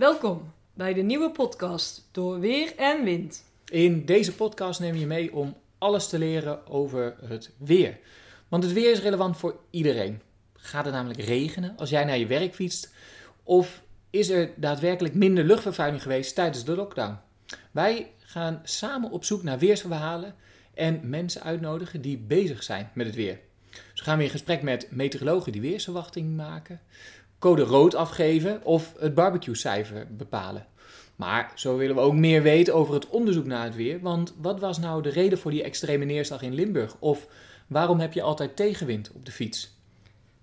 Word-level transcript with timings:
Welkom 0.00 0.52
bij 0.74 0.94
de 0.94 1.02
nieuwe 1.02 1.30
podcast 1.30 2.08
door 2.12 2.40
Weer 2.40 2.76
en 2.76 3.04
Wind. 3.04 3.44
In 3.64 4.04
deze 4.04 4.34
podcast 4.34 4.80
neem 4.80 4.94
je 4.94 5.06
mee 5.06 5.34
om 5.34 5.56
alles 5.78 6.08
te 6.08 6.18
leren 6.18 6.66
over 6.66 7.16
het 7.24 7.50
weer. 7.58 7.98
Want 8.48 8.62
het 8.62 8.72
weer 8.72 8.90
is 8.90 9.00
relevant 9.00 9.36
voor 9.36 9.60
iedereen. 9.70 10.20
Gaat 10.54 10.84
het 10.84 10.94
namelijk 10.94 11.20
regenen 11.20 11.76
als 11.76 11.90
jij 11.90 12.04
naar 12.04 12.18
je 12.18 12.26
werk 12.26 12.54
fietst? 12.54 12.94
Of 13.42 13.82
is 14.10 14.28
er 14.28 14.50
daadwerkelijk 14.56 15.14
minder 15.14 15.44
luchtvervuiling 15.44 16.02
geweest 16.02 16.34
tijdens 16.34 16.64
de 16.64 16.76
lockdown? 16.76 17.18
Wij 17.70 18.12
gaan 18.18 18.60
samen 18.64 19.10
op 19.10 19.24
zoek 19.24 19.42
naar 19.42 19.58
weersverhalen 19.58 20.34
en 20.74 21.00
mensen 21.02 21.42
uitnodigen 21.42 22.00
die 22.00 22.18
bezig 22.18 22.62
zijn 22.62 22.90
met 22.94 23.06
het 23.06 23.14
weer. 23.14 23.38
Zo 23.94 24.04
gaan 24.04 24.18
we 24.18 24.24
in 24.24 24.30
gesprek 24.30 24.62
met 24.62 24.90
meteorologen 24.90 25.52
die 25.52 25.60
weersverwachting 25.60 26.36
maken, 26.36 26.80
code 27.40 27.62
rood 27.62 27.94
afgeven 27.94 28.64
of 28.64 28.94
het 28.98 29.14
barbecue-cijfer 29.14 30.06
bepalen. 30.10 30.66
Maar 31.16 31.52
zo 31.54 31.76
willen 31.76 31.94
we 31.94 32.00
ook 32.00 32.14
meer 32.14 32.42
weten 32.42 32.74
over 32.74 32.94
het 32.94 33.08
onderzoek 33.08 33.46
naar 33.46 33.64
het 33.64 33.74
weer. 33.74 34.00
Want 34.00 34.34
wat 34.40 34.60
was 34.60 34.78
nou 34.78 35.02
de 35.02 35.08
reden 35.08 35.38
voor 35.38 35.50
die 35.50 35.62
extreme 35.62 36.04
neerslag 36.04 36.42
in 36.42 36.54
Limburg? 36.54 36.96
Of 36.98 37.26
waarom 37.66 38.00
heb 38.00 38.12
je 38.12 38.22
altijd 38.22 38.56
tegenwind 38.56 39.10
op 39.14 39.24
de 39.24 39.32
fiets? 39.32 39.78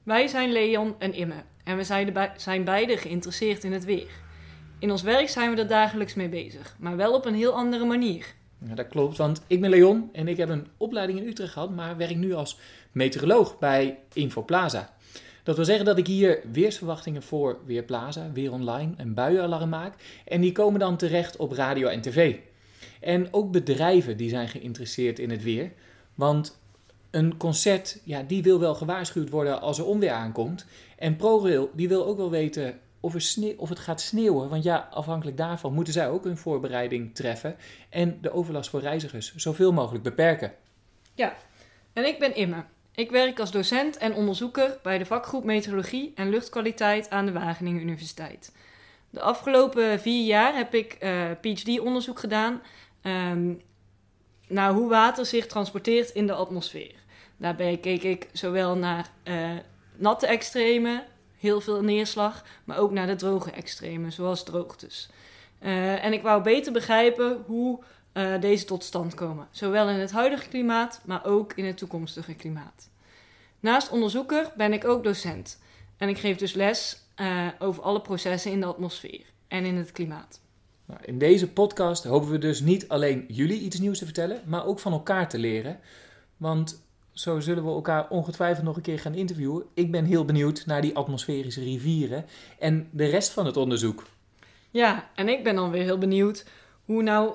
Wij 0.04 0.28
zijn 0.28 0.52
Leon 0.52 0.96
en 1.00 1.14
Imme 1.14 1.44
en 1.64 1.78
we 1.78 1.84
zijn, 1.84 2.32
zijn 2.38 2.64
beide 2.64 2.98
geïnteresseerd 2.98 3.64
in 3.64 3.74
het 3.74 3.86
weer. 3.86 4.10
In 4.80 4.92
ons 4.92 5.02
werk 5.02 5.30
zijn 5.30 5.56
we 5.56 5.62
er 5.62 5.68
dagelijks 5.68 6.14
mee 6.14 6.30
bezig, 6.30 6.76
maar 6.80 6.96
wel 6.96 7.14
op 7.14 7.26
een 7.26 7.36
heel 7.36 7.54
andere 7.54 7.86
manier. 7.86 8.26
Ja, 8.68 8.76
dat 8.76 8.88
klopt, 8.88 9.18
want 9.18 9.42
ik 9.48 9.62
ben 9.62 9.70
Leon 9.70 10.10
en 10.14 10.28
ik 10.28 10.38
heb 10.38 10.50
een 10.50 10.68
opleiding 10.78 11.20
in 11.20 11.28
Utrecht 11.28 11.52
gehad, 11.52 11.70
maar 11.70 11.98
werk 11.98 12.16
nu 12.16 12.34
als 12.34 12.60
meteoroloog 12.92 13.60
bij 13.60 14.00
Infoplaza. 14.14 14.96
Dat 15.48 15.56
wil 15.56 15.66
zeggen 15.66 15.86
dat 15.86 15.98
ik 15.98 16.08
hier 16.08 16.40
weersverwachtingen 16.52 17.24
voor 17.24 17.60
Weerplaza, 17.66 18.32
Weer 18.34 18.52
Online 18.52 18.94
en 18.98 19.14
buienalarm 19.14 19.70
maak. 19.70 19.94
En 20.26 20.42
die 20.42 20.52
komen 20.52 20.80
dan 20.80 20.98
terecht 20.98 21.38
op 21.38 21.52
radio 21.52 21.88
en 21.88 22.02
tv. 22.02 22.36
En 23.00 23.34
ook 23.34 23.52
bedrijven 23.52 24.18
die 24.18 24.30
zijn 24.30 24.48
geïnteresseerd 24.48 25.20
in 25.20 25.30
het 25.30 25.44
weer. 25.44 25.72
Want 26.16 26.60
een 27.12 27.38
concert, 27.38 28.00
ja, 28.04 28.24
die 28.24 28.44
wil 28.44 28.60
wel 28.60 28.76
gewaarschuwd 28.76 29.30
worden 29.30 29.62
als 29.62 29.78
er 29.78 29.86
onweer 29.86 30.12
aankomt. 30.12 30.66
En 30.98 31.16
ProRail, 31.16 31.70
die 31.74 31.88
wil 31.88 32.06
ook 32.06 32.18
wel 32.18 32.30
weten 32.30 32.80
of, 33.00 33.16
er 33.16 33.54
of 33.58 33.70
het 33.70 33.80
gaat 33.80 34.02
sneeuwen. 34.02 34.50
Want 34.50 34.64
ja, 34.64 34.88
afhankelijk 34.92 35.38
daarvan 35.38 35.74
moeten 35.74 35.94
zij 35.94 36.10
ook 36.10 36.24
hun 36.24 36.38
voorbereiding 36.38 37.16
treffen. 37.16 37.56
En 37.90 38.18
de 38.22 38.32
overlast 38.32 38.70
voor 38.70 38.82
reizigers 38.82 39.36
zoveel 39.36 39.74
mogelijk 39.74 40.04
beperken. 40.04 40.54
Ja, 41.14 41.36
en 41.94 42.06
ik 42.06 42.20
ben 42.20 42.36
Imme. 42.36 42.64
Ik 42.98 43.12
werk 43.12 43.40
als 43.40 43.52
docent 43.52 43.98
en 43.98 44.14
onderzoeker 44.14 44.80
bij 44.84 44.98
de 44.98 45.06
vakgroep 45.06 45.44
Meteorologie 45.44 46.12
en 46.16 46.30
Luchtkwaliteit 46.30 47.10
aan 47.10 47.26
de 47.26 47.32
Wageningen 47.32 47.82
Universiteit. 47.82 48.52
De 49.10 49.22
afgelopen 49.22 50.00
vier 50.00 50.26
jaar 50.26 50.56
heb 50.56 50.74
ik 50.74 50.98
uh, 51.00 51.32
PhD-onderzoek 51.42 52.20
gedaan 52.20 52.62
um, 53.04 53.62
naar 54.48 54.74
hoe 54.74 54.90
water 54.90 55.26
zich 55.26 55.48
transporteert 55.48 56.10
in 56.10 56.28
de 56.28 56.34
atmosfeer. 56.34 56.96
Daarbij 57.38 57.78
keek 57.78 58.04
ik 58.04 58.30
zowel 58.34 58.76
naar 58.76 59.10
uh, 59.24 59.50
natte 59.96 60.28
extremen, 60.28 61.04
heel 61.40 61.62
veel 61.62 61.82
neerslag, 61.82 62.44
maar 62.64 62.78
ook 62.78 62.92
naar 62.92 63.08
de 63.08 63.16
droge 63.16 63.52
extremen, 63.52 64.12
zoals 64.12 64.44
droogtes. 64.44 65.10
Uh, 65.62 66.04
en 66.04 66.14
ik 66.14 66.22
wou 66.22 66.44
beter 66.44 66.72
begrijpen 66.72 67.44
hoe 67.46 67.84
uh, 68.18 68.42
deze 68.42 68.66
tot 68.66 68.84
stand 68.84 69.14
komen, 69.14 69.48
zowel 69.52 69.90
in 69.90 70.00
het 70.00 70.12
huidige 70.12 70.48
klimaat, 70.48 71.02
maar 71.06 71.26
ook 71.26 71.54
in 71.54 71.66
het 71.66 71.78
toekomstige 71.78 72.34
klimaat. 72.34 72.90
Naast 73.60 73.90
onderzoeker 73.90 74.52
ben 74.56 74.74
ik 74.74 74.86
ook 74.86 75.04
docent 75.04 75.60
en 75.98 76.10
ik 76.10 76.18
geef 76.18 76.38
dus 76.38 76.54
les 76.54 77.02
uh, 77.16 77.48
over 77.60 77.84
alle 77.84 78.02
processen 78.02 78.52
in 78.52 78.60
de 78.60 78.66
atmosfeer 78.66 79.22
en 79.48 79.66
in 79.66 79.76
het 79.76 79.92
klimaat. 79.92 80.40
Nou, 80.86 81.00
in 81.04 81.18
deze 81.18 81.50
podcast 81.50 82.04
hopen 82.04 82.30
we 82.30 82.38
dus 82.38 82.60
niet 82.60 82.88
alleen 82.88 83.26
jullie 83.28 83.60
iets 83.60 83.80
nieuws 83.80 83.98
te 83.98 84.06
vertellen, 84.06 84.42
maar 84.46 84.66
ook 84.66 84.80
van 84.80 84.92
elkaar 84.92 85.30
te 85.30 85.38
leren. 85.38 85.80
Want 86.38 86.86
zo 87.12 87.40
zullen 87.40 87.66
we 87.66 87.70
elkaar 87.70 88.10
ongetwijfeld 88.10 88.66
nog 88.66 88.76
een 88.76 88.82
keer 88.82 89.00
gaan 89.00 89.14
interviewen. 89.14 89.64
Ik 89.74 89.92
ben 89.92 90.06
heel 90.06 90.26
benieuwd 90.26 90.66
naar 90.66 90.82
die 90.82 90.96
atmosferische 90.96 91.64
rivieren 91.64 92.26
en 92.60 92.90
de 92.92 93.06
rest 93.06 93.30
van 93.30 93.46
het 93.46 93.58
onderzoek. 93.58 94.04
Ja, 94.70 95.10
en 95.16 95.30
ik 95.30 95.44
ben 95.44 95.56
dan 95.56 95.72
weer 95.72 95.84
heel 95.84 95.98
benieuwd 95.98 96.46
hoe 96.86 97.04
nou 97.04 97.34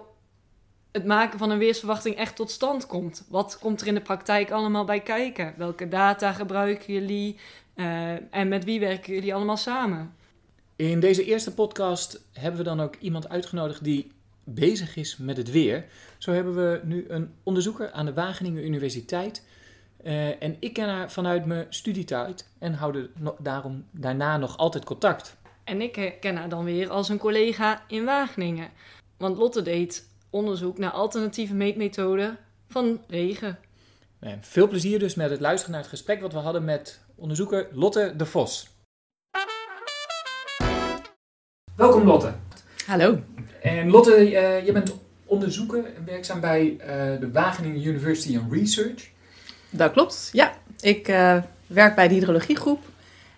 het 0.92 1.04
maken 1.04 1.38
van 1.38 1.50
een 1.50 1.58
weersverwachting 1.58 2.16
echt 2.16 2.36
tot 2.36 2.50
stand 2.50 2.86
komt. 2.86 3.24
Wat 3.28 3.58
komt 3.58 3.80
er 3.80 3.86
in 3.86 3.94
de 3.94 4.00
praktijk 4.00 4.50
allemaal 4.50 4.84
bij 4.84 5.00
kijken? 5.00 5.54
Welke 5.56 5.88
data 5.88 6.32
gebruiken 6.32 6.92
jullie? 6.92 7.36
Uh, 7.74 8.34
en 8.34 8.48
met 8.48 8.64
wie 8.64 8.80
werken 8.80 9.14
jullie 9.14 9.34
allemaal 9.34 9.56
samen? 9.56 10.14
In 10.76 11.00
deze 11.00 11.24
eerste 11.24 11.54
podcast 11.54 12.20
hebben 12.32 12.58
we 12.58 12.66
dan 12.66 12.80
ook 12.80 12.96
iemand 12.96 13.28
uitgenodigd 13.28 13.84
die 13.84 14.12
bezig 14.44 14.96
is 14.96 15.16
met 15.16 15.36
het 15.36 15.50
weer. 15.50 15.84
Zo 16.18 16.32
hebben 16.32 16.54
we 16.54 16.80
nu 16.84 17.04
een 17.08 17.34
onderzoeker 17.42 17.92
aan 17.92 18.06
de 18.06 18.12
Wageningen 18.12 18.64
Universiteit. 18.64 19.46
Uh, 20.04 20.42
en 20.42 20.56
ik 20.58 20.72
ken 20.72 20.88
haar 20.88 21.10
vanuit 21.10 21.44
mijn 21.44 21.66
studietijd 21.68 22.48
en 22.58 22.74
houden 22.74 23.10
daarom 23.38 23.84
daarna 23.90 24.36
nog 24.36 24.56
altijd 24.56 24.84
contact. 24.84 25.36
En 25.64 25.80
ik 25.80 26.16
ken 26.20 26.36
haar 26.36 26.48
dan 26.48 26.64
weer 26.64 26.90
als 26.90 27.08
een 27.08 27.18
collega 27.18 27.82
in 27.88 28.04
Wageningen. 28.04 28.70
Want 29.16 29.36
Lotte 29.36 29.62
deed 29.62 30.10
onderzoek 30.32 30.78
naar 30.78 30.90
alternatieve 30.90 31.54
meetmethoden 31.54 32.38
van 32.68 33.00
regen. 33.08 33.58
veel 34.40 34.68
plezier 34.68 34.98
dus 34.98 35.14
met 35.14 35.30
het 35.30 35.40
luisteren 35.40 35.72
naar 35.72 35.80
het 35.80 35.90
gesprek 35.90 36.20
wat 36.20 36.32
we 36.32 36.38
hadden 36.38 36.64
met 36.64 37.00
onderzoeker 37.14 37.68
Lotte 37.72 38.14
de 38.16 38.26
Vos. 38.26 38.70
Welkom 41.76 42.06
Lotte. 42.06 42.32
Hallo. 42.86 43.18
En 43.62 43.90
Lotte, 43.90 44.30
uh, 44.30 44.66
je 44.66 44.72
bent 44.72 44.94
onderzoeker 45.24 45.84
werkzaam 46.04 46.40
bij 46.40 46.76
uh, 46.80 46.86
de 47.20 47.30
Wageningen 47.32 47.86
University 47.86 48.38
and 48.38 48.52
Research. 48.52 49.10
Dat 49.70 49.92
klopt, 49.92 50.28
ja. 50.32 50.54
Ik 50.80 51.08
uh, 51.08 51.42
werk 51.66 51.94
bij 51.94 52.08
de 52.08 52.14
hydrologiegroep. 52.14 52.80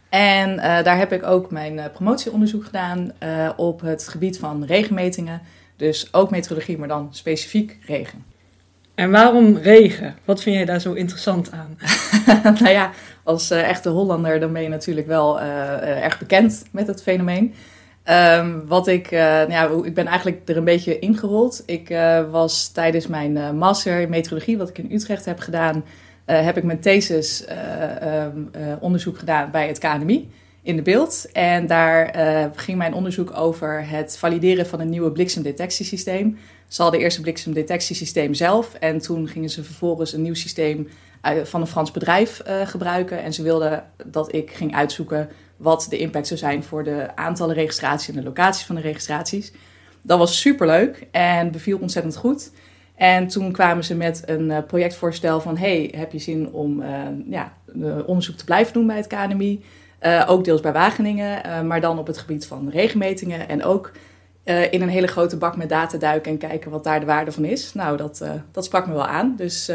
En 0.08 0.56
daar 0.56 0.98
heb 0.98 1.12
ik 1.12 1.22
ook 1.22 1.50
mijn 1.50 1.90
promotieonderzoek 1.92 2.64
gedaan 2.64 3.12
op 3.56 3.80
het 3.80 4.08
gebied 4.08 4.38
van 4.38 4.64
regenmetingen 4.64 5.42
dus 5.76 6.08
ook 6.12 6.30
meteorologie, 6.30 6.78
maar 6.78 6.88
dan 6.88 7.08
specifiek 7.10 7.78
regen. 7.86 8.24
En 8.94 9.10
waarom 9.10 9.56
regen? 9.56 10.16
Wat 10.24 10.42
vind 10.42 10.56
jij 10.56 10.64
daar 10.64 10.80
zo 10.80 10.92
interessant 10.92 11.50
aan? 11.50 11.78
nou 12.60 12.68
ja, 12.68 12.90
als 13.22 13.50
uh, 13.50 13.68
echte 13.68 13.88
Hollander 13.88 14.40
dan 14.40 14.52
ben 14.52 14.62
je 14.62 14.68
natuurlijk 14.68 15.06
wel 15.06 15.40
uh, 15.40 15.44
uh, 15.46 16.04
erg 16.04 16.18
bekend 16.18 16.64
met 16.70 16.86
het 16.86 17.02
fenomeen. 17.02 17.54
Um, 18.10 18.66
wat 18.66 18.86
ik, 18.86 19.10
nou 19.10 19.50
ja, 19.50 19.70
ik 19.84 19.94
ben 19.94 20.06
eigenlijk 20.06 20.48
er 20.48 20.56
een 20.56 20.64
beetje 20.64 20.98
ingerold. 20.98 21.62
Ik 21.66 21.88
was 22.30 22.68
tijdens 22.68 23.06
mijn 23.06 23.56
master 23.56 24.00
in 24.00 24.08
meteorologie, 24.08 24.58
wat 24.58 24.68
ik 24.68 24.78
in 24.78 24.92
Utrecht 24.92 25.24
heb 25.24 25.38
gedaan, 25.38 25.84
heb 26.24 26.56
ik 26.56 26.62
mijn 26.62 26.80
thesis 26.80 27.44
um, 28.34 28.50
onderzoek 28.80 29.18
gedaan 29.18 29.50
bij 29.50 29.66
het 29.66 29.78
KNMI 29.78 30.30
in 30.64 30.76
de 30.76 30.82
beeld. 30.82 31.32
En 31.32 31.66
daar 31.66 32.16
uh, 32.16 32.44
ging 32.54 32.78
mijn 32.78 32.94
onderzoek 32.94 33.36
over 33.36 33.88
het 33.88 34.18
valideren 34.18 34.66
van 34.66 34.80
een 34.80 34.88
nieuwe 34.88 35.12
bliksemdetectiesysteem. 35.12 36.38
Ze 36.68 36.82
hadden 36.82 37.00
eerst 37.00 37.16
een 37.16 37.22
bliksemdetectiesysteem 37.22 38.34
zelf 38.34 38.74
en 38.74 38.98
toen 38.98 39.28
gingen 39.28 39.50
ze 39.50 39.64
vervolgens 39.64 40.12
een 40.12 40.22
nieuw 40.22 40.34
systeem 40.34 40.88
van 41.44 41.60
een 41.60 41.66
Frans 41.66 41.90
bedrijf 41.90 42.42
uh, 42.48 42.66
gebruiken. 42.66 43.22
En 43.22 43.32
ze 43.32 43.42
wilden 43.42 43.84
dat 44.06 44.34
ik 44.34 44.50
ging 44.50 44.74
uitzoeken 44.74 45.28
wat 45.56 45.86
de 45.90 45.98
impact 45.98 46.26
zou 46.26 46.38
zijn 46.38 46.62
voor 46.62 46.84
de 46.84 47.16
aantallen 47.16 47.54
registraties 47.54 48.08
en 48.08 48.14
de 48.14 48.22
locaties 48.22 48.66
van 48.66 48.74
de 48.74 48.80
registraties. 48.80 49.52
Dat 50.02 50.18
was 50.18 50.40
superleuk 50.40 51.06
en 51.10 51.50
beviel 51.50 51.78
ontzettend 51.78 52.16
goed. 52.16 52.50
En 52.94 53.26
toen 53.26 53.52
kwamen 53.52 53.84
ze 53.84 53.94
met 53.94 54.22
een 54.26 54.66
projectvoorstel 54.66 55.40
van... 55.40 55.56
hey, 55.56 55.92
heb 55.96 56.12
je 56.12 56.18
zin 56.18 56.52
om 56.52 56.82
ja, 57.30 57.52
onderzoek 58.06 58.36
te 58.36 58.44
blijven 58.44 58.72
doen 58.72 58.86
bij 58.86 58.96
het 58.96 59.06
KNMI... 59.06 59.62
Uh, 60.06 60.24
ook 60.26 60.44
deels 60.44 60.60
bij 60.60 60.72
Wageningen, 60.72 61.46
uh, 61.46 61.60
maar 61.60 61.80
dan 61.80 61.98
op 61.98 62.06
het 62.06 62.18
gebied 62.18 62.46
van 62.46 62.68
regenmetingen. 62.68 63.48
En 63.48 63.64
ook 63.64 63.92
uh, 64.44 64.72
in 64.72 64.82
een 64.82 64.88
hele 64.88 65.06
grote 65.06 65.36
bak 65.36 65.56
met 65.56 65.68
data 65.68 65.98
duiken 65.98 66.32
en 66.32 66.38
kijken 66.38 66.70
wat 66.70 66.84
daar 66.84 67.00
de 67.00 67.06
waarde 67.06 67.32
van 67.32 67.44
is. 67.44 67.74
Nou, 67.74 67.96
dat, 67.96 68.24
dat 68.50 68.64
sprak 68.64 68.86
me 68.86 68.92
wel 68.92 69.06
aan. 69.06 69.34
Dus 69.36 69.70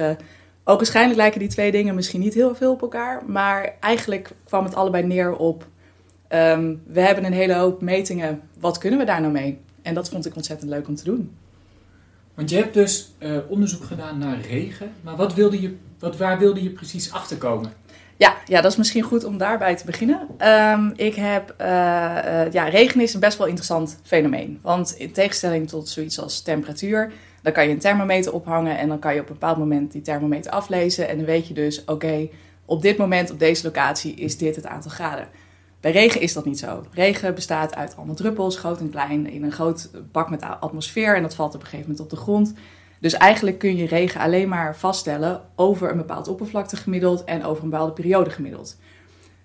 ook 0.64 0.78
waarschijnlijk 0.78 1.18
lijken 1.18 1.40
die 1.40 1.50
twee 1.50 1.72
dingen 1.72 1.96
misschien 1.96 2.20
niet 2.20 2.34
heel 2.34 2.56
veel 2.56 2.72
op 2.72 2.82
elkaar. 2.82 3.24
Maar 3.28 3.76
eigenlijk 3.80 4.32
kwam 4.44 4.64
het 4.64 4.76
allebei 4.76 5.04
neer 5.04 5.36
op... 5.36 5.68
Um, 6.30 6.82
we 6.88 7.02
hebben 7.02 7.26
een 7.26 7.34
hele 7.34 7.54
hoop 7.54 7.82
metingen, 7.82 8.42
wat 8.60 8.78
kunnen 8.78 9.00
we 9.00 9.06
daar 9.06 9.22
nou 9.22 9.34
mee? 9.34 9.60
En 9.82 9.94
dat 9.94 10.10
vond 10.10 10.26
ik 10.26 10.36
ontzettend 10.36 10.70
leuk 10.70 10.88
om 10.88 10.96
te 10.96 11.04
doen. 11.04 11.36
Want 12.34 12.50
je 12.50 12.56
hebt 12.56 12.74
dus 12.74 13.12
onderzoek 13.48 13.84
gedaan 13.84 14.18
naar 14.18 14.42
regen. 14.42 14.92
Maar 15.02 15.16
wat 15.16 15.34
wilde 15.34 15.62
je, 15.62 15.76
wat, 16.00 16.18
waar 16.18 16.40
wilde 16.40 16.64
je 16.64 16.70
precies 16.70 17.12
achterkomen? 17.12 17.72
Ja, 18.20 18.36
ja, 18.46 18.62
dat 18.62 18.72
is 18.72 18.78
misschien 18.78 19.04
goed 19.04 19.24
om 19.24 19.38
daarbij 19.38 19.76
te 19.76 19.86
beginnen. 19.86 20.28
Um, 20.48 20.94
ik 20.96 21.16
heb, 21.16 21.56
uh, 21.62 21.68
uh, 21.68 22.52
ja, 22.52 22.64
regen 22.64 23.02
is 23.02 23.14
een 23.14 23.20
best 23.20 23.38
wel 23.38 23.48
interessant 23.48 24.00
fenomeen. 24.04 24.60
Want 24.62 24.96
in 24.98 25.12
tegenstelling 25.12 25.68
tot 25.68 25.90
zoiets 25.90 26.20
als 26.20 26.42
temperatuur, 26.42 27.12
dan 27.42 27.54
kan 27.54 27.68
je 27.68 27.74
een 27.74 27.80
thermometer 27.80 28.34
ophangen 28.34 28.78
en 28.78 28.88
dan 28.88 29.00
kan 29.00 29.14
je 29.14 29.22
op 29.22 29.28
een 29.28 29.34
bepaald 29.34 29.58
moment 29.58 29.92
die 29.92 30.02
thermometer 30.02 30.52
aflezen. 30.52 31.10
En 31.10 31.18
dan 31.18 31.26
weet 31.26 31.48
je 31.48 31.54
dus, 31.54 31.86
oké, 31.86 32.30
op 32.66 32.82
dit 32.82 32.98
moment 32.98 33.32
op 33.32 33.40
deze 33.40 33.64
locatie 33.66 34.14
is 34.14 34.38
dit 34.38 34.56
het 34.56 34.66
aantal 34.66 34.92
graden. 34.92 35.28
Bij 35.80 35.92
regen 35.92 36.22
is 36.22 36.34
dat 36.34 36.46
niet 36.46 36.60
zo. 36.60 36.86
Regen 36.92 37.36
bestaat 37.36 37.76
uit 37.76 37.96
allemaal 37.98 38.16
druppels, 38.16 38.58
groot 38.58 38.80
en 38.80 38.90
klein, 38.90 39.30
in 39.30 39.44
een 39.44 39.52
groot 39.52 39.90
bak 40.12 40.30
met 40.30 40.44
atmosfeer 40.60 41.16
en 41.16 41.22
dat 41.22 41.36
valt 41.36 41.56
op 41.56 41.62
een 41.62 41.68
gegeven 41.68 41.92
moment 41.92 42.06
op 42.06 42.10
de 42.18 42.24
grond. 42.24 42.54
Dus 43.00 43.14
eigenlijk 43.14 43.58
kun 43.58 43.76
je 43.76 43.86
regen 43.86 44.22
alleen 44.22 44.50
maar 44.50 44.76
vaststellen 44.76 45.42
over 45.56 45.92
een 45.92 45.98
bepaald 45.98 46.28
oppervlakte 46.28 46.76
gemiddeld 46.76 47.24
en 47.24 47.44
over 47.44 47.64
een 47.64 47.70
bepaalde 47.70 47.94
periode 47.94 48.30
gemiddeld. 48.30 48.78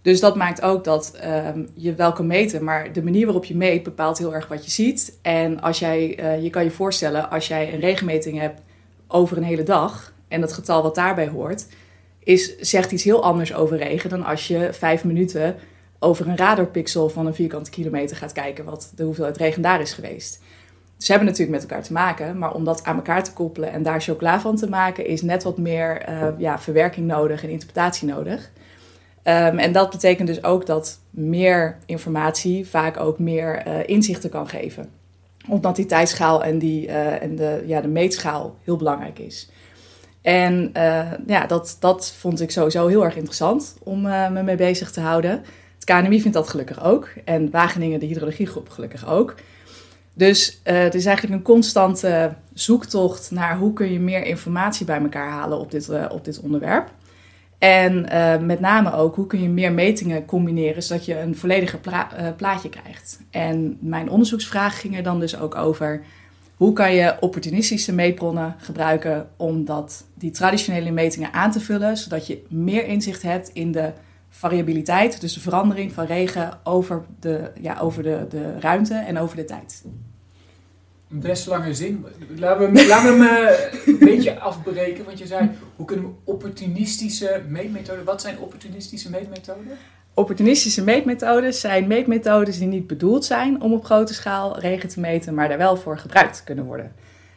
Dus 0.02 0.20
dat 0.20 0.36
maakt 0.36 0.62
ook 0.62 0.84
dat 0.84 1.18
um, 1.24 1.68
je 1.74 1.94
wel 1.94 2.12
kan 2.12 2.26
meten, 2.26 2.64
maar 2.64 2.92
de 2.92 3.02
manier 3.02 3.24
waarop 3.24 3.44
je 3.44 3.56
meet 3.56 3.82
bepaalt 3.82 4.18
heel 4.18 4.34
erg 4.34 4.48
wat 4.48 4.64
je 4.64 4.70
ziet. 4.70 5.18
En 5.22 5.60
als 5.60 5.78
jij, 5.78 6.18
uh, 6.20 6.42
je 6.42 6.50
kan 6.50 6.64
je 6.64 6.70
voorstellen, 6.70 7.30
als 7.30 7.48
jij 7.48 7.72
een 7.72 7.80
regenmeting 7.80 8.38
hebt 8.38 8.60
over 9.08 9.36
een 9.36 9.42
hele 9.42 9.62
dag 9.62 10.12
en 10.28 10.40
het 10.40 10.52
getal 10.52 10.82
wat 10.82 10.94
daarbij 10.94 11.28
hoort, 11.28 11.66
is, 12.18 12.58
zegt 12.58 12.92
iets 12.92 13.04
heel 13.04 13.22
anders 13.22 13.54
over 13.54 13.76
regen 13.76 14.10
dan 14.10 14.24
als 14.24 14.48
je 14.48 14.68
vijf 14.72 15.04
minuten 15.04 15.56
over 15.98 16.28
een 16.28 16.36
radarpixel 16.36 17.08
van 17.08 17.26
een 17.26 17.34
vierkante 17.34 17.70
kilometer 17.70 18.16
gaat 18.16 18.32
kijken 18.32 18.64
wat 18.64 18.92
de 18.94 19.04
hoeveelheid 19.04 19.36
regen 19.36 19.62
daar 19.62 19.80
is 19.80 19.92
geweest. 19.92 20.42
Ze 21.04 21.10
hebben 21.10 21.30
natuurlijk 21.30 21.58
met 21.58 21.70
elkaar 21.70 21.84
te 21.84 21.92
maken, 21.92 22.38
maar 22.38 22.54
om 22.54 22.64
dat 22.64 22.84
aan 22.84 22.96
elkaar 22.96 23.24
te 23.24 23.32
koppelen 23.32 23.72
en 23.72 23.82
daar 23.82 24.00
chocola 24.00 24.40
van 24.40 24.56
te 24.56 24.68
maken, 24.68 25.06
is 25.06 25.22
net 25.22 25.42
wat 25.42 25.58
meer 25.58 26.08
uh, 26.08 26.28
ja, 26.38 26.58
verwerking 26.58 27.06
nodig 27.06 27.42
en 27.42 27.48
interpretatie 27.48 28.08
nodig. 28.08 28.50
Um, 29.24 29.58
en 29.58 29.72
dat 29.72 29.90
betekent 29.90 30.28
dus 30.28 30.44
ook 30.44 30.66
dat 30.66 30.98
meer 31.10 31.76
informatie 31.86 32.66
vaak 32.66 33.00
ook 33.00 33.18
meer 33.18 33.66
uh, 33.66 33.74
inzichten 33.86 34.30
kan 34.30 34.48
geven. 34.48 34.88
Omdat 35.48 35.76
die 35.76 35.86
tijdschaal 35.86 36.44
en, 36.44 36.58
die, 36.58 36.86
uh, 36.86 37.22
en 37.22 37.36
de, 37.36 37.62
ja, 37.66 37.80
de 37.80 37.88
meetschaal 37.88 38.56
heel 38.62 38.76
belangrijk 38.76 39.18
is. 39.18 39.50
En 40.22 40.70
ja, 41.26 41.46
dat, 41.46 41.76
dat 41.80 42.12
vond 42.12 42.40
ik 42.40 42.50
sowieso 42.50 42.86
heel 42.86 43.04
erg 43.04 43.16
interessant 43.16 43.76
om 43.82 44.02
me 44.02 44.42
mee 44.42 44.56
bezig 44.56 44.90
te 44.90 45.00
houden. 45.00 45.44
Het 45.74 45.84
KNMI 45.84 46.20
vindt 46.20 46.36
dat 46.36 46.48
gelukkig 46.48 46.84
ook. 46.84 47.08
En 47.24 47.50
Wageningen, 47.50 48.00
de 48.00 48.06
hydrologiegroep, 48.06 48.68
gelukkig 48.68 49.08
ook. 49.08 49.34
Dus 50.14 50.60
het 50.62 50.94
is 50.94 51.06
eigenlijk 51.06 51.36
een 51.36 51.42
constante 51.42 52.34
zoektocht 52.52 53.30
naar 53.30 53.58
hoe 53.58 53.72
kun 53.72 53.92
je 53.92 54.00
meer 54.00 54.24
informatie 54.24 54.86
bij 54.86 55.00
elkaar 55.00 55.30
halen 55.30 55.58
op 55.58 55.70
dit, 55.70 56.10
op 56.10 56.24
dit 56.24 56.40
onderwerp. 56.40 56.92
En 57.58 58.06
uh, 58.12 58.38
met 58.38 58.60
name 58.60 58.92
ook 58.92 59.14
hoe 59.14 59.26
kun 59.26 59.42
je 59.42 59.48
meer 59.48 59.72
metingen 59.72 60.24
combineren 60.24 60.82
zodat 60.82 61.04
je 61.04 61.20
een 61.20 61.36
uh, 61.44 62.28
plaatje 62.36 62.68
krijgt. 62.68 63.20
En 63.30 63.76
mijn 63.80 64.10
onderzoeksvraag 64.10 64.80
ging 64.80 64.96
er 64.96 65.02
dan 65.02 65.20
dus 65.20 65.38
ook 65.38 65.54
over 65.54 66.04
hoe 66.54 66.72
kan 66.72 66.94
je 66.94 67.16
opportunistische 67.20 67.92
meetbronnen 67.92 68.56
gebruiken 68.58 69.28
om 69.36 69.64
dat, 69.64 70.04
die 70.14 70.30
traditionele 70.30 70.90
metingen 70.90 71.32
aan 71.32 71.50
te 71.50 71.60
vullen, 71.60 71.96
zodat 71.96 72.26
je 72.26 72.42
meer 72.48 72.86
inzicht 72.86 73.22
hebt 73.22 73.48
in 73.48 73.72
de 73.72 73.92
variabiliteit, 74.36 75.20
dus 75.20 75.34
de 75.34 75.40
verandering 75.40 75.92
van 75.92 76.06
regen 76.06 76.60
over 76.64 77.04
de, 77.20 77.50
ja, 77.60 77.78
over 77.78 78.02
de, 78.02 78.26
de 78.28 78.60
ruimte 78.60 78.94
en 78.94 79.18
over 79.18 79.36
de 79.36 79.44
tijd. 79.44 79.84
Een 81.10 81.20
best 81.20 81.46
lange 81.46 81.74
zin. 81.74 82.04
Laten 82.36 82.72
we, 82.72 82.86
laten 82.86 83.18
we 83.18 83.24
hem 83.24 83.44
uh, 83.44 83.86
een 83.86 83.98
beetje 83.98 84.38
afbreken. 84.38 85.04
Want 85.04 85.18
je 85.18 85.26
zei, 85.26 85.50
hoe 85.76 85.86
kunnen 85.86 86.04
we 86.04 86.12
opportunistische 86.24 87.42
meetmethoden... 87.48 88.04
Wat 88.04 88.20
zijn 88.20 88.38
opportunistische 88.38 89.10
meetmethoden? 89.10 89.76
Opportunistische 90.14 90.84
meetmethoden 90.84 91.54
zijn 91.54 91.86
meetmethodes 91.86 92.58
die 92.58 92.68
niet 92.68 92.86
bedoeld 92.86 93.24
zijn 93.24 93.60
om 93.60 93.72
op 93.72 93.84
grote 93.84 94.14
schaal 94.14 94.58
regen 94.58 94.88
te 94.88 95.00
meten, 95.00 95.34
maar 95.34 95.48
daar 95.48 95.58
wel 95.58 95.76
voor 95.76 95.98
gebruikt 95.98 96.44
kunnen 96.44 96.64
worden. 96.64 96.92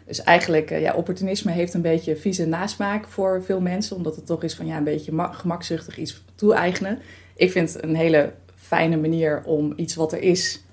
Dus 0.07 0.24
eigenlijk, 0.24 0.69
ja, 0.69 0.94
opportunisme 0.94 1.51
heeft 1.51 1.74
een 1.74 1.81
beetje 1.81 2.15
vieze 2.15 2.45
nasmaak 2.45 3.07
voor 3.07 3.44
veel 3.44 3.62
mensen, 3.62 3.95
omdat 3.95 4.15
het 4.15 4.25
toch 4.25 4.44
is 4.44 4.56
van 4.56 4.65
ja, 4.65 4.77
een 4.77 4.83
beetje 4.83 5.30
gemakzuchtig 5.31 5.98
iets 5.98 6.24
toe-eigenen. 6.36 7.00
Ik 7.36 7.51
vind 7.51 7.74
het 7.74 7.83
een 7.83 7.95
hele 7.95 8.33
fijne 8.56 8.98
manier 8.98 9.42
om 9.45 9.74
iets 9.75 9.95
wat 9.95 10.13
er 10.13 10.21
is 10.21 10.63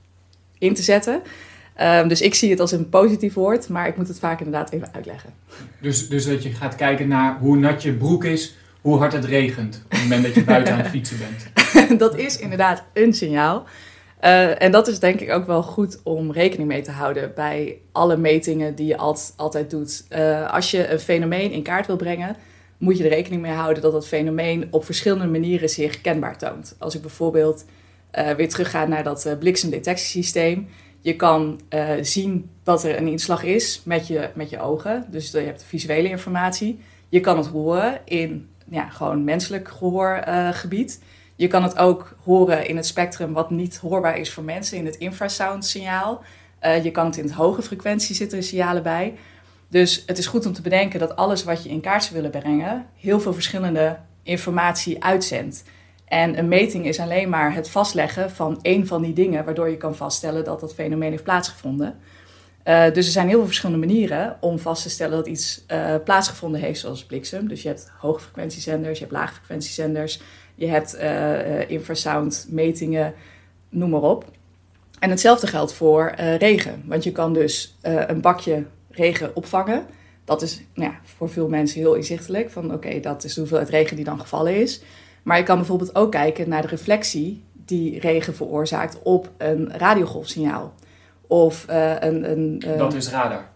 in 0.59 0.75
te 0.75 0.83
zetten. 0.83 1.23
Um, 1.81 2.09
dus 2.09 2.21
ik 2.21 2.35
zie 2.35 2.51
het 2.51 2.61
als 2.61 2.73
een 2.73 2.89
positief 2.89 3.35
woord, 3.35 3.69
maar 3.69 3.87
ik 3.87 3.97
moet 3.97 4.09
het 4.09 4.19
vaak 4.19 4.39
inderdaad 4.39 4.73
even 4.73 4.89
uitleggen. 4.93 5.31
Dus, 5.81 6.09
dus 6.09 6.27
dat 6.27 6.43
je 6.43 6.51
gaat 6.51 6.75
kijken 6.75 7.09
naar 7.09 7.39
hoe 7.39 7.57
nat 7.57 7.83
je 7.83 7.93
broek 7.93 8.25
is, 8.25 8.57
hoe 8.81 8.99
hard 8.99 9.13
het 9.13 9.25
regent 9.25 9.83
op 9.85 9.91
het 9.91 10.03
moment 10.03 10.23
dat 10.23 10.35
je 10.35 10.45
buiten 10.45 10.73
aan 10.73 10.81
het 10.81 10.89
fietsen 10.89 11.19
bent. 11.19 11.99
dat 12.05 12.19
is 12.19 12.39
inderdaad 12.39 12.85
een 12.93 13.15
signaal. 13.15 13.67
Uh, 14.25 14.62
en 14.62 14.73
dat 14.73 14.88
is 14.88 14.99
denk 14.99 15.21
ik 15.21 15.31
ook 15.31 15.47
wel 15.47 15.62
goed 15.62 16.00
om 16.03 16.32
rekening 16.32 16.69
mee 16.69 16.82
te 16.82 16.91
houden 16.91 17.32
bij 17.35 17.79
alle 17.93 18.17
metingen 18.17 18.75
die 18.75 18.87
je 18.87 18.97
altijd, 19.37 19.71
doet. 19.71 20.05
Uh, 20.11 20.53
als 20.53 20.71
je 20.71 20.88
een 20.88 20.99
fenomeen 20.99 21.50
in 21.50 21.62
kaart 21.62 21.87
wil 21.87 21.97
brengen, 21.97 22.37
moet 22.79 22.99
je 22.99 23.05
er 23.05 23.11
rekening 23.11 23.43
mee 23.43 23.53
houden 23.53 23.82
dat 23.82 23.93
dat 23.93 24.06
fenomeen 24.06 24.69
op 24.71 24.85
verschillende 24.85 25.26
manieren 25.26 25.69
zich 25.69 26.00
kenbaar 26.00 26.38
toont. 26.38 26.76
Als 26.79 26.94
ik 26.94 27.00
bijvoorbeeld 27.00 27.65
uh, 28.19 28.31
weer 28.31 28.49
terugga 28.49 28.87
naar 28.87 29.03
dat 29.03 29.37
bliksemdetectiesysteem. 29.38 30.69
Je 31.00 31.17
kan 31.17 31.61
zien 32.00 32.50
dat 32.62 32.85
er 32.85 32.97
een 32.97 33.09
inslag 33.09 33.43
is 33.43 33.82
met 33.85 34.06
je, 34.06 34.31
met 34.35 34.50
je 34.50 34.61
ogen. 34.61 35.06
Dus 35.11 35.31
je 35.31 35.38
hebt 35.38 35.65
visuele 35.65 36.09
informatie. 36.09 36.79
Je 37.09 37.21
kan 37.21 37.37
het 37.37 37.47
horen 37.47 38.00
in 38.05 38.49
ja, 38.71 38.88
gewoon 38.88 39.25
menselijk 39.25 39.69
gehoorgebied. 39.69 41.00
Je 41.37 41.47
kan 41.47 41.63
het 41.63 41.79
ook 41.79 42.17
horen 42.25 42.67
in 42.67 42.77
het 42.77 42.87
spectrum 42.87 43.33
wat 43.33 43.51
niet 43.51 43.77
hoorbaar 43.77 44.19
is 44.19 44.33
voor 44.33 44.43
mensen, 44.43 44.79
in 44.79 44.87
het 44.87 44.97
infrasound 44.97 45.65
signaal. 45.67 46.23
Uh, 46.63 46.85
je 46.85 46.91
kan 46.91 47.07
het 47.07 47.17
in 47.17 47.25
het 47.25 47.33
hoge 47.33 47.63
frequentie 47.63 48.15
zitten 48.15 48.43
signalen 48.43 48.83
bij. 48.83 49.15
Dus 49.69 50.03
het 50.07 50.19
is 50.19 50.27
goed 50.27 50.47
om 50.47 50.53
te 50.53 50.63
bedenken 50.63 51.01
dat 51.01 51.17
alles 51.17 51.45
wat 51.45 51.63
je 51.63 51.69
in 51.69 51.81
kaart 51.81 52.03
zou 52.03 52.15
willen 52.15 52.41
brengen, 52.41 52.87
heel 52.97 53.21
veel 53.21 53.33
verschillende 53.33 53.99
informatie 54.23 55.05
uitzendt. 55.05 55.65
En 56.05 56.39
een 56.39 56.49
meting 56.49 56.87
is 56.87 57.01
alleen 57.01 57.29
maar 57.29 57.55
het 57.55 57.71
vastleggen 57.71 58.31
van 58.31 58.59
één 58.63 58.87
van 58.87 59.03
die 59.03 59.13
dingen, 59.13 59.45
waardoor 59.45 59.71
je 59.71 59.77
kan 59.77 59.97
vaststellen 59.97 60.45
dat 60.45 60.61
dat 60.61 60.75
fenomeen 60.75 61.11
heeft 61.11 61.23
plaatsgevonden. 61.23 61.99
Uh, 62.65 62.93
dus 62.93 63.07
er 63.07 63.13
zijn 63.13 63.29
heel 63.29 63.37
veel 63.37 63.47
verschillende 63.47 63.87
manieren 63.87 64.37
om 64.41 64.59
vast 64.59 64.83
te 64.83 64.91
stellen 64.91 65.17
dat 65.17 65.27
iets 65.27 65.65
uh, 65.69 65.95
plaatsgevonden 66.05 66.61
heeft, 66.61 66.81
zoals 66.81 67.05
bliksem. 67.05 67.49
Dus 67.49 67.63
je 67.63 67.69
hebt 67.69 67.93
hoogfrequentiezenders, 67.99 68.99
je 68.99 69.05
hebt 69.05 69.17
laagfrequentiezenders, 69.17 70.21
je 70.55 70.67
hebt 70.67 70.97
uh, 70.97 71.71
infrasound 71.71 72.47
metingen, 72.51 73.15
noem 73.69 73.91
maar 73.91 74.03
op. 74.03 74.25
En 74.99 75.11
hetzelfde 75.11 75.47
geldt 75.47 75.73
voor 75.73 76.15
regen, 76.39 76.83
want 76.87 77.05
je 77.05 77.12
kan 77.12 77.33
dus 77.33 77.77
een 77.83 78.21
bakje 78.21 78.65
regen 78.91 79.37
opvangen. 79.37 79.87
Dat 80.25 80.43
is 80.43 80.62
nou 80.75 80.91
ja, 80.91 80.99
voor 81.17 81.31
veel 81.31 81.49
mensen 81.49 81.81
heel 81.81 81.95
inzichtelijk, 81.95 82.51
van 82.51 82.65
oké, 82.65 82.75
okay, 82.75 83.01
dat 83.01 83.25
is 83.25 83.35
de 83.35 83.41
hoeveelheid 83.41 83.71
regen 83.71 83.97
die 83.97 84.05
dan 84.05 84.21
gevallen 84.21 84.61
is. 84.61 84.83
Maar 85.23 85.39
je 85.39 85.43
kan 85.43 85.56
bijvoorbeeld 85.56 85.95
ook 85.95 86.11
kijken 86.11 86.49
naar 86.49 86.62
de 86.62 86.69
reflectie 86.69 87.43
die 87.52 88.00
regen 88.00 88.35
veroorzaakt 88.35 89.02
op 89.02 89.31
een 89.37 89.73
radiogolfsignaal. 89.76 90.75
Of 91.26 91.67
uh, 91.71 92.00
een, 92.00 92.31
een 92.31 92.59
Dat 92.78 92.95
is 92.95 93.11
radar. 93.11 93.49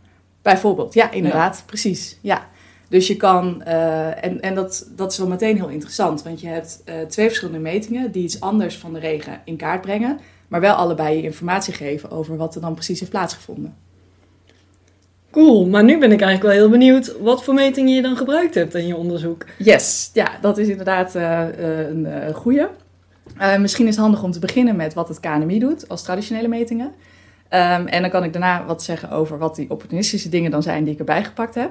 Bijvoorbeeld, 0.42 0.94
ja, 0.94 1.11
inderdaad, 1.11 1.56
ja. 1.56 1.62
precies. 1.66 2.18
Ja. 2.20 2.47
Dus 2.88 3.07
je 3.07 3.16
kan, 3.16 3.62
uh, 3.66 4.25
en, 4.25 4.40
en 4.40 4.54
dat, 4.54 4.90
dat 4.97 5.12
is 5.12 5.18
wel 5.18 5.26
meteen 5.26 5.57
heel 5.57 5.68
interessant, 5.68 6.23
want 6.23 6.40
je 6.40 6.47
hebt 6.47 6.85
twee 7.09 7.26
verschillende 7.26 7.61
metingen 7.61 8.12
die 8.12 8.23
iets 8.23 8.40
anders 8.40 8.76
van 8.76 8.92
de 8.92 8.99
regen 8.99 9.40
in 9.45 9.57
kaart 9.57 9.80
brengen, 9.80 10.18
maar 10.49 10.61
wel 10.61 10.75
allebei 10.75 11.16
je 11.16 11.23
informatie 11.23 11.75
geven 11.75 12.11
over 12.11 12.37
wat 12.37 12.54
er 12.54 12.61
dan 12.61 12.75
precies 12.75 12.99
heeft 13.00 13.11
plaatsgevonden. 13.11 13.75
Cool, 15.30 15.66
maar 15.66 15.85
nu 15.85 15.99
ben 15.99 16.12
ik 16.12 16.21
eigenlijk 16.21 16.42
wel 16.42 16.62
heel 16.62 16.78
benieuwd 16.78 17.14
wat 17.21 17.45
voor 17.45 17.54
metingen 17.54 17.95
je 17.95 18.02
dan 18.02 18.16
gebruikt 18.16 18.54
hebt 18.54 18.75
in 18.75 18.87
je 18.87 18.97
onderzoek. 18.97 19.45
Yes, 19.59 20.11
ja, 20.12 20.38
dat 20.40 20.59
is 20.59 20.68
inderdaad 20.68 21.14
uh, 21.16 21.47
een 21.88 22.35
goede. 22.35 22.71
Misschien 23.59 23.87
is 23.87 23.95
het 23.95 24.04
handig 24.04 24.23
om 24.23 24.30
te 24.30 24.38
beginnen 24.38 24.76
met 24.76 24.95
wat 24.95 25.09
het 25.09 25.21
KNMI 25.21 25.59
doet 25.59 25.88
als 25.88 26.02
traditionele 26.02 26.49
metingen. 26.49 26.87
Um, 26.87 27.87
en 27.87 28.00
dan 28.00 28.11
kan 28.11 28.25
ik 28.25 28.33
daarna 28.33 28.64
wat 28.64 28.83
zeggen 28.83 29.11
over 29.11 29.38
wat 29.38 29.57
die 29.57 29.71
opportunistische 29.71 30.28
dingen 30.28 30.50
dan 30.50 30.62
zijn 30.62 30.85
die 30.85 30.92
ik 30.92 30.99
erbij 30.99 31.25
gepakt 31.25 31.54
heb. 31.54 31.71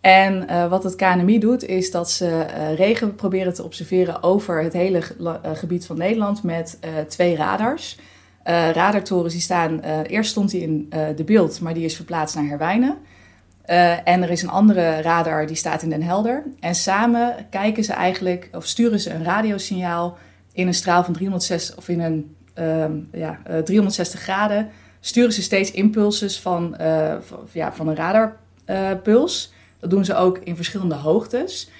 En 0.00 0.68
wat 0.68 0.84
het 0.84 0.96
KNMI 0.96 1.38
doet, 1.38 1.64
is 1.64 1.90
dat 1.90 2.10
ze 2.10 2.46
regen 2.76 3.14
proberen 3.14 3.54
te 3.54 3.64
observeren 3.64 4.22
over 4.22 4.62
het 4.62 4.72
hele 4.72 5.02
gebied 5.54 5.86
van 5.86 5.98
Nederland 5.98 6.42
met 6.42 6.78
twee 7.08 7.36
radars. 7.36 7.98
Radartorens 8.72 9.32
die 9.32 9.42
staan, 9.42 9.80
eerst 10.06 10.30
stond 10.30 10.52
hij 10.52 10.60
in 10.60 10.92
de 11.16 11.24
beeld, 11.24 11.60
maar 11.60 11.74
die 11.74 11.84
is 11.84 11.96
verplaatst 11.96 12.34
naar 12.34 12.44
Herwijnen. 12.44 12.96
en 14.04 14.22
er 14.22 14.30
is 14.30 14.42
een 14.42 14.50
andere 14.50 15.00
radar 15.00 15.46
die 15.46 15.56
staat 15.56 15.82
in 15.82 15.90
Den 15.90 16.02
Helder. 16.02 16.44
En 16.60 16.74
samen 16.74 17.46
kijken 17.50 17.84
ze 17.84 17.92
eigenlijk, 17.92 18.48
of 18.52 18.66
sturen 18.66 19.00
ze 19.00 19.10
een 19.10 19.24
radiosignaal 19.24 20.18
in 20.52 20.66
een 20.66 20.74
straal 20.74 21.04
van 21.04 21.12
360, 21.12 21.76
of 21.76 21.88
in 21.88 22.00
een 22.00 22.36
ja, 23.12 23.38
360 23.64 24.20
graden, 24.20 24.70
sturen 25.00 25.32
ze 25.32 25.42
steeds 25.42 25.70
impulses 25.70 26.40
van, 26.40 26.76
ja, 27.52 27.72
van 27.72 27.88
een 27.88 27.96
radarpuls. 27.96 29.52
Dat 29.80 29.90
doen 29.90 30.04
ze 30.04 30.14
ook 30.14 30.38
in 30.38 30.56
verschillende 30.56 30.94
hoogtes. 30.94 31.70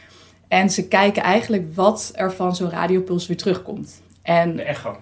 En 0.48 0.70
ze 0.70 0.88
kijken 0.88 1.22
eigenlijk 1.22 1.74
wat 1.74 2.12
er 2.14 2.32
van 2.32 2.56
zo'n 2.56 2.70
radiopuls 2.70 3.26
weer 3.26 3.36
terugkomt. 3.36 4.02
En, 4.22 4.56
de 4.56 4.62
echo. 4.62 4.96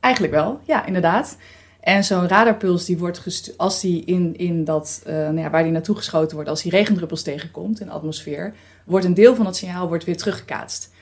Eigenlijk 0.00 0.34
wel, 0.34 0.60
ja, 0.64 0.86
inderdaad. 0.86 1.36
En 1.80 2.04
zo'n 2.04 2.28
radarpuls, 2.28 2.84
die 2.84 2.98
wordt 2.98 3.54
als 3.56 3.80
die 3.80 4.04
in, 4.04 4.36
in 4.36 4.64
dat, 4.64 5.02
uh, 5.06 5.14
nou 5.14 5.38
ja, 5.38 5.50
waar 5.50 5.62
die 5.62 5.72
naartoe 5.72 5.96
geschoten 5.96 6.34
wordt, 6.34 6.50
als 6.50 6.62
die 6.62 6.70
regendruppels 6.70 7.22
tegenkomt 7.22 7.80
in 7.80 7.86
de 7.86 7.92
atmosfeer, 7.92 8.54
wordt 8.84 9.06
een 9.06 9.14
deel 9.14 9.34
van 9.34 9.46
het 9.46 9.56
signaal 9.56 9.88
wordt 9.88 10.04
weer 10.04 10.16
teruggekaatst. 10.16 10.92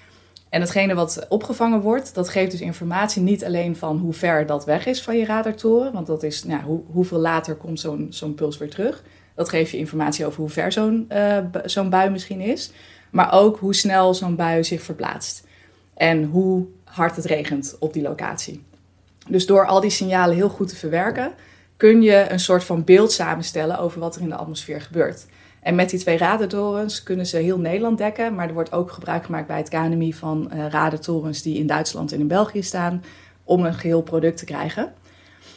En 0.48 0.60
hetgene 0.60 0.94
wat 0.94 1.26
opgevangen 1.28 1.80
wordt, 1.80 2.14
dat 2.14 2.28
geeft 2.28 2.50
dus 2.50 2.60
informatie 2.60 3.22
niet 3.22 3.44
alleen 3.44 3.76
van 3.76 3.98
hoe 3.98 4.12
ver 4.12 4.46
dat 4.46 4.64
weg 4.64 4.86
is 4.86 5.02
van 5.02 5.16
je 5.16 5.24
radartoren. 5.24 5.92
Want 5.92 6.06
dat 6.06 6.22
is 6.22 6.44
nou, 6.44 6.62
hoe, 6.62 6.80
hoeveel 6.92 7.18
later 7.18 7.54
komt 7.54 7.80
zo'n 7.80 8.06
zo'n 8.10 8.34
puls 8.34 8.58
weer 8.58 8.70
terug. 8.70 9.02
Dat 9.34 9.48
geeft 9.48 9.70
je 9.70 9.76
informatie 9.76 10.26
over 10.26 10.40
hoe 10.40 10.50
ver 10.50 10.72
zo'n 10.72 11.08
uh, 11.12 11.38
zo'n 11.64 11.90
bui 11.90 12.10
misschien 12.10 12.40
is. 12.40 12.70
Maar 13.10 13.32
ook 13.32 13.58
hoe 13.58 13.74
snel 13.74 14.14
zo'n 14.14 14.36
bui 14.36 14.64
zich 14.64 14.82
verplaatst. 14.82 15.46
En 15.94 16.24
hoe 16.24 16.66
hard 16.84 17.16
het 17.16 17.24
regent 17.24 17.76
op 17.78 17.92
die 17.92 18.02
locatie. 18.02 18.62
Dus 19.28 19.46
door 19.46 19.66
al 19.66 19.80
die 19.80 19.90
signalen 19.90 20.36
heel 20.36 20.48
goed 20.48 20.68
te 20.68 20.76
verwerken, 20.76 21.32
kun 21.76 22.02
je 22.02 22.26
een 22.28 22.40
soort 22.40 22.64
van 22.64 22.84
beeld 22.84 23.12
samenstellen 23.12 23.78
over 23.78 24.00
wat 24.00 24.16
er 24.16 24.22
in 24.22 24.28
de 24.28 24.34
atmosfeer 24.34 24.80
gebeurt. 24.80 25.26
En 25.62 25.74
met 25.74 25.90
die 25.90 25.98
twee 25.98 26.16
radartorens 26.16 27.02
kunnen 27.02 27.26
ze 27.26 27.36
heel 27.36 27.58
Nederland 27.58 27.98
dekken, 27.98 28.34
maar 28.34 28.48
er 28.48 28.54
wordt 28.54 28.72
ook 28.72 28.90
gebruik 28.90 29.24
gemaakt 29.24 29.46
bij 29.46 29.56
het 29.56 29.68
KNMI 29.68 30.14
van 30.14 30.50
uh, 30.52 30.66
radartorens 30.66 31.42
die 31.42 31.58
in 31.58 31.66
Duitsland 31.66 32.12
en 32.12 32.20
in 32.20 32.26
België 32.26 32.62
staan, 32.62 33.04
om 33.44 33.64
een 33.64 33.74
geheel 33.74 34.02
product 34.02 34.36
te 34.38 34.44
krijgen. 34.44 34.92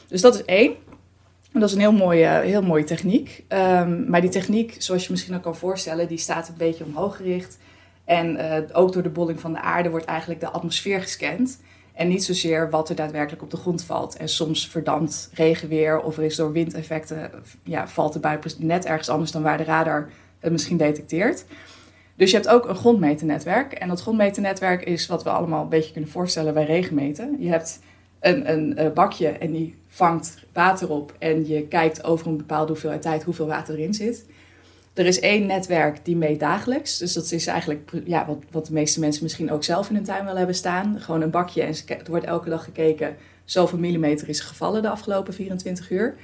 Dus 0.08 0.22
dat 0.22 0.36
is 0.36 0.46
één. 0.46 0.76
Dat 1.60 1.70
is 1.70 1.76
een 1.76 1.82
heel 1.82 1.92
mooie, 1.92 2.28
heel 2.28 2.62
mooie 2.62 2.84
techniek. 2.84 3.44
Um, 3.50 4.10
maar 4.10 4.22
die 4.22 4.30
techniek, 4.30 4.76
zoals 4.78 5.06
je 5.06 5.12
misschien 5.12 5.36
ook 5.36 5.42
kan 5.42 5.56
voorstellen, 5.56 6.08
die 6.08 6.18
staat 6.18 6.48
een 6.48 6.58
beetje 6.58 6.84
omhoog 6.84 7.16
gericht. 7.16 7.58
En 8.06 8.36
uh, 8.36 8.56
ook 8.74 8.94
door 8.94 9.04
de 9.04 9.10
bolling 9.10 9.40
van 9.40 9.54
de 9.54 9.62
aarde 9.62 9.90
wordt 9.90 10.06
eigenlijk 10.06 10.40
de 10.40 10.50
atmosfeer 10.50 11.02
gescand. 11.02 11.60
En 11.94 12.08
niet 12.08 12.24
zozeer 12.24 12.70
wat 12.70 12.90
er 12.90 12.96
daadwerkelijk 12.96 13.44
op 13.44 13.52
de 13.52 13.58
grond 13.58 13.84
valt. 13.84 14.18
En 14.18 14.30
soms 14.30 14.68
verdampt 14.68 15.30
regenweer 15.34 16.02
of 16.02 16.18
er 16.18 16.24
is 16.24 16.36
door 16.36 16.52
windeffecten, 16.52 17.32
ja, 17.64 17.88
valt 17.88 18.14
de 18.14 18.20
bui 18.20 18.40
net 18.58 18.86
ergens 18.86 19.10
anders 19.10 19.32
dan 19.32 19.42
waar 19.42 19.58
de 19.58 19.64
radar 19.64 20.10
het 20.40 20.52
misschien 20.52 20.78
detecteert. 20.78 21.46
Dus 22.16 22.32
je 22.32 22.36
hebt 22.36 22.50
ook 22.50 22.68
een 22.68 22.76
grondmeternetwerk. 22.76 23.74
En 23.74 23.88
dat 23.88 24.02
grondmeternetwerk 24.02 24.84
is 24.84 25.08
wat 25.08 25.24
we 25.24 25.30
allemaal 25.30 25.64
een 25.64 25.70
beetje 25.70 25.92
kunnen 25.92 26.10
voorstellen 26.10 26.54
bij 26.54 26.66
regenmeten. 26.66 27.36
Je 27.40 27.50
hebt 27.50 27.80
een, 28.26 28.52
een, 28.52 28.86
een 28.86 28.94
bakje 28.94 29.28
en 29.28 29.52
die 29.52 29.76
vangt 29.88 30.38
water 30.54 30.90
op 30.90 31.14
en 31.20 31.48
je 31.48 31.68
kijkt 31.68 32.04
over 32.04 32.28
een 32.28 32.38
bepaalde 32.38 32.72
hoeveelheid 32.72 33.02
tijd 33.02 33.24
hoeveel 33.24 33.48
water 33.48 33.76
erin 33.76 33.94
zit. 33.94 34.26
Er 34.94 35.06
is 35.06 35.20
één 35.20 35.46
netwerk 35.46 36.06
die 36.06 36.16
meet 36.16 36.40
dagelijks. 36.40 36.98
Dus 36.98 37.14
dat 37.14 37.32
is 37.32 37.48
eigenlijk 37.48 37.92
ja, 38.06 38.26
wat, 38.26 38.38
wat 38.52 38.66
de 38.66 38.74
meeste 38.74 39.00
mensen 39.00 39.24
misschien 39.24 39.52
ook 39.52 39.64
zelf 39.64 39.90
in 39.90 39.96
hun 39.96 40.04
tuin 40.04 40.26
wel 40.26 40.38
hebben 40.38 40.56
staan. 40.56 41.00
Gewoon 41.00 41.22
een 41.22 41.30
bakje 41.30 41.62
en 41.62 41.74
er 41.88 42.10
wordt 42.10 42.26
elke 42.26 42.50
dag 42.50 42.64
gekeken 42.64 43.16
zoveel 43.44 43.80
millimeter 43.80 44.30
is 44.30 44.40
gevallen 44.40 44.82
de 44.82 44.90
afgelopen 44.90 45.34
24 45.34 45.90
uur. 45.90 46.16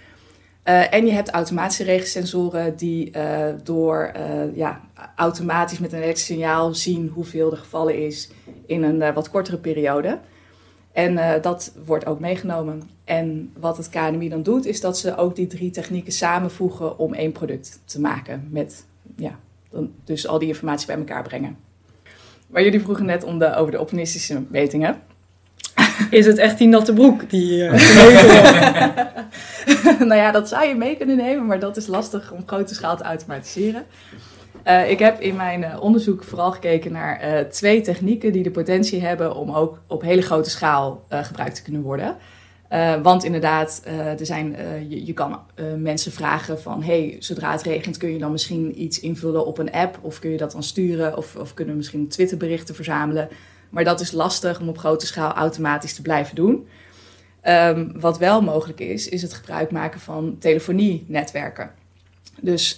Uh, 0.66 0.94
en 0.94 1.06
je 1.06 1.12
hebt 1.12 1.30
automatische 1.30 1.84
regensensoren 1.84 2.78
die 2.78 3.12
uh, 3.16 3.46
door 3.64 4.12
ja, 4.54 4.82
automatisch 5.16 5.80
met 5.80 5.92
een 5.92 6.02
elektrisch 6.02 6.26
signaal 6.26 6.74
zien 6.74 7.08
hoeveel 7.08 7.52
er 7.52 7.58
gevallen 7.58 8.06
is 8.06 8.30
in 8.66 8.84
een 8.84 9.14
wat 9.14 9.30
kortere 9.30 9.58
periode. 9.58 10.20
En 10.92 11.42
dat 11.42 11.72
wordt 11.86 12.06
ook 12.06 12.20
meegenomen. 12.20 12.90
En 13.04 13.52
wat 13.60 13.78
het 13.78 13.90
KNMI 13.90 14.30
dan 14.30 14.44
doet, 14.44 14.66
is 14.66 14.82
dat 14.82 14.98
ze 14.98 15.18
ook 15.18 15.36
die 15.36 15.48
drie 15.48 15.72
technieken 15.72 16.14
samenvoegen 16.14 16.98
om 16.98 17.14
één 17.14 17.32
product 17.32 17.80
te 17.86 18.00
maken. 18.00 18.48
Met, 18.50 18.86
ja, 19.16 19.40
dan 19.70 19.92
dus 20.04 20.28
al 20.28 20.40
die 20.40 20.48
informatie 20.48 20.88
bij 20.88 20.98
elkaar 20.98 21.24
brengen. 21.24 21.58
Maar 22.48 22.64
jullie 22.64 22.82
vroegen 22.82 23.06
net 23.06 23.24
om 23.24 23.40
de, 23.40 23.56
over 23.56 23.72
de 23.72 23.80
optimistische 23.80 24.44
metingen. 24.48 25.02
Is 26.10 26.26
het 26.26 26.38
echt 26.38 26.58
die 26.58 26.68
natte 26.68 26.94
broek 26.94 27.30
die 27.30 27.58
uh, 27.64 27.72
Nou 30.00 30.16
ja, 30.16 30.32
dat 30.32 30.50
zou 30.50 30.68
je 30.68 30.76
mee 30.76 30.98
kunnen 30.98 31.18
nemen, 31.18 31.46
maar 31.46 31.60
dat 31.60 31.78
is 31.78 31.88
lastig 31.88 32.32
om 32.32 32.44
grote 32.46 32.74
schaal 32.74 32.98
te 32.98 33.04
automatiseren. 33.04 33.86
Uh, 34.68 34.90
ik 34.90 35.00
heb 35.00 35.20
in 35.20 35.36
mijn 35.36 35.62
uh, 35.62 35.78
onderzoek 35.82 36.24
vooral 36.24 36.52
gekeken 36.52 36.92
naar 36.92 37.24
uh, 37.24 37.40
twee 37.40 37.82
technieken 37.82 38.32
die 38.32 38.44
de 38.44 38.52
potentie 38.52 39.02
hebben 39.02 39.36
om 39.36 39.52
ook 39.52 39.78
op 39.88 40.02
hele 40.02 40.22
grote 40.22 40.50
schaal 40.50 41.06
gebruikt 41.10 41.56
te 41.56 41.62
kunnen 41.64 41.82
worden. 41.82 42.18
Want 43.02 43.24
inderdaad, 43.24 43.82
er 44.20 44.26
zijn, 44.26 44.56
je, 44.90 45.06
je, 45.06 45.14
kan 45.14 45.40
mensen 45.78 46.12
vragen 46.12 46.62
van... 46.62 46.84
hey, 46.84 47.16
zodra 47.20 47.52
het 47.52 47.62
regent 47.62 47.98
kun 47.98 48.12
je 48.12 48.20
dan 48.20 48.32
misschien 48.32 48.82
iets 48.82 49.00
invullen 49.00 49.46
op 49.46 49.58
een 49.58 49.72
app... 49.72 50.00
of 50.02 50.20
kun 50.20 50.30
je 50.30 50.38
dat 50.38 50.52
dan 50.52 50.64
sturen 50.64 51.18
of, 51.18 51.36
of 51.36 51.54
kunnen 51.54 51.74
we 51.74 51.80
misschien 51.80 52.08
Twitterberichten 52.08 52.76
verzamelen. 52.76 53.30
Maar 53.70 53.84
dat 53.84 54.00
is 54.00 54.12
lastig 54.12 54.60
om 54.60 54.70
op 54.70 54.78
grote 54.78 55.06
schaal 55.06 55.34
automatisch 55.34 55.94
te 55.94 56.02
blijven 56.02 56.36
doen. 56.36 56.68
Um, 57.44 58.00
wat 58.00 58.18
wel 58.18 58.42
mogelijk 58.42 58.80
is, 58.80 59.10
is 59.10 59.22
het 59.22 59.34
gebruik 59.34 59.72
maken 59.72 60.00
van 60.00 60.36
telefonienetwerken. 60.40 61.72
Dus 62.42 62.78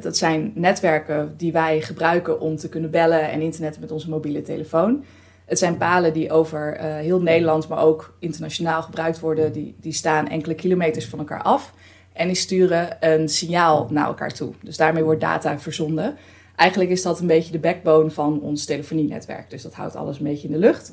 dat 0.00 0.16
zijn 0.16 0.52
netwerken 0.54 1.34
die 1.36 1.52
wij 1.52 1.80
gebruiken 1.80 2.40
om 2.40 2.56
te 2.56 2.68
kunnen 2.68 2.90
bellen 2.90 3.30
en 3.30 3.40
internetten 3.40 3.80
met 3.80 3.90
onze 3.90 4.10
mobiele 4.10 4.42
telefoon... 4.42 5.04
Het 5.44 5.58
zijn 5.58 5.76
palen 5.76 6.12
die 6.12 6.32
over 6.32 6.76
uh, 6.76 6.94
heel 6.94 7.20
Nederland, 7.20 7.68
maar 7.68 7.82
ook 7.82 8.16
internationaal 8.18 8.82
gebruikt 8.82 9.20
worden. 9.20 9.52
Die, 9.52 9.74
die 9.80 9.92
staan 9.92 10.28
enkele 10.28 10.54
kilometers 10.54 11.06
van 11.06 11.18
elkaar 11.18 11.42
af. 11.42 11.74
En 12.12 12.26
die 12.26 12.36
sturen 12.36 12.96
een 13.00 13.28
signaal 13.28 13.88
naar 13.90 14.06
elkaar 14.06 14.32
toe. 14.32 14.52
Dus 14.62 14.76
daarmee 14.76 15.02
wordt 15.02 15.20
data 15.20 15.58
verzonden. 15.58 16.16
Eigenlijk 16.56 16.90
is 16.90 17.02
dat 17.02 17.20
een 17.20 17.26
beetje 17.26 17.52
de 17.52 17.58
backbone 17.58 18.10
van 18.10 18.40
ons 18.40 18.64
telefonienetwerk. 18.64 19.50
Dus 19.50 19.62
dat 19.62 19.74
houdt 19.74 19.96
alles 19.96 20.18
een 20.18 20.24
beetje 20.24 20.46
in 20.46 20.52
de 20.52 20.58
lucht. 20.58 20.92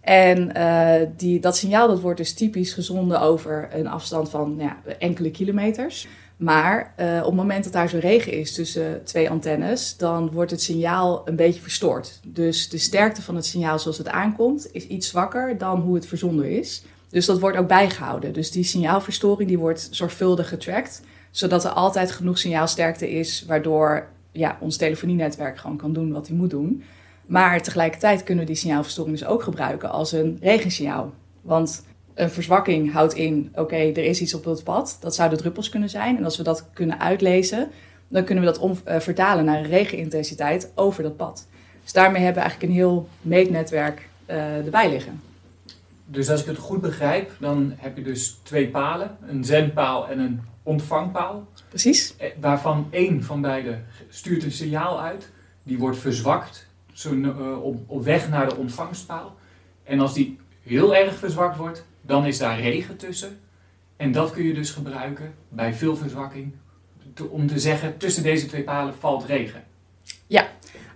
En 0.00 0.52
uh, 0.56 1.08
die, 1.16 1.40
dat 1.40 1.56
signaal 1.56 1.88
dat 1.88 2.00
wordt 2.00 2.18
dus 2.18 2.34
typisch 2.34 2.72
gezonden 2.72 3.20
over 3.20 3.68
een 3.72 3.88
afstand 3.88 4.30
van 4.30 4.54
ja, 4.58 4.76
enkele 4.98 5.30
kilometers. 5.30 6.08
Maar 6.42 6.94
uh, 7.00 7.18
op 7.18 7.26
het 7.26 7.34
moment 7.34 7.64
dat 7.64 7.72
daar 7.72 7.88
zo 7.88 7.98
regen 7.98 8.32
is 8.32 8.54
tussen 8.54 9.04
twee 9.04 9.30
antennes, 9.30 9.96
dan 9.96 10.30
wordt 10.30 10.50
het 10.50 10.62
signaal 10.62 11.22
een 11.24 11.36
beetje 11.36 11.60
verstoord. 11.60 12.20
Dus 12.26 12.68
de 12.68 12.78
sterkte 12.78 13.22
van 13.22 13.36
het 13.36 13.46
signaal 13.46 13.78
zoals 13.78 13.98
het 13.98 14.08
aankomt 14.08 14.68
is 14.72 14.86
iets 14.86 15.08
zwakker 15.08 15.58
dan 15.58 15.80
hoe 15.80 15.94
het 15.94 16.06
verzonden 16.06 16.50
is. 16.50 16.82
Dus 17.08 17.26
dat 17.26 17.40
wordt 17.40 17.56
ook 17.56 17.68
bijgehouden. 17.68 18.32
Dus 18.32 18.50
die 18.50 18.64
signaalverstoring 18.64 19.48
die 19.48 19.58
wordt 19.58 19.88
zorgvuldig 19.90 20.48
getracked, 20.48 21.02
zodat 21.30 21.64
er 21.64 21.70
altijd 21.70 22.10
genoeg 22.10 22.38
signaalsterkte 22.38 23.10
is, 23.10 23.44
waardoor 23.46 24.08
ja, 24.32 24.56
ons 24.60 24.76
telefonienetwerk 24.76 25.58
gewoon 25.58 25.76
kan 25.76 25.92
doen 25.92 26.12
wat 26.12 26.26
hij 26.26 26.36
moet 26.36 26.50
doen. 26.50 26.82
Maar 27.26 27.62
tegelijkertijd 27.62 28.22
kunnen 28.22 28.44
we 28.44 28.50
die 28.50 28.60
signaalverstoring 28.60 29.18
dus 29.18 29.28
ook 29.28 29.42
gebruiken 29.42 29.90
als 29.90 30.12
een 30.12 30.38
regensignaal. 30.40 31.12
Want 31.40 31.84
een 32.14 32.30
verzwakking 32.30 32.92
houdt 32.92 33.14
in, 33.14 33.52
oké, 33.54 33.76
er 33.76 34.04
is 34.04 34.20
iets 34.20 34.34
op 34.34 34.44
het 34.44 34.64
pad. 34.64 34.96
Dat 35.00 35.14
zouden 35.14 35.38
druppels 35.38 35.68
kunnen 35.68 35.90
zijn. 35.90 36.16
En 36.16 36.24
als 36.24 36.36
we 36.36 36.42
dat 36.42 36.68
kunnen 36.72 37.00
uitlezen, 37.00 37.70
dan 38.08 38.24
kunnen 38.24 38.44
we 38.44 38.50
dat 38.50 38.60
om, 38.60 38.78
uh, 38.88 39.00
vertalen 39.00 39.44
naar 39.44 39.58
een 39.58 39.66
regenintensiteit 39.66 40.72
over 40.74 41.02
dat 41.02 41.16
pad. 41.16 41.46
Dus 41.82 41.92
daarmee 41.92 42.22
hebben 42.22 42.42
we 42.42 42.48
eigenlijk 42.48 42.72
een 42.72 42.78
heel 42.78 43.08
meetnetwerk 43.20 44.08
uh, 44.30 44.56
erbij 44.56 44.90
liggen. 44.90 45.20
Dus 46.04 46.30
als 46.30 46.40
ik 46.40 46.46
het 46.46 46.58
goed 46.58 46.80
begrijp, 46.80 47.30
dan 47.38 47.72
heb 47.76 47.96
je 47.96 48.02
dus 48.02 48.40
twee 48.42 48.68
palen, 48.68 49.16
een 49.26 49.44
zendpaal 49.44 50.08
en 50.08 50.18
een 50.18 50.40
ontvangpaal. 50.62 51.48
Precies. 51.68 52.16
Eh, 52.16 52.28
waarvan 52.40 52.86
één 52.90 53.22
van 53.22 53.40
beide 53.40 53.78
stuurt 54.08 54.42
een 54.42 54.52
signaal 54.52 55.00
uit. 55.00 55.30
Die 55.62 55.78
wordt 55.78 55.98
verzwakt 55.98 56.66
zo, 56.92 57.12
uh, 57.12 57.62
op, 57.62 57.76
op 57.86 58.04
weg 58.04 58.28
naar 58.28 58.48
de 58.48 58.56
ontvangstpaal. 58.56 59.36
En 59.84 60.00
als 60.00 60.14
die 60.14 60.38
heel 60.62 60.94
erg 60.94 61.14
verzwakt 61.14 61.56
wordt, 61.56 61.84
dan 62.12 62.26
is 62.26 62.38
daar 62.38 62.60
regen 62.60 62.96
tussen. 62.96 63.38
En 63.96 64.12
dat 64.12 64.30
kun 64.30 64.44
je 64.44 64.54
dus 64.54 64.70
gebruiken 64.70 65.34
bij 65.48 65.74
veel 65.74 65.96
verzwakking 65.96 66.52
om 67.30 67.46
te 67.46 67.58
zeggen 67.58 67.96
tussen 67.96 68.22
deze 68.22 68.46
twee 68.46 68.62
palen 68.62 68.94
valt 68.98 69.24
regen. 69.24 69.62
Ja, 70.26 70.46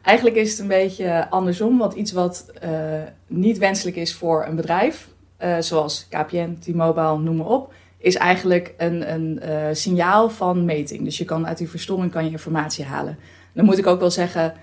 eigenlijk 0.02 0.36
is 0.36 0.50
het 0.50 0.58
een 0.58 0.66
beetje 0.66 1.30
andersom. 1.30 1.78
Want 1.78 1.92
iets 1.94 2.12
wat 2.12 2.52
uh, 2.64 3.02
niet 3.26 3.58
wenselijk 3.58 3.96
is 3.96 4.14
voor 4.14 4.46
een 4.46 4.56
bedrijf, 4.56 5.08
uh, 5.42 5.56
zoals 5.60 6.06
KPN, 6.08 6.56
T-Mobile, 6.60 7.18
noem 7.18 7.36
maar 7.36 7.46
op, 7.46 7.72
is 7.98 8.14
eigenlijk 8.14 8.74
een, 8.76 9.12
een 9.12 9.40
uh, 9.44 9.66
signaal 9.72 10.30
van 10.30 10.64
meting. 10.64 11.04
Dus 11.04 11.18
je 11.18 11.24
kan 11.24 11.46
uit 11.46 11.58
die 11.58 11.70
verstoring 11.70 12.12
kan 12.12 12.24
je 12.24 12.30
informatie 12.30 12.84
halen. 12.84 13.18
Dan 13.52 13.64
moet 13.64 13.78
ik 13.78 13.86
ook 13.86 14.00
wel 14.00 14.10
zeggen, 14.10 14.54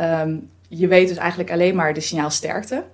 um, 0.00 0.50
je 0.68 0.88
weet 0.88 1.08
dus 1.08 1.16
eigenlijk 1.16 1.50
alleen 1.50 1.74
maar 1.74 1.94
de 1.94 2.00
signaalsterkte. 2.00 2.84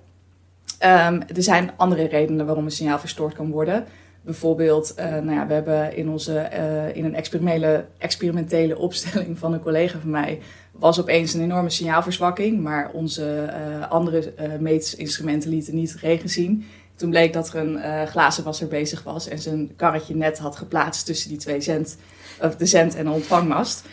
Um, 0.79 1.21
er 1.21 1.43
zijn 1.43 1.71
andere 1.75 2.07
redenen 2.07 2.45
waarom 2.45 2.65
een 2.65 2.71
signaal 2.71 2.99
verstoord 2.99 3.33
kan 3.33 3.51
worden. 3.51 3.85
Bijvoorbeeld, 4.25 4.93
uh, 4.99 5.05
nou 5.05 5.31
ja, 5.31 5.47
we 5.47 5.53
hebben 5.53 5.95
in, 5.95 6.09
onze, 6.09 6.49
uh, 6.53 6.95
in 6.95 7.05
een 7.05 7.15
experimentele, 7.15 7.85
experimentele 7.97 8.77
opstelling 8.87 9.39
van 9.39 9.53
een 9.53 9.59
collega 9.59 9.99
van 9.99 10.09
mij... 10.09 10.39
was 10.71 10.99
opeens 10.99 11.33
een 11.33 11.41
enorme 11.41 11.69
signaalverzwakking, 11.69 12.61
maar 12.61 12.89
onze 12.93 13.49
uh, 13.79 13.91
andere 13.91 14.33
meetinstrumenten 14.59 15.49
lieten 15.49 15.75
niet 15.75 15.95
regen 16.01 16.29
zien. 16.29 16.65
Toen 16.95 17.09
bleek 17.09 17.33
dat 17.33 17.53
er 17.53 17.55
een 17.55 18.07
glazenwasser 18.07 18.67
bezig 18.67 19.03
was 19.03 19.27
en 19.27 19.39
zijn 19.39 19.75
karretje 19.75 20.15
net 20.15 20.37
had 20.37 20.55
geplaatst 20.55 21.05
tussen 21.05 21.29
die 21.29 21.37
twee 21.37 21.61
zend, 21.61 21.97
of 22.41 22.55
de 22.55 22.65
zend- 22.65 22.95
en 22.95 23.05
de 23.05 23.11
ontvangmast. 23.11 23.83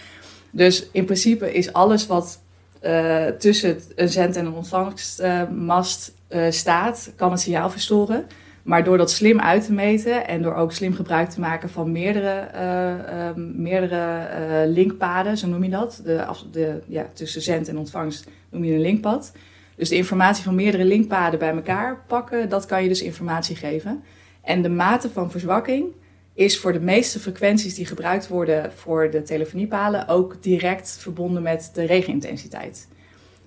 Dus 0.51 0.87
in 0.93 1.05
principe 1.05 1.53
is 1.53 1.73
alles 1.73 2.07
wat 2.07 2.41
tussen 3.39 3.81
een 3.95 4.09
zend- 4.09 4.37
en 4.37 4.47
een 4.47 4.55
ontvangstmast 4.55 6.13
uh, 6.35 6.51
staat, 6.51 7.13
kan 7.17 7.31
het 7.31 7.41
signaal 7.41 7.71
verstoren. 7.71 8.27
Maar 8.63 8.85
door 8.85 8.99
dat 8.99 9.11
slim 9.11 9.41
uit 9.41 9.65
te 9.65 9.73
meten 9.73 10.27
en 10.27 10.43
door 10.43 10.55
ook 10.55 10.73
slim 10.73 10.95
gebruik 10.95 11.31
te 11.31 11.41
maken 11.41 11.71
van 11.71 11.93
meerdere, 11.93 12.49
uh, 12.55 13.29
uh, 13.39 13.45
meerdere 13.57 14.67
linkpaden, 14.67 15.37
zo 15.37 15.47
noem 15.47 15.65
je 15.65 15.71
dat, 15.71 16.01
de, 16.05 16.27
de, 16.51 16.83
ja, 16.87 17.11
tussen 17.13 17.43
zend 17.43 17.69
en 17.69 17.79
ontvangst 17.79 18.27
noem 18.51 18.65
je 18.65 18.75
een 18.75 18.81
linkpad, 18.81 19.33
Dus 19.77 19.89
de 19.89 19.97
informatie 19.97 20.45
van 20.45 20.55
meerdere 20.55 20.85
linkpaden 20.85 21.39
bij 21.39 21.55
elkaar 21.55 22.05
pakken, 22.07 22.49
dat 22.49 22.67
kan 22.67 22.83
je 22.83 22.89
dus 22.89 23.03
informatie 23.03 23.57
geven. 23.57 24.03
En 24.43 24.63
de 24.63 24.69
mate 24.69 25.11
van 25.11 25.31
verzwakking 25.31 25.87
is 26.35 26.59
voor 26.59 26.73
de 26.73 26.81
meeste 26.81 27.21
frequenties 27.21 27.75
die 27.75 27.87
gebruikt 27.87 28.29
worden 28.29 28.73
voor 28.73 29.11
de 29.11 29.23
telefoniepalen 29.23 30.09
ook 30.09 30.43
direct 30.43 30.97
verbonden 30.99 31.43
met 31.43 31.71
de 31.75 31.85
regenintensiteit. 31.85 32.89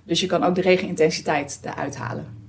Dus 0.04 0.20
je 0.20 0.26
kan 0.26 0.42
ook 0.42 0.54
de 0.54 0.60
regenintensiteit 0.60 1.60
eruit 1.62 1.96
halen. 1.96 2.45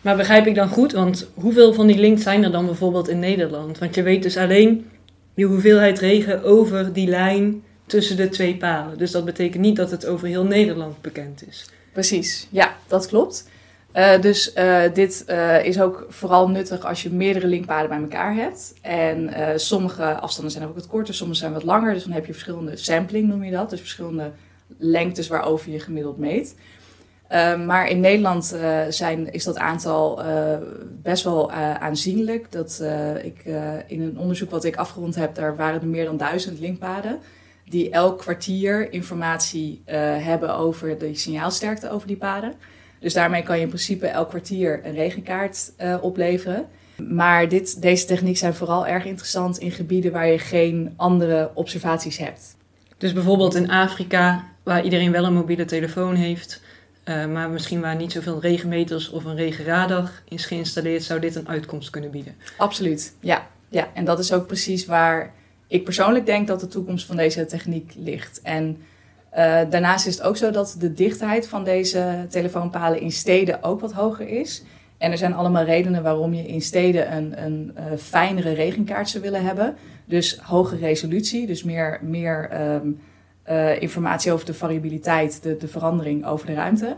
Maar 0.00 0.16
begrijp 0.16 0.46
ik 0.46 0.54
dan 0.54 0.68
goed? 0.68 0.92
Want 0.92 1.30
hoeveel 1.34 1.72
van 1.72 1.86
die 1.86 1.98
links 1.98 2.22
zijn 2.22 2.44
er 2.44 2.52
dan 2.52 2.66
bijvoorbeeld 2.66 3.08
in 3.08 3.18
Nederland? 3.18 3.78
Want 3.78 3.94
je 3.94 4.02
weet 4.02 4.22
dus 4.22 4.36
alleen 4.36 4.90
die 5.34 5.46
hoeveelheid 5.46 5.98
regen 5.98 6.42
over 6.42 6.92
die 6.92 7.08
lijn 7.08 7.62
tussen 7.86 8.16
de 8.16 8.28
twee 8.28 8.56
palen. 8.56 8.98
Dus 8.98 9.10
dat 9.10 9.24
betekent 9.24 9.62
niet 9.62 9.76
dat 9.76 9.90
het 9.90 10.06
over 10.06 10.28
heel 10.28 10.44
Nederland 10.44 11.00
bekend 11.00 11.48
is. 11.48 11.68
Precies, 11.92 12.46
ja, 12.50 12.76
dat 12.86 13.06
klopt. 13.06 13.48
Uh, 13.94 14.20
dus 14.20 14.52
uh, 14.54 14.82
dit 14.94 15.24
uh, 15.28 15.64
is 15.64 15.80
ook 15.80 16.06
vooral 16.08 16.48
nuttig 16.48 16.86
als 16.86 17.02
je 17.02 17.10
meerdere 17.10 17.46
linkpaden 17.46 17.88
bij 17.88 18.00
elkaar 18.00 18.34
hebt. 18.34 18.74
En 18.80 19.30
sommige 19.60 20.14
afstanden 20.14 20.52
zijn 20.52 20.64
ook 20.64 20.74
wat 20.74 20.86
korter, 20.86 21.14
sommige 21.14 21.40
zijn 21.40 21.52
wat 21.52 21.62
langer. 21.64 21.94
Dus 21.94 22.02
dan 22.02 22.12
heb 22.12 22.26
je 22.26 22.32
verschillende 22.32 22.76
sampling, 22.76 23.28
noem 23.28 23.44
je 23.44 23.50
dat. 23.50 23.70
Dus 23.70 23.80
verschillende 23.80 24.32
lengtes 24.78 25.28
waarover 25.28 25.70
je 25.70 25.80
gemiddeld 25.80 26.18
meet. 26.18 26.54
Maar 27.66 27.88
in 27.88 28.00
Nederland 28.00 28.56
zijn, 28.88 29.32
is 29.32 29.44
dat 29.44 29.58
aantal 29.58 30.22
best 31.02 31.24
wel 31.24 31.52
aanzienlijk. 31.52 32.52
Dat, 32.52 32.82
ik, 33.22 33.44
in 33.86 34.02
een 34.02 34.18
onderzoek 34.18 34.50
wat 34.50 34.64
ik 34.64 34.76
afgerond 34.76 35.14
heb, 35.14 35.34
daar 35.34 35.56
waren 35.56 35.80
er 35.80 35.86
meer 35.86 36.04
dan 36.04 36.16
duizend 36.16 36.60
linkpaden 36.60 37.18
die 37.64 37.90
elk 37.90 38.18
kwartier 38.18 38.92
informatie 38.92 39.82
hebben 40.20 40.56
over 40.56 40.98
de 40.98 41.14
signaalsterkte 41.14 41.90
over 41.90 42.06
die 42.06 42.16
paden. 42.16 42.54
Dus 43.00 43.14
daarmee 43.14 43.42
kan 43.42 43.56
je 43.56 43.62
in 43.62 43.68
principe 43.68 44.06
elk 44.06 44.28
kwartier 44.28 44.80
een 44.84 44.94
regenkaart 44.94 45.72
opleveren. 46.00 46.66
Maar 46.96 47.48
dit, 47.48 47.82
deze 47.82 48.06
technieken 48.06 48.38
zijn 48.38 48.54
vooral 48.54 48.86
erg 48.86 49.04
interessant 49.04 49.58
in 49.58 49.70
gebieden 49.70 50.12
waar 50.12 50.28
je 50.28 50.38
geen 50.38 50.92
andere 50.96 51.50
observaties 51.54 52.18
hebt. 52.18 52.56
Dus 52.96 53.12
bijvoorbeeld 53.12 53.54
in 53.54 53.70
Afrika, 53.70 54.44
waar 54.62 54.84
iedereen 54.84 55.12
wel 55.12 55.24
een 55.24 55.34
mobiele 55.34 55.64
telefoon 55.64 56.14
heeft, 56.14 56.62
uh, 57.08 57.26
maar 57.26 57.50
misschien 57.50 57.80
waar 57.80 57.96
niet 57.96 58.12
zoveel 58.12 58.40
regenmeters 58.40 59.10
of 59.10 59.24
een 59.24 59.36
regenradar 59.36 60.10
is 60.28 60.46
geïnstalleerd, 60.46 61.02
zou 61.02 61.20
dit 61.20 61.34
een 61.34 61.48
uitkomst 61.48 61.90
kunnen 61.90 62.10
bieden. 62.10 62.34
Absoluut, 62.56 63.14
ja. 63.20 63.46
ja. 63.68 63.88
En 63.94 64.04
dat 64.04 64.18
is 64.18 64.32
ook 64.32 64.46
precies 64.46 64.86
waar 64.86 65.32
ik 65.66 65.84
persoonlijk 65.84 66.26
denk 66.26 66.46
dat 66.46 66.60
de 66.60 66.68
toekomst 66.68 67.06
van 67.06 67.16
deze 67.16 67.46
techniek 67.46 67.92
ligt. 67.96 68.40
En 68.42 68.76
uh, 69.30 69.60
daarnaast 69.70 70.06
is 70.06 70.14
het 70.14 70.24
ook 70.24 70.36
zo 70.36 70.50
dat 70.50 70.76
de 70.78 70.94
dichtheid 70.94 71.48
van 71.48 71.64
deze 71.64 72.26
telefoonpalen 72.28 73.00
in 73.00 73.12
steden 73.12 73.62
ook 73.62 73.80
wat 73.80 73.92
hoger 73.92 74.28
is. 74.28 74.62
En 74.98 75.10
er 75.10 75.18
zijn 75.18 75.34
allemaal 75.34 75.64
redenen 75.64 76.02
waarom 76.02 76.34
je 76.34 76.46
in 76.46 76.62
steden 76.62 77.16
een, 77.16 77.44
een 77.44 77.76
uh, 77.76 77.84
fijnere 77.98 78.52
regenkaart 78.52 79.08
zou 79.08 79.22
willen 79.22 79.44
hebben. 79.44 79.76
Dus 80.04 80.38
hoge 80.42 80.76
resolutie, 80.76 81.46
dus 81.46 81.62
meer, 81.62 81.98
meer 82.02 82.60
um, 82.74 83.00
uh, 83.50 83.82
informatie 83.82 84.32
over 84.32 84.46
de 84.46 84.54
variabiliteit, 84.54 85.42
de, 85.42 85.56
de 85.56 85.68
verandering 85.68 86.26
over 86.26 86.46
de 86.46 86.54
ruimte. 86.54 86.96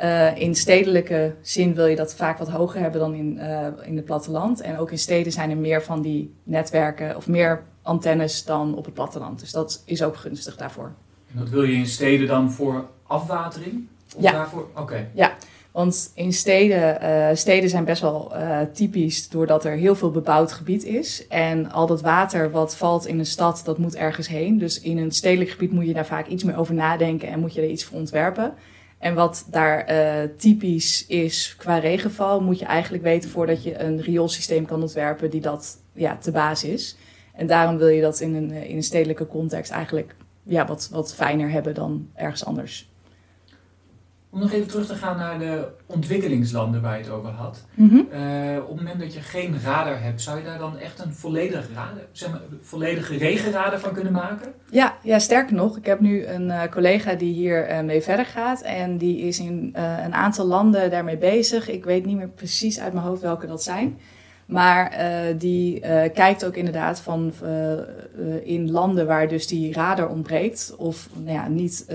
Uh, 0.00 0.36
in 0.36 0.54
stedelijke 0.54 1.34
zin 1.40 1.74
wil 1.74 1.86
je 1.86 1.96
dat 1.96 2.14
vaak 2.14 2.38
wat 2.38 2.48
hoger 2.48 2.80
hebben 2.80 3.00
dan 3.00 3.14
in, 3.14 3.36
uh, 3.36 3.66
in 3.82 3.96
het 3.96 4.04
platteland. 4.04 4.60
En 4.60 4.78
ook 4.78 4.90
in 4.90 4.98
steden 4.98 5.32
zijn 5.32 5.50
er 5.50 5.56
meer 5.56 5.82
van 5.82 6.02
die 6.02 6.34
netwerken 6.42 7.16
of 7.16 7.28
meer 7.28 7.62
antennes 7.82 8.44
dan 8.44 8.76
op 8.76 8.84
het 8.84 8.94
platteland. 8.94 9.40
Dus 9.40 9.50
dat 9.50 9.82
is 9.84 10.02
ook 10.02 10.16
gunstig 10.16 10.56
daarvoor. 10.56 10.92
En 11.32 11.38
dat 11.38 11.48
wil 11.48 11.62
je 11.62 11.76
in 11.76 11.86
steden 11.86 12.26
dan 12.26 12.52
voor 12.52 12.88
afwatering? 13.06 13.86
Of 14.16 14.22
ja. 14.22 14.32
Daarvoor? 14.32 14.68
Oké. 14.76 15.08
Ja, 15.14 15.33
want 15.74 16.10
in 16.14 16.32
steden, 16.32 17.02
uh, 17.02 17.28
steden 17.36 17.70
zijn 17.70 17.84
best 17.84 18.00
wel 18.02 18.32
uh, 18.36 18.60
typisch 18.72 19.28
doordat 19.28 19.64
er 19.64 19.76
heel 19.76 19.94
veel 19.94 20.10
bebouwd 20.10 20.52
gebied 20.52 20.84
is. 20.84 21.26
En 21.28 21.70
al 21.70 21.86
dat 21.86 22.00
water 22.00 22.50
wat 22.50 22.76
valt 22.76 23.06
in 23.06 23.18
een 23.18 23.26
stad, 23.26 23.62
dat 23.64 23.78
moet 23.78 23.96
ergens 23.96 24.28
heen. 24.28 24.58
Dus 24.58 24.80
in 24.80 24.98
een 24.98 25.12
stedelijk 25.12 25.50
gebied 25.50 25.72
moet 25.72 25.86
je 25.86 25.92
daar 25.92 26.06
vaak 26.06 26.26
iets 26.26 26.44
meer 26.44 26.56
over 26.56 26.74
nadenken 26.74 27.28
en 27.28 27.40
moet 27.40 27.54
je 27.54 27.60
er 27.60 27.68
iets 27.68 27.84
voor 27.84 27.98
ontwerpen. 27.98 28.54
En 28.98 29.14
wat 29.14 29.46
daar 29.50 29.90
uh, 29.90 30.28
typisch 30.36 31.06
is 31.06 31.54
qua 31.58 31.78
regenval, 31.78 32.40
moet 32.40 32.58
je 32.58 32.64
eigenlijk 32.64 33.02
weten 33.02 33.30
voordat 33.30 33.62
je 33.62 33.78
een 33.78 34.00
rioolsysteem 34.00 34.66
kan 34.66 34.80
ontwerpen 34.80 35.30
die 35.30 35.40
dat 35.40 35.78
ja, 35.92 36.16
te 36.16 36.30
baas 36.30 36.64
is. 36.64 36.96
En 37.32 37.46
daarom 37.46 37.76
wil 37.76 37.88
je 37.88 38.00
dat 38.00 38.20
in 38.20 38.34
een, 38.34 38.50
in 38.50 38.76
een 38.76 38.82
stedelijke 38.82 39.26
context 39.26 39.70
eigenlijk 39.70 40.14
ja, 40.42 40.66
wat, 40.66 40.88
wat 40.92 41.14
fijner 41.14 41.50
hebben 41.50 41.74
dan 41.74 42.08
ergens 42.14 42.44
anders. 42.44 42.92
Om 44.34 44.40
nog 44.40 44.52
even 44.52 44.68
terug 44.68 44.86
te 44.86 44.94
gaan 44.94 45.16
naar 45.16 45.38
de 45.38 45.68
ontwikkelingslanden 45.86 46.82
waar 46.82 46.96
je 46.96 47.02
het 47.02 47.12
over 47.12 47.30
had. 47.30 47.64
Mm 47.74 47.88
-hmm. 47.88 48.08
uh, 48.12 48.62
op 48.62 48.68
het 48.68 48.76
moment 48.76 49.00
dat 49.00 49.14
je 49.14 49.20
geen 49.20 49.56
radar 49.64 50.02
hebt, 50.02 50.22
zou 50.22 50.38
je 50.38 50.44
daar 50.44 50.58
dan 50.58 50.78
echt 50.78 50.98
een 50.98 51.14
volledig 51.14 51.68
radar, 51.74 52.04
zeg 52.12 52.30
maar, 52.30 52.40
volledige 52.60 53.16
regenradar 53.16 53.80
van 53.80 53.92
kunnen 53.92 54.12
maken? 54.12 54.52
Ja, 54.70 54.94
ja, 55.02 55.18
sterker 55.18 55.54
nog, 55.54 55.76
ik 55.76 55.86
heb 55.86 56.00
nu 56.00 56.26
een 56.26 56.46
uh, 56.46 56.62
collega 56.70 57.14
die 57.14 57.32
hier 57.32 57.70
uh, 57.70 57.80
mee 57.80 58.02
verder 58.02 58.26
gaat. 58.26 58.62
En 58.62 58.98
die 58.98 59.18
is 59.18 59.38
in 59.38 59.74
een 60.04 60.14
aantal 60.14 60.46
landen 60.46 60.90
daarmee 60.90 61.18
bezig. 61.18 61.68
Ik 61.68 61.84
weet 61.84 62.06
niet 62.06 62.16
meer 62.16 62.28
precies 62.28 62.80
uit 62.80 62.92
mijn 62.92 63.06
hoofd 63.06 63.22
welke 63.22 63.46
dat 63.46 63.62
zijn. 63.62 63.98
Maar 64.46 64.92
die 65.38 65.80
kijkt 66.14 66.44
ook 66.44 66.56
inderdaad 66.56 67.00
van 67.00 67.32
in 68.42 68.70
landen 68.70 69.06
waar 69.06 69.28
dus 69.28 69.46
die 69.46 69.72
radar 69.72 70.08
ontbreekt 70.08 70.74
of 70.76 71.08
nou 71.14 71.36
ja, 71.36 71.48
niet, 71.48 71.86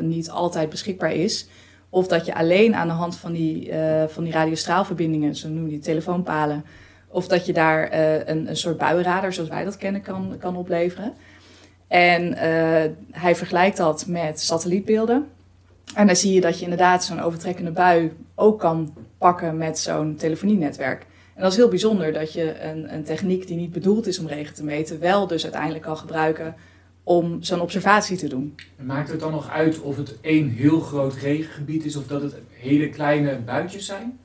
niet 0.00 0.30
altijd 0.30 0.70
beschikbaar 0.70 1.12
is. 1.12 1.48
Of 1.90 2.06
dat 2.06 2.26
je 2.26 2.34
alleen 2.34 2.74
aan 2.74 2.88
de 2.88 2.94
hand 2.94 3.16
van 3.16 3.32
die, 3.32 3.72
van 4.08 4.24
die 4.24 4.32
radiostraalverbindingen, 4.32 5.36
zo 5.36 5.48
noemen 5.48 5.70
die 5.70 5.78
telefoonpalen, 5.78 6.64
of 7.08 7.28
dat 7.28 7.46
je 7.46 7.52
daar 7.52 7.92
een, 8.28 8.48
een 8.48 8.56
soort 8.56 8.76
buienradar, 8.76 9.32
zoals 9.32 9.48
wij 9.48 9.64
dat 9.64 9.76
kennen, 9.76 10.02
kan, 10.02 10.36
kan 10.38 10.56
opleveren. 10.56 11.12
En 11.88 12.32
hij 13.10 13.36
vergelijkt 13.36 13.76
dat 13.76 14.06
met 14.06 14.40
satellietbeelden. 14.40 15.26
En 15.94 16.06
dan 16.06 16.16
zie 16.16 16.32
je 16.32 16.40
dat 16.40 16.58
je 16.58 16.62
inderdaad 16.62 17.04
zo'n 17.04 17.20
overtrekkende 17.20 17.70
bui 17.70 18.12
ook 18.34 18.58
kan 18.58 18.94
pakken 19.18 19.56
met 19.56 19.78
zo'n 19.78 20.16
telefonienetwerk. 20.16 21.06
En 21.34 21.42
dat 21.42 21.50
is 21.50 21.58
heel 21.58 21.68
bijzonder 21.68 22.12
dat 22.12 22.32
je 22.32 22.62
een, 22.62 22.94
een, 22.94 23.04
techniek 23.04 23.46
die 23.46 23.56
niet 23.56 23.72
bedoeld 23.72 24.06
is 24.06 24.18
om 24.18 24.26
regen 24.26 24.54
te 24.54 24.64
meten, 24.64 25.00
wel 25.00 25.26
dus 25.26 25.42
uiteindelijk 25.42 25.82
kan 25.82 25.96
gebruiken 25.96 26.54
om 27.10 27.42
zo'n 27.42 27.60
observatie 27.60 28.16
te 28.16 28.28
doen. 28.28 28.54
En 28.76 28.86
maakt 28.86 29.10
het 29.10 29.20
dan 29.20 29.30
nog 29.30 29.50
uit 29.50 29.80
of 29.80 29.96
het 29.96 30.20
één 30.20 30.48
heel 30.48 30.80
groot 30.80 31.14
regengebied 31.14 31.84
is 31.84 31.96
of 31.96 32.06
dat 32.06 32.22
het 32.22 32.34
hele 32.50 32.88
kleine 32.88 33.38
buitjes 33.38 33.86
zijn? 33.86 34.18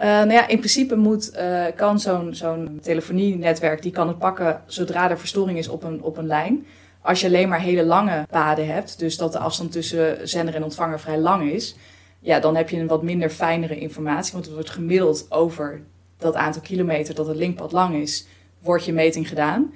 Uh, 0.00 0.06
nou 0.06 0.32
ja, 0.32 0.48
in 0.48 0.58
principe 0.58 0.96
moet, 0.96 1.32
uh, 1.36 1.64
kan 1.76 2.00
zo'n 2.00 2.34
zo'n 2.34 2.78
telefonienetwerk 2.82 3.82
die 3.82 3.92
kan 3.92 4.08
het 4.08 4.18
pakken 4.18 4.60
zodra 4.66 5.10
er 5.10 5.18
verstoring 5.18 5.58
is 5.58 5.68
op 5.68 5.82
een, 5.82 6.02
op 6.02 6.16
een 6.16 6.26
lijn. 6.26 6.66
Als 7.00 7.20
je 7.20 7.26
alleen 7.26 7.48
maar 7.48 7.60
hele 7.60 7.84
lange 7.84 8.26
paden 8.30 8.66
hebt, 8.66 8.98
dus 8.98 9.16
dat 9.16 9.32
de 9.32 9.38
afstand 9.38 9.72
tussen 9.72 10.28
zender 10.28 10.54
en 10.54 10.64
ontvanger 10.64 11.00
vrij 11.00 11.18
lang 11.18 11.50
is, 11.50 11.76
ja, 12.20 12.40
dan 12.40 12.56
heb 12.56 12.68
je 12.68 12.78
een 12.78 12.86
wat 12.86 13.02
minder 13.02 13.30
fijnere 13.30 13.78
informatie, 13.78 14.32
want 14.32 14.44
het 14.44 14.54
wordt 14.54 14.70
gemiddeld 14.70 15.26
over 15.28 15.80
dat 16.18 16.34
aantal 16.34 16.62
kilometer 16.62 17.14
dat 17.14 17.26
het 17.26 17.36
linkpad 17.36 17.72
lang 17.72 17.94
is, 17.94 18.26
wordt 18.58 18.84
je 18.84 18.92
meting 18.92 19.28
gedaan. 19.28 19.72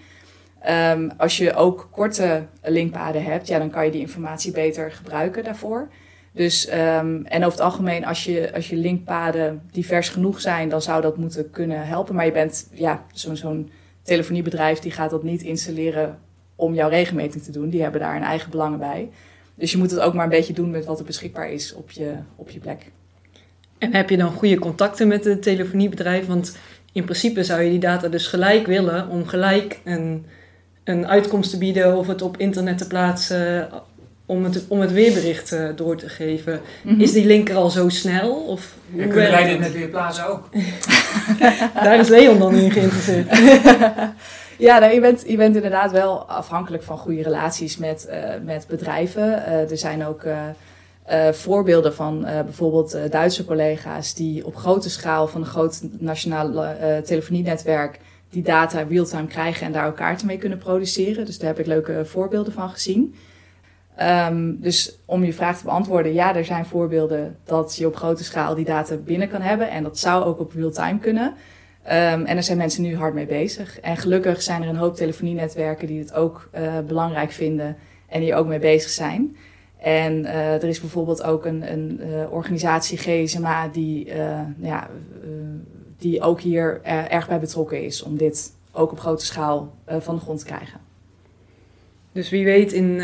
Um, 0.68 1.10
als 1.16 1.36
je 1.36 1.54
ook 1.54 1.88
korte 1.90 2.46
linkpaden 2.62 3.24
hebt, 3.24 3.48
ja, 3.48 3.58
dan 3.58 3.70
kan 3.70 3.84
je 3.84 3.90
die 3.90 4.00
informatie 4.00 4.52
beter 4.52 4.90
gebruiken 4.92 5.44
daarvoor. 5.44 5.88
Dus, 6.32 6.68
um, 6.68 7.24
en 7.26 7.44
over 7.44 7.58
het 7.58 7.60
algemeen, 7.60 8.04
als 8.04 8.24
je, 8.24 8.54
als 8.54 8.68
je 8.68 8.76
linkpaden 8.76 9.62
divers 9.72 10.08
genoeg 10.08 10.40
zijn, 10.40 10.68
dan 10.68 10.82
zou 10.82 11.02
dat 11.02 11.16
moeten 11.16 11.50
kunnen 11.50 11.86
helpen. 11.86 12.14
Maar 12.14 12.24
je 12.24 12.32
bent 12.32 12.68
ja, 12.72 13.04
zo'n 13.12 13.36
zo'n 13.36 13.70
telefoniebedrijf 14.02 14.78
die 14.78 14.92
gaat 14.92 15.10
dat 15.10 15.22
niet 15.22 15.42
installeren 15.42 16.18
om 16.56 16.74
jouw 16.74 16.88
regenmeting 16.88 17.42
te 17.42 17.50
doen. 17.50 17.68
Die 17.68 17.82
hebben 17.82 18.00
daar 18.00 18.12
hun 18.12 18.22
eigen 18.22 18.50
belangen 18.50 18.78
bij. 18.78 19.10
Dus 19.54 19.72
je 19.72 19.78
moet 19.78 19.90
het 19.90 20.00
ook 20.00 20.14
maar 20.14 20.24
een 20.24 20.30
beetje 20.30 20.52
doen 20.52 20.70
met 20.70 20.84
wat 20.84 20.98
er 20.98 21.04
beschikbaar 21.04 21.50
is 21.50 21.74
op 21.74 21.90
je, 21.90 22.12
op 22.36 22.50
je 22.50 22.58
plek. 22.58 22.90
En 23.78 23.94
heb 23.94 24.10
je 24.10 24.16
dan 24.16 24.32
goede 24.32 24.58
contacten 24.58 25.08
met 25.08 25.24
het 25.24 25.42
telefoniebedrijf? 25.42 26.26
Want 26.26 26.56
in 26.92 27.04
principe 27.04 27.44
zou 27.44 27.62
je 27.62 27.70
die 27.70 27.78
data 27.78 28.08
dus 28.08 28.26
gelijk 28.26 28.66
willen 28.66 29.08
om 29.08 29.26
gelijk 29.26 29.80
een, 29.84 30.26
een 30.86 31.06
uitkomst 31.06 31.50
te 31.50 31.58
bieden 31.58 31.96
of 31.96 32.06
het 32.06 32.22
op 32.22 32.36
internet 32.36 32.78
te 32.78 32.86
plaatsen 32.86 33.68
om 34.26 34.44
het, 34.44 34.64
om 34.68 34.80
het 34.80 34.92
weerbericht 34.92 35.52
uh, 35.52 35.68
door 35.76 35.96
te 35.96 36.08
geven. 36.08 36.60
Mm 36.82 36.92
-hmm. 36.92 37.00
Is 37.00 37.12
die 37.12 37.26
link 37.26 37.48
er 37.48 37.56
al 37.56 37.70
zo 37.70 37.88
snel? 37.88 38.34
Of 38.34 38.74
hoe 38.90 39.00
ja, 39.00 39.06
kunnen 39.06 39.30
wij 39.30 39.48
dit 39.48 39.58
met 39.58 39.72
weer 39.72 39.88
plaatsen 39.88 40.28
ook? 40.28 40.48
Daar 41.84 41.98
is 41.98 42.08
Leon 42.08 42.38
dan 42.38 42.54
in 42.54 42.70
geïnteresseerd. 42.70 43.38
ja, 44.68 44.78
nou, 44.78 44.92
je, 44.92 45.00
bent, 45.00 45.24
je 45.26 45.36
bent 45.36 45.54
inderdaad 45.54 45.90
wel 45.90 46.28
afhankelijk 46.28 46.82
van 46.82 46.98
goede 46.98 47.22
relaties 47.22 47.76
met, 47.76 48.08
uh, 48.10 48.16
met 48.44 48.66
bedrijven. 48.68 49.22
Uh, 49.22 49.70
er 49.70 49.78
zijn 49.78 50.06
ook 50.06 50.24
uh, 50.24 51.28
voorbeelden 51.32 51.94
van 51.94 52.24
uh, 52.24 52.40
bijvoorbeeld 52.40 52.94
uh, 52.94 53.00
Duitse 53.10 53.44
collega's 53.44 54.14
die 54.14 54.46
op 54.46 54.56
grote 54.56 54.90
schaal 54.90 55.28
van 55.28 55.40
een 55.40 55.46
groot 55.46 55.80
nationaal 55.98 56.74
telefonienetwerk 57.04 58.00
die 58.30 58.42
data 58.42 58.82
real-time 58.82 59.26
krijgen 59.26 59.66
en 59.66 59.72
daar 59.72 59.86
ook 59.86 59.96
kaarten 59.96 60.26
mee 60.26 60.38
kunnen 60.38 60.58
produceren. 60.58 61.26
Dus 61.26 61.38
daar 61.38 61.48
heb 61.48 61.58
ik 61.58 61.66
leuke 61.66 62.04
voorbeelden 62.04 62.52
van 62.52 62.68
gezien. 62.68 63.14
Ehm, 63.96 64.54
dus 64.56 64.98
om 65.04 65.24
je 65.24 65.32
vraag 65.32 65.58
te 65.58 65.64
beantwoorden, 65.64 66.12
ja, 66.12 66.36
er 66.36 66.44
zijn 66.44 66.66
voorbeelden 66.66 67.36
dat 67.44 67.76
je 67.76 67.86
op 67.86 67.96
grote 67.96 68.24
schaal 68.24 68.54
die 68.54 68.64
data 68.64 68.96
binnen 68.96 69.28
kan 69.28 69.40
hebben. 69.40 69.70
En 69.70 69.82
dat 69.82 69.98
zou 69.98 70.24
ook 70.24 70.40
op 70.40 70.52
real-time 70.52 70.98
kunnen. 70.98 71.34
Ehm, 71.82 72.24
en 72.24 72.34
daar 72.34 72.42
zijn 72.42 72.58
mensen 72.58 72.82
nu 72.82 72.96
hard 72.96 73.14
mee 73.14 73.26
bezig. 73.26 73.80
En 73.80 73.96
gelukkig 73.96 74.42
zijn 74.42 74.62
er 74.62 74.68
een 74.68 74.76
hoop 74.76 74.96
telefonienetwerken 74.96 75.86
die 75.86 75.98
het 75.98 76.14
ook 76.14 76.48
uh, 76.54 76.78
belangrijk 76.86 77.30
vinden 77.30 77.76
en 78.08 78.20
die 78.20 78.34
ook 78.34 78.46
mee 78.46 78.58
bezig 78.58 78.90
zijn. 78.90 79.36
En 79.78 80.22
uh, 80.22 80.54
er 80.54 80.64
is 80.64 80.80
bijvoorbeeld 80.80 81.22
ook 81.22 81.44
een, 81.44 81.72
een 81.72 82.00
uh, 82.00 82.32
organisatie 82.32 82.98
GSMA 82.98 83.68
die, 83.68 84.12
ja, 84.58 84.88
die 85.98 86.22
ook 86.22 86.40
hier 86.40 86.80
erg 86.84 87.28
bij 87.28 87.40
betrokken 87.40 87.84
is 87.84 88.02
om 88.02 88.16
dit 88.16 88.52
ook 88.72 88.92
op 88.92 89.00
grote 89.00 89.24
schaal 89.24 89.74
van 89.86 90.14
de 90.14 90.20
grond 90.20 90.38
te 90.38 90.44
krijgen. 90.44 90.80
Dus 92.12 92.30
wie 92.30 92.44
weet, 92.44 92.72
in 92.72 93.00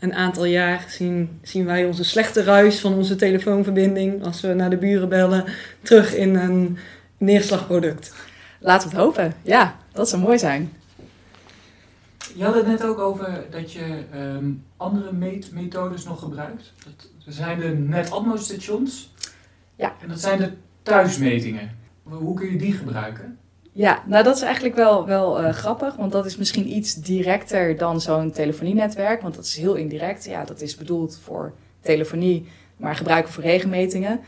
een 0.00 0.14
aantal 0.14 0.44
jaar 0.44 0.84
zien, 0.88 1.38
zien 1.42 1.64
wij 1.64 1.84
onze 1.84 2.04
slechte 2.04 2.42
ruis 2.42 2.80
van 2.80 2.94
onze 2.94 3.16
telefoonverbinding, 3.16 4.24
als 4.24 4.40
we 4.40 4.54
naar 4.54 4.70
de 4.70 4.76
buren 4.76 5.08
bellen, 5.08 5.44
terug 5.82 6.14
in 6.14 6.34
een 6.34 6.78
neerslagproduct. 7.18 8.14
Laten 8.60 8.88
we 8.88 8.94
het 8.94 9.04
hopen. 9.04 9.34
Ja, 9.42 9.76
dat 9.92 10.08
zou 10.08 10.22
mooi 10.22 10.38
zijn. 10.38 10.72
Je 12.34 12.44
had 12.44 12.54
het 12.54 12.66
net 12.66 12.84
ook 12.84 12.98
over 12.98 13.44
dat 13.50 13.72
je 13.72 14.02
um, 14.14 14.64
andere 14.76 15.12
meetmethodes 15.12 16.04
nog 16.04 16.18
gebruikt. 16.18 16.72
Dat, 16.84 17.08
er 17.26 17.32
zijn 17.32 17.60
de 17.60 17.68
net-atmo-stations. 17.68 19.14
Ja. 19.76 19.94
En 20.02 20.08
dat 20.08 20.20
zijn 20.20 20.38
de 20.38 20.52
thuismetingen. 20.82 21.80
Hoe 22.18 22.34
kun 22.34 22.50
je 22.50 22.58
die 22.58 22.72
gebruiken? 22.72 23.38
Ja, 23.72 24.02
nou 24.06 24.24
dat 24.24 24.36
is 24.36 24.42
eigenlijk 24.42 24.74
wel, 24.74 25.06
wel 25.06 25.42
uh, 25.42 25.52
grappig, 25.52 25.96
want 25.96 26.12
dat 26.12 26.26
is 26.26 26.36
misschien 26.36 26.76
iets 26.76 26.94
directer 26.94 27.76
dan 27.76 28.00
zo'n 28.00 28.30
telefonienetwerk, 28.30 29.22
want 29.22 29.34
dat 29.34 29.44
is 29.44 29.56
heel 29.56 29.74
indirect. 29.74 30.24
Ja, 30.24 30.44
dat 30.44 30.60
is 30.60 30.76
bedoeld 30.76 31.18
voor 31.22 31.52
telefonie, 31.80 32.48
maar 32.76 32.96
gebruiken 32.96 33.32
voor 33.32 33.42
regenmetingen. 33.42 34.20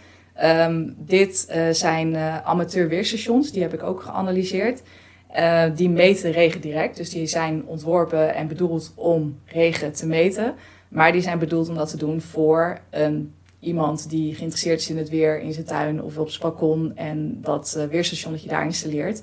Um, 0.42 0.94
dit 0.98 1.46
uh, 1.50 1.68
zijn 1.70 2.14
uh, 2.14 2.42
amateur 2.42 2.88
weerstations, 2.88 3.52
die 3.52 3.62
heb 3.62 3.74
ik 3.74 3.82
ook 3.82 4.02
geanalyseerd. 4.02 4.82
Die 5.74 5.90
meten 5.90 6.30
regen 6.30 6.60
direct, 6.60 6.96
dus 6.96 7.10
die 7.10 7.26
zijn 7.26 7.66
ontworpen 7.66 8.34
en 8.34 8.48
bedoeld 8.48 8.92
om 8.94 9.38
regen 9.44 9.92
te 9.92 10.06
meten. 10.06 10.54
Maar 10.88 11.12
die 11.12 11.20
zijn 11.20 11.38
bedoeld 11.38 11.68
om 11.68 11.74
dat 11.74 11.90
te 11.90 11.96
doen 11.96 12.20
voor 12.20 12.78
een, 12.90 13.34
iemand 13.64 14.11
die 14.11 14.35
geïnteresseerd 14.35 14.81
is 14.81 14.90
in 14.90 14.96
het 14.96 15.09
weer 15.09 15.40
in 15.40 15.53
zijn 15.53 15.66
tuin 15.66 16.03
of 16.03 16.18
op 16.18 16.31
zijn 16.31 16.42
balkon 16.42 16.96
en 16.96 17.38
dat 17.42 17.74
uh, 17.79 17.85
weerstation 17.85 18.33
dat 18.33 18.42
je 18.42 18.48
daar 18.48 18.64
installeert. 18.64 19.22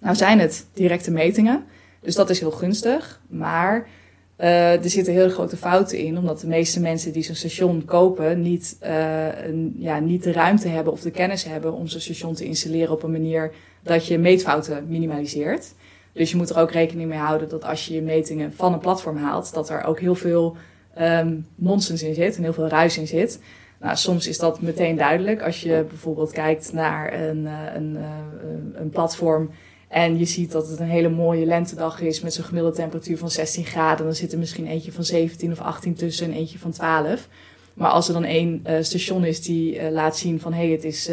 Nou 0.00 0.16
zijn 0.16 0.38
het 0.38 0.66
directe 0.72 1.10
metingen, 1.10 1.64
dus 2.00 2.14
dat 2.14 2.30
is 2.30 2.40
heel 2.40 2.50
gunstig. 2.50 3.20
Maar 3.28 3.86
uh, 4.38 4.84
er 4.84 4.90
zitten 4.90 5.12
heel 5.12 5.28
grote 5.28 5.56
fouten 5.56 5.98
in, 5.98 6.18
omdat 6.18 6.40
de 6.40 6.46
meeste 6.46 6.80
mensen 6.80 7.12
die 7.12 7.22
zo'n 7.22 7.34
station 7.34 7.84
kopen 7.84 8.42
niet, 8.42 8.76
uh, 8.82 9.44
een, 9.44 9.74
ja, 9.78 9.98
niet 9.98 10.22
de 10.22 10.32
ruimte 10.32 10.68
hebben 10.68 10.92
of 10.92 11.00
de 11.00 11.10
kennis 11.10 11.44
hebben 11.44 11.72
om 11.72 11.86
zo'n 11.86 12.00
station 12.00 12.34
te 12.34 12.44
installeren 12.44 12.92
op 12.92 13.02
een 13.02 13.12
manier 13.12 13.52
dat 13.82 14.06
je 14.06 14.18
meetfouten 14.18 14.86
minimaliseert. 14.88 15.74
Dus 16.12 16.30
je 16.30 16.36
moet 16.36 16.50
er 16.50 16.58
ook 16.58 16.70
rekening 16.70 17.08
mee 17.08 17.18
houden 17.18 17.48
dat 17.48 17.64
als 17.64 17.86
je 17.86 17.94
je 17.94 18.02
metingen 18.02 18.52
van 18.52 18.72
een 18.72 18.78
platform 18.78 19.16
haalt, 19.16 19.54
dat 19.54 19.70
er 19.70 19.84
ook 19.84 20.00
heel 20.00 20.14
veel 20.14 20.56
um, 20.98 21.46
nonsens 21.54 22.02
in 22.02 22.14
zit 22.14 22.36
en 22.36 22.42
heel 22.42 22.52
veel 22.52 22.68
ruis 22.68 22.98
in 22.98 23.06
zit. 23.06 23.40
Nou, 23.82 23.96
soms 23.96 24.26
is 24.26 24.38
dat 24.38 24.60
meteen 24.60 24.96
duidelijk 24.96 25.42
als 25.42 25.60
je 25.60 25.84
bijvoorbeeld 25.88 26.32
kijkt 26.32 26.72
naar 26.72 27.20
een, 27.20 27.44
uh, 27.44 27.74
een, 27.74 27.98
een 28.74 28.90
platform 28.90 29.50
en 29.88 30.18
je 30.18 30.24
ziet 30.24 30.52
dat 30.52 30.68
het 30.68 30.80
een 30.80 30.86
hele 30.86 31.08
mooie 31.08 31.46
lentedag 31.46 32.00
is 32.00 32.20
met 32.20 32.34
zo'n 32.34 32.44
gemiddelde 32.44 32.76
temperatuur 32.76 33.18
van 33.18 33.30
16 33.30 33.64
graden. 33.64 34.04
Dan 34.06 34.14
zit 34.14 34.32
er 34.32 34.38
misschien 34.38 34.66
eentje 34.66 34.92
van 34.92 35.04
17 35.04 35.52
of 35.52 35.60
18 35.60 35.94
tussen 35.94 36.26
en 36.26 36.32
eentje 36.32 36.58
van 36.58 36.70
12. 36.70 37.28
Maar 37.74 37.90
als 37.90 38.08
er 38.08 38.14
dan 38.14 38.24
één 38.24 38.64
uh, 38.66 38.76
station 38.80 39.24
is 39.24 39.42
die 39.42 39.90
laat 39.90 40.16
zien 40.16 40.40
van 40.40 40.52
hé, 40.52 40.64
hey, 40.64 40.70
het 40.70 40.84
is 40.84 41.10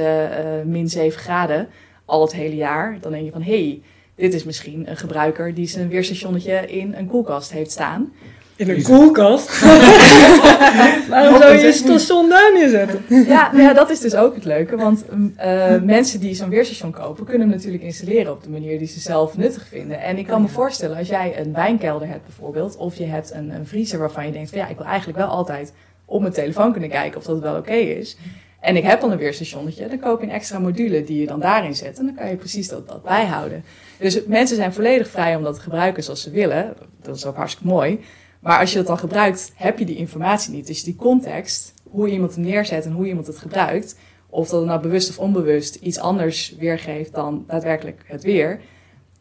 min 0.66 0.90
7 0.90 1.20
graden 1.20 1.68
al 2.06 2.22
het 2.22 2.34
hele 2.34 2.56
jaar. 2.56 2.98
Dan 3.02 3.12
denk 3.12 3.26
je 3.26 3.32
van 3.32 3.42
hé, 3.42 3.64
hey, 3.64 3.82
dit 4.16 4.34
is 4.34 4.44
misschien 4.44 4.90
een 4.90 4.98
gebruiker 4.98 5.54
die 5.54 5.68
zijn 5.68 5.90
weerstationnetje 5.90 6.68
in 6.68 6.94
een 6.94 7.08
koelkast 7.08 7.52
heeft 7.52 7.72
staan. 7.72 8.12
In 8.60 8.70
een 8.70 8.84
koelkast? 8.84 9.62
Waarom 11.10 11.38
zou 11.38 11.54
je 11.54 11.66
je 11.66 11.72
station 11.72 12.30
daar 12.30 12.54
neerzetten? 12.54 13.02
Ja, 13.08 13.52
nou 13.52 13.64
ja, 13.64 13.74
dat 13.74 13.90
is 13.90 14.00
dus 14.00 14.16
ook 14.16 14.36
het 14.36 14.46
leuke. 14.46 14.76
Want 14.76 15.04
uh, 15.12 15.82
mensen 15.82 16.20
die 16.20 16.36
zo'n 16.36 16.50
weerstation 16.50 16.92
kopen, 16.92 17.26
kunnen 17.26 17.48
hem 17.48 17.58
natuurlijk 17.58 17.84
installeren 17.84 18.32
op 18.32 18.44
de 18.44 18.50
manier 18.50 18.78
die 18.80 18.88
ze 18.88 19.00
zelf 19.00 19.38
nuttig 19.38 19.68
vinden. 19.68 20.02
En 20.02 20.18
ik 20.18 20.28
kan 20.28 20.42
me 20.42 20.48
voorstellen, 20.48 20.98
als 20.98 21.08
jij 21.08 21.40
een 21.40 21.54
wijnkelder 21.54 22.08
hebt 22.08 22.26
bijvoorbeeld, 22.26 22.78
of 22.78 22.96
je 22.96 23.06
hebt 23.06 23.34
een, 23.34 23.50
een 23.50 23.68
vriezer 23.68 24.00
waarvan 24.00 24.26
je 24.26 24.32
denkt 24.32 24.50
van 24.50 24.58
ja, 24.58 24.68
ik 24.68 24.78
wil 24.78 24.86
eigenlijk 24.86 25.18
wel 25.18 25.28
altijd 25.28 25.74
op 26.06 26.22
mijn 26.22 26.34
telefoon 26.34 26.72
kunnen 26.72 26.90
kijken 26.90 27.18
of 27.18 27.26
dat 27.26 27.40
wel 27.40 27.56
oké 27.56 27.60
okay 27.60 27.82
is. 27.82 28.18
En 28.60 28.76
ik 28.76 28.84
heb 28.84 29.02
dan 29.02 29.12
een 29.12 29.18
weerstationnetje, 29.18 29.88
dan 29.88 30.00
koop 30.00 30.20
je 30.20 30.28
een 30.28 30.34
extra 30.34 30.60
module 30.60 31.04
die 31.04 31.20
je 31.20 31.28
dan 31.28 31.40
daarin 31.40 31.76
zet. 31.76 32.00
En 32.00 32.06
dan 32.06 32.16
kan 32.16 32.30
je 32.30 32.36
precies 32.36 32.68
dat, 32.68 32.88
dat 32.88 33.04
bijhouden. 33.04 33.64
Dus 33.98 34.26
mensen 34.26 34.56
zijn 34.56 34.74
volledig 34.74 35.10
vrij 35.10 35.36
om 35.36 35.44
dat 35.44 35.56
te 35.56 35.62
gebruiken 35.62 36.04
zoals 36.04 36.22
ze 36.22 36.32
willen. 36.32 36.74
Dat 37.02 37.16
is 37.16 37.26
ook 37.26 37.36
hartstikke 37.36 37.68
mooi. 37.68 38.00
Maar 38.40 38.60
als 38.60 38.72
je 38.72 38.78
dat 38.78 38.88
dan 38.88 38.98
gebruikt, 38.98 39.52
heb 39.56 39.80
je 39.80 39.86
die 39.86 39.96
informatie 39.96 40.54
niet. 40.54 40.68
Dus 40.68 40.84
die 40.84 40.96
context, 40.96 41.74
hoe 41.84 42.10
iemand 42.10 42.36
hem 42.36 42.44
neerzet 42.44 42.86
en 42.86 42.92
hoe 42.92 43.08
iemand 43.08 43.28
het 43.28 43.38
gebruikt, 43.38 43.98
of 44.30 44.50
dat 44.50 44.60
het 44.60 44.70
nou 44.70 44.82
bewust 44.82 45.10
of 45.10 45.20
onbewust 45.20 45.76
iets 45.76 46.00
anders 46.00 46.56
weergeeft 46.60 47.14
dan 47.14 47.44
daadwerkelijk 47.48 48.04
het 48.06 48.24
weer, 48.24 48.62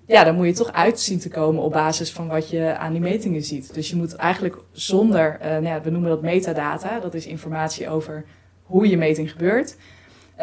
ja, 0.07 0.25
dan 0.25 0.35
moet 0.35 0.47
je 0.47 0.53
toch 0.53 0.73
uit 0.73 1.01
zien 1.01 1.19
te 1.19 1.29
komen 1.29 1.63
op 1.63 1.73
basis 1.73 2.13
van 2.13 2.29
wat 2.29 2.51
je 2.51 2.77
aan 2.77 2.93
die 2.93 3.01
metingen 3.01 3.43
ziet. 3.43 3.75
Dus 3.75 3.91
je 3.91 3.97
moet 3.97 4.15
eigenlijk 4.15 4.57
zonder, 4.73 5.39
uh, 5.41 5.47
nou 5.47 5.65
ja, 5.65 5.83
we 5.83 5.91
noemen 5.91 6.11
dat 6.11 6.23
metadata, 6.23 7.01
dat 7.01 7.15
is 7.15 7.27
informatie 7.27 7.89
over 7.89 8.25
hoe 8.63 8.89
je 8.89 8.97
meting 8.97 9.31
gebeurt. 9.31 9.77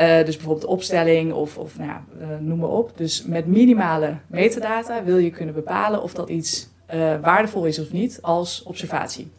Uh, 0.01 0.25
dus 0.25 0.35
bijvoorbeeld 0.35 0.65
opstelling 0.65 1.33
of, 1.33 1.57
of 1.57 1.77
nou 1.77 1.89
ja, 1.89 2.03
uh, 2.21 2.27
noem 2.39 2.59
maar 2.59 2.69
op. 2.69 2.91
Dus 2.95 3.23
met 3.23 3.47
minimale 3.47 4.17
metadata 4.27 5.03
wil 5.03 5.17
je 5.17 5.29
kunnen 5.29 5.55
bepalen 5.55 6.01
of 6.01 6.13
dat 6.13 6.29
iets 6.29 6.69
uh, 6.93 7.15
waardevol 7.21 7.65
is 7.65 7.79
of 7.79 7.91
niet 7.91 8.19
als 8.21 8.63
observatie. 8.63 9.31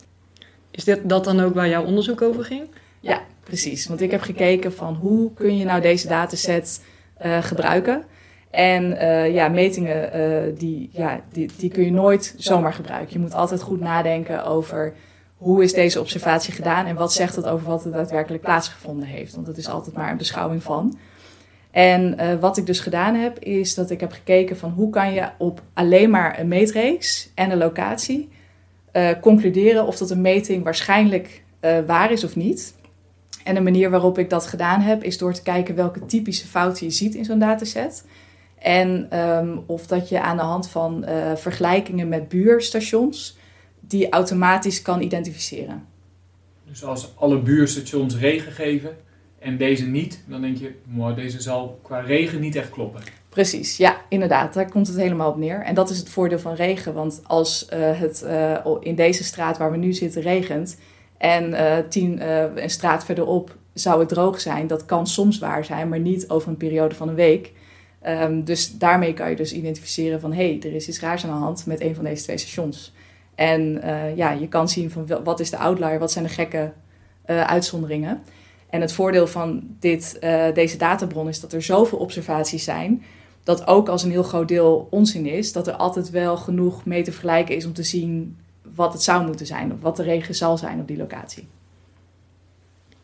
Is 0.71 0.85
dit, 0.85 1.09
dat 1.09 1.25
dan 1.25 1.41
ook 1.41 1.55
waar 1.55 1.69
jouw 1.69 1.85
onderzoek 1.85 2.23
over 2.23 2.45
ging? 2.45 2.69
Ja, 3.01 3.23
precies. 3.45 3.87
Want 3.87 4.01
ik 4.01 4.11
heb 4.11 4.21
gekeken 4.21 4.73
van 4.73 4.95
hoe 4.95 5.33
kun 5.35 5.57
je 5.57 5.65
nou 5.65 5.81
deze 5.81 6.09
dataset 6.09 6.83
uh, 7.25 7.43
gebruiken. 7.43 8.05
En 8.51 8.93
uh, 8.93 9.35
ja, 9.35 9.49
metingen 9.49 10.55
die, 10.59 10.91
ja, 10.93 11.21
die, 11.33 11.51
die 11.57 11.71
kun 11.71 11.85
je 11.85 11.93
nooit 11.93 12.35
zomaar 12.37 12.73
gebruiken. 12.73 13.13
Je 13.13 13.19
moet 13.19 13.35
altijd 13.35 13.63
goed 13.63 13.81
nadenken 13.81 14.45
over 14.45 14.95
hoe 15.37 15.63
is 15.63 15.73
deze 15.73 16.01
observatie 16.01 16.53
gedaan 16.53 16.87
en 16.87 16.95
wat 16.95 17.13
zegt 17.13 17.37
het 17.37 17.47
over 17.47 17.67
wat 17.67 17.85
er 17.85 17.93
daadwerkelijk 17.93 18.43
plaatsgevonden 18.43 19.09
heeft. 19.09 19.35
Want 19.35 19.47
het 19.47 19.57
is 19.57 19.69
altijd 19.69 19.97
maar 19.97 20.11
een 20.11 20.17
beschouwing 20.17 20.63
van. 20.63 20.99
En 21.77 22.17
uh, 22.21 22.35
wat 22.41 22.57
ik 22.57 22.67
dus 22.67 22.81
gedaan 22.81 23.15
heb, 23.15 23.39
is 23.39 23.75
dat 23.75 23.91
ik 23.91 24.01
heb 24.01 24.13
gekeken 24.13 24.57
van 24.57 24.71
hoe 24.71 24.91
kan 24.91 25.13
je 25.13 25.29
op 25.39 25.63
alleen 25.75 26.11
maar 26.11 26.41
een 26.41 26.49
meetreeks 26.49 27.31
en 27.35 27.51
een 27.51 27.59
locatie 27.59 28.29
uh, 28.93 29.11
concluderen 29.21 29.87
of 29.87 29.97
dat 29.97 30.11
een 30.11 30.21
meting 30.21 30.65
waarschijnlijk 30.65 31.43
uh, 31.61 31.79
waar 31.87 32.13
is 32.13 32.25
of 32.25 32.37
niet. 32.37 32.75
En 33.45 33.55
de 33.55 33.61
manier 33.61 33.91
waarop 33.91 34.19
ik 34.19 34.31
dat 34.31 34.47
gedaan 34.47 34.81
heb, 34.81 35.03
is 35.03 35.19
door 35.19 35.33
te 35.33 35.43
kijken 35.43 35.75
welke 35.75 36.07
typische 36.07 36.47
fouten 36.47 36.87
je 36.87 36.93
ziet 36.93 37.15
in 37.15 37.25
zo'n 37.25 37.39
dataset. 37.39 38.05
En 38.59 39.19
um, 39.19 39.63
of 39.67 39.87
dat 39.87 40.09
je 40.09 40.21
aan 40.21 40.37
de 40.37 40.43
hand 40.43 40.69
van 40.69 41.05
vergelijkingen 41.35 42.09
met 42.09 42.29
buurstations 42.29 43.39
die 43.81 44.09
automatisch 44.09 44.83
kan 44.83 45.01
identificeren. 45.01 45.85
Dus 46.65 46.85
als 46.85 47.13
alle 47.17 47.39
buurstations 47.39 48.17
regen 48.17 48.53
geven, 48.53 48.97
en 49.39 49.57
deze 49.57 49.87
niet, 49.87 50.23
dan 50.27 50.41
denk 50.41 50.57
je, 50.57 50.75
maar 50.85 51.15
deze 51.15 51.41
zal 51.41 51.79
qua 51.83 52.01
regen 52.01 52.41
niet 52.41 52.57
echt 52.57 52.71
kloppen. 52.71 53.03
Precies, 53.29 53.77
ja, 53.77 53.97
inderdaad. 54.09 54.55
Daar 54.55 54.71
komt 54.71 54.87
het 54.87 54.97
helemaal 54.97 55.31
op 55.31 55.37
neer. 55.37 55.63
En 55.63 55.75
dat 55.75 55.91
is 55.91 55.99
het 55.99 56.09
voordeel 56.09 56.39
van 56.39 56.55
regen. 56.55 56.95
Want 56.95 57.21
als 57.25 57.67
uh, 57.73 57.79
het 58.01 58.23
uh, 58.27 58.59
in 58.81 58.95
deze 58.95 59.25
straat 59.25 59.59
waar 59.59 59.71
we 59.71 59.77
nu 59.77 59.93
zitten 59.93 60.23
regent 60.23 60.79
en 61.17 61.51
uh, 61.51 61.77
tien, 61.89 62.29
een 62.63 62.71
straat 62.71 63.05
verderop 63.05 63.57
zou 63.73 64.01
het 64.01 64.09
droog 64.09 64.41
zijn, 64.41 64.67
dat 64.67 64.85
kan 64.85 65.07
soms 65.07 65.39
waar 65.39 65.65
zijn, 65.65 65.89
maar 65.89 65.99
niet 65.99 66.29
over 66.29 66.49
een 66.49 66.57
periode 66.57 66.95
van 66.95 67.09
een 67.09 67.15
week. 67.15 67.53
Um, 68.07 68.45
dus 68.45 68.79
daarmee 68.79 69.15
kan 69.15 69.31
je 69.31 69.37
dus 69.37 69.53
identificeren 69.53 70.21
van 70.21 70.33
hé, 70.33 70.49
hey, 70.49 70.71
er 70.71 70.75
is 70.75 70.89
iets 70.89 71.01
raars 71.01 71.25
aan 71.25 71.31
de 71.31 71.45
hand 71.45 71.67
met 71.67 71.81
een 71.81 71.95
van 71.95 72.05
deze 72.05 72.23
twee 72.23 72.39
stations. 72.39 72.93
En 73.35 73.83
ja, 74.15 74.31
je 74.31 74.49
kan 74.49 74.69
zien 74.69 74.91
van 74.91 75.25
wat 75.25 75.41
is 75.41 75.51
de 75.51 75.59
outlier, 75.59 75.99
wat 75.99 76.13
zijn 76.13 76.25
de 76.25 76.31
gekke 76.31 76.73
uitzonderingen. 77.27 78.23
En 78.77 78.83
het 78.83 78.93
voordeel 78.93 79.27
van 79.27 79.63
dit, 79.81 80.19
uh, 80.21 80.45
deze 80.55 80.77
databron 80.77 81.29
is 81.29 81.41
dat 81.41 81.53
er 81.53 81.63
zoveel 81.63 81.99
observaties 81.99 82.65
zijn. 82.65 83.03
Dat 83.45 83.67
ook 83.67 83.89
als 83.89 84.03
een 84.03 84.11
heel 84.11 84.23
groot 84.23 84.49
deel 84.49 84.89
onzin 84.91 85.27
is, 85.27 85.53
dat 85.53 85.67
er 85.67 85.75
altijd 85.75 86.11
wel 86.11 86.37
genoeg 86.37 86.85
mee 86.85 87.03
te 87.03 87.11
vergelijken 87.11 87.57
is 87.57 87.67
om 87.67 87.73
te 87.73 87.83
zien 87.83 88.37
wat 88.75 88.93
het 88.93 89.03
zou 89.03 89.27
moeten 89.27 89.47
zijn. 89.47 89.73
Of 89.73 89.81
wat 89.81 89.97
de 89.97 90.03
regen 90.03 90.35
zal 90.35 90.59
zijn 90.59 90.81
op 90.81 90.89
die 90.89 90.97
locatie. 90.97 91.47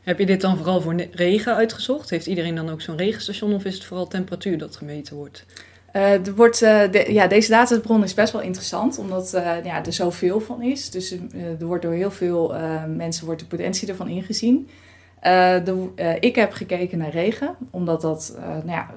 Heb 0.00 0.18
je 0.18 0.26
dit 0.26 0.40
dan 0.40 0.56
vooral 0.56 0.80
voor 0.80 0.94
regen 1.12 1.54
uitgezocht? 1.54 2.10
Heeft 2.10 2.26
iedereen 2.26 2.54
dan 2.54 2.70
ook 2.70 2.80
zo'n 2.80 2.96
regenstation 2.96 3.54
of 3.54 3.64
is 3.64 3.74
het 3.74 3.84
vooral 3.84 4.08
temperatuur 4.08 4.58
dat 4.58 4.76
gemeten 4.76 5.16
wordt? 5.16 5.44
Uh, 5.92 6.26
er 6.26 6.34
wordt, 6.34 6.62
uh, 6.62 6.82
de, 6.90 7.12
ja, 7.12 7.26
deze 7.26 7.50
databron 7.50 8.02
is 8.02 8.14
best 8.14 8.32
wel 8.32 8.42
interessant, 8.42 8.98
omdat 8.98 9.34
uh, 9.34 9.64
ja, 9.64 9.84
er 9.84 9.92
zoveel 9.92 10.40
van 10.40 10.62
is. 10.62 10.90
Dus 10.90 11.10
er 11.58 11.66
wordt 11.66 11.82
door 11.82 11.92
heel 11.92 12.10
veel 12.10 12.54
mensen 12.96 13.26
wordt 13.26 13.40
de 13.40 13.46
potentie 13.46 13.88
ervan 13.88 14.08
ingezien. 14.08 14.68
De, 15.22 16.16
ik 16.20 16.34
heb 16.34 16.52
gekeken 16.52 16.98
naar 16.98 17.10
regen, 17.10 17.56
omdat 17.70 18.00
dat, 18.00 18.36
nou 18.38 18.70
ja, 18.70 18.90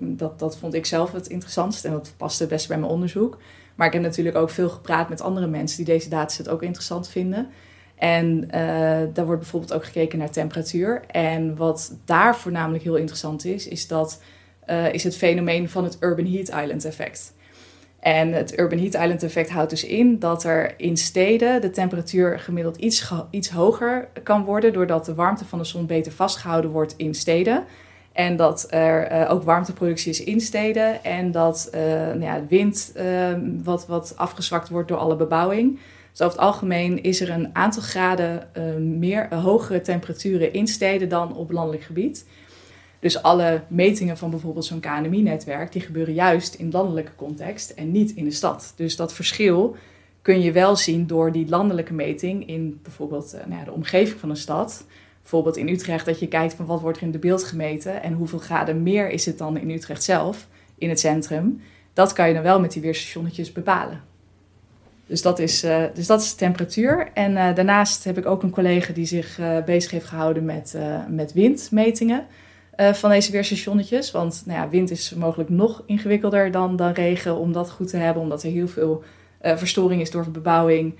dat, 0.00 0.38
dat 0.38 0.58
vond 0.58 0.74
ik 0.74 0.86
zelf 0.86 1.12
het 1.12 1.26
interessantst 1.26 1.84
en 1.84 1.92
dat 1.92 2.12
paste 2.16 2.46
best 2.46 2.68
bij 2.68 2.78
mijn 2.78 2.92
onderzoek. 2.92 3.38
Maar 3.74 3.86
ik 3.86 3.92
heb 3.92 4.02
natuurlijk 4.02 4.36
ook 4.36 4.50
veel 4.50 4.68
gepraat 4.68 5.08
met 5.08 5.20
andere 5.20 5.46
mensen 5.46 5.76
die 5.76 5.94
deze 5.94 6.08
dataset 6.08 6.48
ook 6.48 6.62
interessant 6.62 7.08
vinden. 7.08 7.48
En 7.94 8.48
daar 9.12 9.26
wordt 9.26 9.40
bijvoorbeeld 9.40 9.72
ook 9.72 9.84
gekeken 9.84 10.18
naar 10.18 10.30
temperatuur. 10.30 11.02
En 11.06 11.56
wat 11.56 11.94
daar 12.04 12.36
voornamelijk 12.36 12.84
heel 12.84 12.96
interessant 12.96 13.44
is, 13.44 13.68
is 13.68 13.86
dat 13.86 14.22
is 14.92 15.04
het 15.04 15.16
fenomeen 15.16 15.68
van 15.68 15.84
het 15.84 15.96
Urban 16.00 16.26
Heat 16.26 16.48
Island 16.48 16.84
effect. 16.84 17.34
En 17.98 18.32
het 18.32 18.58
Urban 18.58 18.78
Heat 18.78 18.94
Island 18.94 19.22
effect 19.22 19.50
houdt 19.50 19.70
dus 19.70 19.84
in 19.84 20.18
dat 20.18 20.44
er 20.44 20.74
in 20.76 20.96
steden 20.96 21.60
de 21.60 21.70
temperatuur 21.70 22.38
gemiddeld 22.38 22.76
iets, 22.76 23.12
iets 23.30 23.50
hoger 23.50 24.08
kan 24.22 24.44
worden, 24.44 24.72
doordat 24.72 25.04
de 25.04 25.14
warmte 25.14 25.44
van 25.44 25.58
de 25.58 25.64
zon 25.64 25.86
beter 25.86 26.12
vastgehouden 26.12 26.70
wordt 26.70 26.94
in 26.96 27.14
steden. 27.14 27.64
En 28.12 28.36
dat 28.36 28.66
er 28.70 29.12
uh, 29.12 29.30
ook 29.30 29.42
warmteproductie 29.42 30.10
is 30.10 30.24
in 30.24 30.40
steden. 30.40 31.04
En 31.04 31.30
dat 31.30 31.70
uh, 31.74 31.80
nou 31.80 32.20
ja, 32.20 32.42
wind 32.48 32.92
uh, 32.96 33.28
wat, 33.62 33.86
wat 33.86 34.12
afgezwakt 34.16 34.68
wordt 34.68 34.88
door 34.88 34.98
alle 34.98 35.16
bebouwing. 35.16 35.78
Dus 36.10 36.20
over 36.26 36.38
het 36.38 36.46
algemeen 36.46 37.02
is 37.02 37.20
er 37.20 37.30
een 37.30 37.50
aantal 37.52 37.82
graden 37.82 38.48
meer 38.98 39.34
hogere 39.34 39.80
temperaturen 39.80 40.52
in 40.52 40.66
steden 40.66 41.08
dan 41.08 41.36
op 41.36 41.50
landelijk 41.50 41.82
gebied. 41.82 42.26
Dus 43.00 43.22
alle 43.22 43.62
metingen 43.68 44.16
van 44.16 44.30
bijvoorbeeld 44.30 44.64
zo'n 44.64 44.80
KNMI-netwerk, 44.80 45.72
die 45.72 45.82
gebeuren 45.82 46.14
juist 46.14 46.54
in 46.54 46.70
landelijke 46.70 47.14
context 47.16 47.70
en 47.70 47.90
niet 47.90 48.10
in 48.10 48.24
de 48.24 48.30
stad. 48.30 48.72
Dus 48.76 48.96
dat 48.96 49.12
verschil 49.12 49.76
kun 50.22 50.40
je 50.40 50.52
wel 50.52 50.76
zien 50.76 51.06
door 51.06 51.32
die 51.32 51.48
landelijke 51.48 51.94
meting 51.94 52.48
in 52.48 52.80
bijvoorbeeld 52.82 53.34
uh, 53.34 53.40
nou 53.46 53.58
ja, 53.58 53.64
de 53.64 53.72
omgeving 53.72 54.20
van 54.20 54.30
een 54.30 54.36
stad. 54.36 54.84
Bijvoorbeeld 55.20 55.56
in 55.56 55.68
Utrecht, 55.68 56.06
dat 56.06 56.20
je 56.20 56.28
kijkt 56.28 56.54
van 56.54 56.66
wat 56.66 56.80
wordt 56.80 56.98
er 56.98 57.04
in 57.04 57.10
de 57.10 57.18
beeld 57.18 57.44
gemeten 57.44 58.02
en 58.02 58.12
hoeveel 58.12 58.38
graden 58.38 58.82
meer 58.82 59.10
is 59.10 59.26
het 59.26 59.38
dan 59.38 59.56
in 59.56 59.70
Utrecht 59.70 60.02
zelf, 60.02 60.48
in 60.78 60.88
het 60.88 61.00
centrum. 61.00 61.60
Dat 61.92 62.12
kan 62.12 62.28
je 62.28 62.34
dan 62.34 62.42
wel 62.42 62.60
met 62.60 62.72
die 62.72 62.82
weerstationnetjes 62.82 63.52
bepalen. 63.52 64.02
Dus 65.06 65.22
dat 65.22 65.38
is, 65.38 65.64
uh, 65.64 65.84
dus 65.94 66.06
dat 66.06 66.20
is 66.20 66.30
de 66.30 66.36
temperatuur. 66.36 67.10
En 67.14 67.32
uh, 67.32 67.54
daarnaast 67.54 68.04
heb 68.04 68.18
ik 68.18 68.26
ook 68.26 68.42
een 68.42 68.50
collega 68.50 68.92
die 68.92 69.06
zich 69.06 69.40
bezig 69.64 69.90
heeft 69.90 70.06
gehouden 70.06 70.44
met, 70.44 70.76
met 71.08 71.32
windmetingen. 71.32 72.26
Uh, 72.80 72.92
van 72.92 73.10
deze 73.10 73.32
weerstationnetjes. 73.32 74.10
Want 74.10 74.42
nou 74.46 74.58
ja, 74.58 74.68
wind 74.68 74.90
is 74.90 75.14
mogelijk 75.14 75.50
nog 75.50 75.82
ingewikkelder 75.86 76.50
dan, 76.50 76.76
dan 76.76 76.92
regen 76.92 77.36
om 77.36 77.52
dat 77.52 77.70
goed 77.70 77.88
te 77.88 77.96
hebben. 77.96 78.22
Omdat 78.22 78.42
er 78.42 78.50
heel 78.50 78.68
veel 78.68 79.02
uh, 79.42 79.56
verstoring 79.56 80.00
is 80.00 80.10
door 80.10 80.30
bebouwing. 80.30 80.94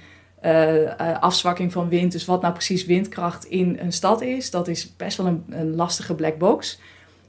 Uh, 0.45 1.19
afzwakking 1.21 1.73
van 1.73 1.89
wind. 1.89 2.13
Dus 2.13 2.25
wat 2.25 2.41
nou 2.41 2.53
precies 2.53 2.87
windkracht 2.87 3.45
in 3.45 3.79
een 3.81 3.93
stad 3.93 4.21
is, 4.21 4.51
dat 4.51 4.69
is 4.69 4.97
best 4.97 5.17
wel 5.17 5.27
een, 5.27 5.45
een 5.49 5.75
lastige 5.75 6.15
black 6.15 6.39
box. 6.39 6.81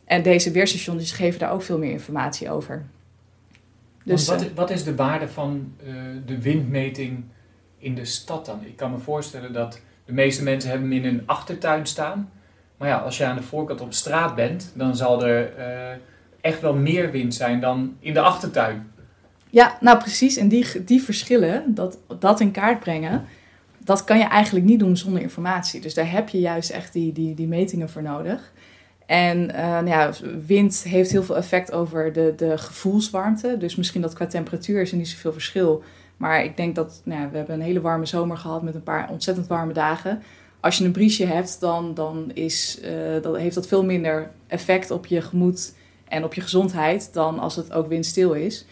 En 0.05 0.23
deze 0.23 0.51
weerstations 0.51 1.11
geven 1.11 1.39
daar 1.39 1.51
ook 1.51 1.63
veel 1.63 1.77
meer 1.77 1.91
informatie 1.91 2.51
over. 2.51 2.85
Dus, 4.03 4.27
wat, 4.27 4.41
is, 4.41 4.53
wat 4.53 4.69
is 4.69 4.83
de 4.83 4.95
waarde 4.95 5.27
van 5.27 5.73
de 6.25 6.41
windmeting 6.41 7.23
in 7.77 7.95
de 7.95 8.05
stad 8.05 8.45
dan? 8.45 8.59
Ik 8.65 8.75
kan 8.75 8.91
me 8.91 8.97
voorstellen 8.97 9.53
dat 9.53 9.81
de 10.05 10.13
meeste 10.13 10.43
mensen 10.43 10.69
hebben 10.69 10.91
hem 10.91 11.03
in 11.03 11.13
een 11.13 11.23
achtertuin 11.25 11.85
staan. 11.85 12.31
Maar 12.79 12.87
ja, 12.87 12.97
als 12.97 13.17
je 13.17 13.25
aan 13.25 13.35
de 13.35 13.41
voorkant 13.41 13.81
op 13.81 13.93
straat 13.93 14.35
bent, 14.35 14.71
dan 14.73 14.95
zal 14.95 15.25
er 15.25 15.53
uh, 15.57 15.65
echt 16.41 16.61
wel 16.61 16.75
meer 16.75 17.11
wind 17.11 17.33
zijn 17.33 17.59
dan 17.59 17.95
in 17.99 18.13
de 18.13 18.19
achtertuin. 18.19 18.91
Ja, 19.49 19.77
nou 19.79 19.97
precies. 19.97 20.37
En 20.37 20.47
die, 20.47 20.83
die 20.83 21.01
verschillen, 21.01 21.63
dat, 21.67 21.97
dat 22.19 22.39
in 22.39 22.51
kaart 22.51 22.79
brengen, 22.79 23.25
dat 23.77 24.03
kan 24.03 24.17
je 24.17 24.23
eigenlijk 24.23 24.65
niet 24.65 24.79
doen 24.79 24.97
zonder 24.97 25.21
informatie. 25.21 25.81
Dus 25.81 25.93
daar 25.93 26.11
heb 26.11 26.29
je 26.29 26.39
juist 26.39 26.69
echt 26.69 26.93
die, 26.93 27.11
die, 27.13 27.35
die 27.35 27.47
metingen 27.47 27.89
voor 27.89 28.03
nodig. 28.03 28.51
En 29.05 29.37
uh, 29.49 29.57
nou 29.57 29.87
ja, 29.87 30.11
wind 30.45 30.83
heeft 30.83 31.11
heel 31.11 31.23
veel 31.23 31.37
effect 31.37 31.71
over 31.71 32.13
de, 32.13 32.33
de 32.35 32.57
gevoelswarmte. 32.57 33.57
Dus 33.57 33.75
misschien 33.75 34.01
dat 34.01 34.13
qua 34.13 34.25
temperatuur 34.25 34.81
is 34.81 34.91
er 34.91 34.97
niet 34.97 35.07
zoveel 35.07 35.33
verschil. 35.33 35.83
Maar 36.17 36.43
ik 36.43 36.57
denk 36.57 36.75
dat 36.75 37.01
nou 37.03 37.21
ja, 37.21 37.29
we 37.29 37.37
hebben 37.37 37.55
een 37.55 37.61
hele 37.61 37.81
warme 37.81 38.05
zomer 38.05 38.37
gehad 38.37 38.61
met 38.61 38.75
een 38.75 38.83
paar 38.83 39.09
ontzettend 39.09 39.47
warme 39.47 39.73
dagen 39.73 40.21
als 40.59 40.77
je 40.77 40.85
een 40.85 40.91
briesje 40.91 41.25
hebt, 41.25 41.59
dan, 41.59 41.93
dan 41.93 42.31
is, 42.33 42.79
uh, 42.83 43.21
dat, 43.21 43.37
heeft 43.37 43.55
dat 43.55 43.67
veel 43.67 43.85
minder 43.85 44.31
effect 44.47 44.91
op 44.91 45.05
je 45.05 45.21
gemoed 45.21 45.73
en 46.07 46.23
op 46.23 46.33
je 46.33 46.41
gezondheid 46.41 47.13
dan 47.13 47.39
als 47.39 47.55
het 47.55 47.73
ook 47.73 47.87
windstil 47.87 48.33
is. 48.33 48.65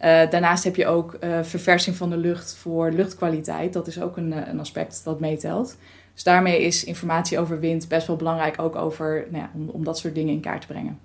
Uh, 0.00 0.30
daarnaast 0.30 0.64
heb 0.64 0.76
je 0.76 0.86
ook 0.86 1.16
uh, 1.20 1.42
verversing 1.42 1.96
van 1.96 2.10
de 2.10 2.16
lucht 2.16 2.54
voor 2.54 2.90
luchtkwaliteit. 2.90 3.72
Dat 3.72 3.86
is 3.86 4.00
ook 4.00 4.16
een, 4.16 4.48
een 4.50 4.60
aspect 4.60 5.04
dat 5.04 5.20
meetelt. 5.20 5.76
Dus 6.14 6.22
daarmee 6.22 6.62
is 6.62 6.84
informatie 6.84 7.38
over 7.38 7.60
wind 7.60 7.88
best 7.88 8.06
wel 8.06 8.16
belangrijk, 8.16 8.60
ook 8.60 8.76
over, 8.76 9.26
nou 9.30 9.42
ja, 9.42 9.50
om, 9.54 9.68
om 9.68 9.84
dat 9.84 9.98
soort 9.98 10.14
dingen 10.14 10.34
in 10.34 10.40
kaart 10.40 10.60
te 10.60 10.66
brengen. 10.66 10.98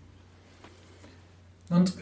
Want 1.67 1.97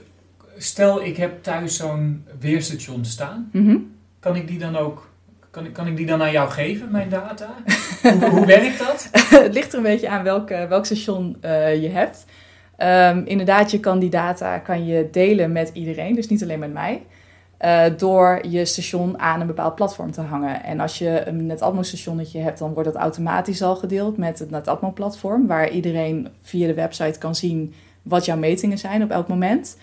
stel 0.58 1.04
ik 1.04 1.18
heb 1.18 1.44
thuis 1.44 1.76
zo'n 1.76 2.26
weerstation 2.40 3.06
staan, 3.06 3.50
mm 3.52 3.68
-hmm. 3.68 3.96
kan 4.20 4.36
ik 4.36 4.48
die 4.48 4.60
dan 4.60 4.76
ook 4.76 5.10
kan 5.56 5.66
ik, 5.66 5.74
kan 5.74 5.88
ik 5.88 5.98
die 5.98 6.06
dan 6.06 6.22
aan 6.22 6.32
jou 6.32 6.50
geven, 6.50 6.92
mijn 6.92 7.10
data? 7.10 7.50
hoe, 8.02 8.30
hoe, 8.30 8.46
werkt 8.46 8.80
dat? 8.80 9.10
het 9.30 9.54
ligt 9.54 9.72
er 9.72 9.78
een 9.78 9.84
beetje 9.84 10.10
aan 10.10 10.24
welk, 10.24 10.50
welk 10.50 10.86
station 10.86 11.38
uh, 11.42 11.82
je 11.82 11.90
hebt. 11.90 12.26
Um, 12.78 13.26
inderdaad, 13.26 13.72
je 13.72 13.80
kan 13.80 14.00
die 14.00 14.10
data 14.10 14.58
kan 14.58 14.86
je 14.86 15.08
delen 15.12 15.52
met 15.52 15.70
iedereen, 15.74 16.16
dus 16.16 16.28
niet 16.28 16.44
alleen 16.44 16.60
met 16.60 16.74
mij. 16.74 17.02
Uh, 17.62 17.84
door 17.98 18.42
je 18.48 18.66
station 18.66 19.20
aan 19.20 19.42
een 19.42 19.48
bepaald 19.48 19.76
platform 19.76 20.12
te 20.12 20.22
hangen. 20.22 20.64
En 20.64 20.80
als 20.80 20.98
je 20.98 21.28
een 21.28 21.46
NetAtmo-stationnetje 21.46 22.40
hebt, 22.40 22.60
dan 22.60 22.74
wordt 22.74 22.94
dat 22.94 23.02
automatisch 23.02 23.62
al 23.62 23.76
gedeeld 23.76 24.18
met 24.18 24.40
het 24.40 24.50
NetAtmo-platform, 24.50 25.48
waar 25.48 25.70
iedereen 25.70 26.28
via 26.42 26.68
de 26.68 26.74
website 26.74 27.20
kan 27.20 27.36
zien 27.36 27.74
wat 28.02 28.26
jouw 28.26 28.38
metingen 28.38 28.78
zijn 28.78 29.04
op 29.04 29.10
elk 29.10 29.28
moment. 29.28 29.78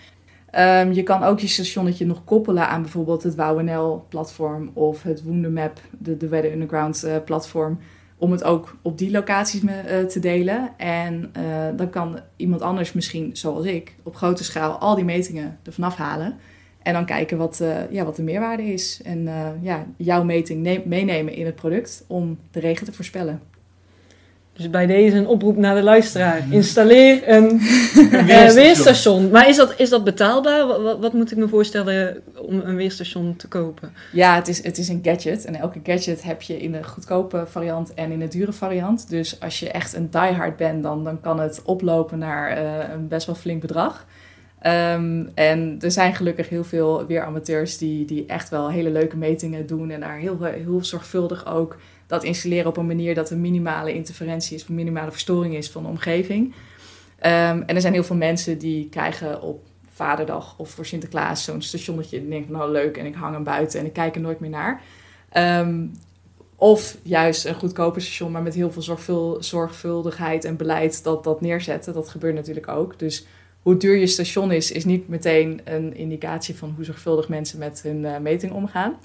Um, 0.59 0.91
je 0.91 1.03
kan 1.03 1.23
ook 1.23 1.39
je 1.39 1.47
stationnetje 1.47 2.05
nog 2.05 2.23
koppelen 2.23 2.67
aan 2.67 2.81
bijvoorbeeld 2.81 3.23
het 3.23 3.35
WowNL-platform 3.35 4.71
of 4.73 5.03
het 5.03 5.23
Woendermap, 5.23 5.81
de, 5.97 6.17
de 6.17 6.27
Weather 6.27 6.51
Underground-platform, 6.51 7.71
uh, 7.71 7.85
om 8.17 8.31
het 8.31 8.43
ook 8.43 8.75
op 8.81 8.97
die 8.97 9.11
locaties 9.11 9.61
me, 9.61 10.01
uh, 10.01 10.07
te 10.07 10.19
delen. 10.19 10.69
En 10.77 11.31
uh, 11.37 11.43
dan 11.75 11.89
kan 11.89 12.19
iemand 12.35 12.61
anders 12.61 12.93
misschien, 12.93 13.29
zoals 13.37 13.65
ik, 13.65 13.95
op 14.03 14.15
grote 14.15 14.43
schaal 14.43 14.77
al 14.77 14.95
die 14.95 15.05
metingen 15.05 15.59
ervan 15.63 15.83
afhalen. 15.83 16.35
En 16.81 16.93
dan 16.93 17.05
kijken 17.05 17.37
wat, 17.37 17.63
ja, 17.89 18.05
wat 18.05 18.15
de 18.15 18.23
meerwaarde 18.23 18.63
is. 18.63 19.01
En 19.03 19.29
ja, 19.61 19.85
jouw 19.97 20.23
meting 20.23 20.85
meenemen 20.85 21.33
in 21.33 21.45
het 21.45 21.55
product 21.55 22.05
om 22.07 22.37
de 22.51 22.59
regen 22.59 22.85
te 22.85 22.93
voorspellen. 22.93 23.41
Dus 24.53 24.69
bij 24.69 24.85
deze 24.85 25.15
een 25.15 25.27
oproep 25.27 25.57
naar 25.57 25.75
de 25.75 25.83
luisteraar. 25.83 26.45
Installeer 26.49 27.29
een, 27.29 27.43
een 27.51 27.59
weerstation. 28.09 28.53
weerstation. 28.53 29.29
Maar 29.29 29.49
is 29.49 29.55
dat, 29.55 29.73
is 29.77 29.89
dat 29.89 30.03
betaalbaar? 30.03 30.67
Wat, 30.67 30.99
wat, 30.99 31.13
moet 31.13 31.31
ik 31.31 31.37
me 31.37 31.47
voorstellen 31.47 32.21
om 32.37 32.59
een 32.59 32.75
weerstation 32.75 33.35
te 33.35 33.47
kopen? 33.47 33.93
Ja, 34.11 34.35
het 34.35 34.47
is, 34.47 34.63
het 34.63 34.77
is 34.77 34.87
een 34.87 34.99
gadget. 35.03 35.45
En 35.45 35.55
elke 35.55 35.79
gadget 35.83 36.23
heb 36.23 36.41
je 36.41 36.61
in 36.61 36.71
de 36.71 36.83
goedkope 36.83 37.43
variant 37.47 37.93
en 37.93 38.11
in 38.11 38.19
de 38.19 38.27
dure 38.27 38.53
variant. 38.53 39.09
Dus 39.09 39.39
als 39.39 39.59
je 39.59 39.71
echt 39.71 39.93
een 39.93 40.09
diehard 40.09 40.57
bent, 40.57 40.83
dan, 40.83 41.03
dan 41.03 41.21
kan 41.21 41.39
het 41.39 41.61
oplopen 41.65 42.19
naar 42.19 42.57
uh, 42.57 42.93
een 42.93 43.07
best 43.07 43.25
wel 43.25 43.35
flink 43.35 43.61
bedrag. 43.61 44.05
Um, 44.67 45.31
en 45.33 45.77
er 45.79 45.91
zijn 45.91 46.15
gelukkig 46.15 46.49
heel 46.49 46.63
veel 46.63 47.05
weeramateurs 47.05 47.77
die, 47.77 48.05
die 48.05 48.25
echt 48.25 48.49
wel 48.49 48.69
hele 48.69 48.89
leuke 48.89 49.17
metingen 49.17 49.67
doen. 49.67 49.89
En 49.89 49.99
daar 49.99 50.17
heel, 50.17 50.43
heel 50.43 50.83
zorgvuldig 50.83 51.45
ook 51.45 51.77
dat 52.07 52.23
installeren 52.23 52.67
op 52.67 52.77
een 52.77 52.87
manier 52.87 53.15
dat 53.15 53.29
er 53.29 53.37
minimale 53.37 53.93
interferentie 53.93 54.55
is, 54.55 54.67
minimale 54.67 55.11
verstoring 55.11 55.55
is 55.55 55.69
van 55.69 55.83
de 55.83 55.89
omgeving. 55.89 56.45
Um, 56.45 57.61
en 57.61 57.67
er 57.67 57.81
zijn 57.81 57.93
heel 57.93 58.03
veel 58.03 58.15
mensen 58.15 58.57
die 58.57 58.89
krijgen 58.89 59.41
op 59.41 59.65
Vaderdag 59.89 60.55
of 60.57 60.69
voor 60.69 60.85
Sinterklaas 60.85 61.43
zo'n 61.43 61.61
stationnetje 61.61 62.17
en 62.17 62.29
denken, 62.29 62.51
nou 62.51 62.71
leuk, 62.71 62.97
en 62.97 63.05
ik 63.05 63.15
hang 63.15 63.33
hem 63.33 63.43
buiten 63.43 63.79
en 63.79 63.85
ik 63.85 63.93
kijk 63.93 64.15
er 64.15 64.21
nooit 64.21 64.39
meer 64.39 64.49
naar. 64.49 64.81
Um, 65.37 65.91
of 66.55 66.97
juist 67.01 67.45
een 67.45 67.55
goedkoper 67.55 68.01
station, 68.01 68.31
maar 68.31 68.41
met 68.41 68.53
heel 68.53 68.71
veel 68.71 68.81
zorgvul 68.81 69.43
zorgvuldigheid 69.43 70.45
en 70.45 70.55
beleid 70.55 71.03
dat 71.03 71.23
dat 71.23 71.41
neerzetten. 71.41 71.93
Dat 71.93 72.09
gebeurt 72.09 72.35
natuurlijk 72.35 72.67
ook. 72.67 72.99
Dus 72.99 73.25
hoe 73.61 73.77
duur 73.77 73.95
je 73.95 74.07
station 74.07 74.51
is, 74.51 74.71
is 74.71 74.85
niet 74.85 75.07
meteen 75.07 75.61
een 75.63 75.95
indicatie 75.95 76.55
van 76.55 76.73
hoe 76.75 76.85
zorgvuldig 76.85 77.29
mensen 77.29 77.59
met 77.59 77.81
hun 77.81 77.97
uh, 78.03 78.17
meting 78.17 78.51
omgaan. 78.51 78.95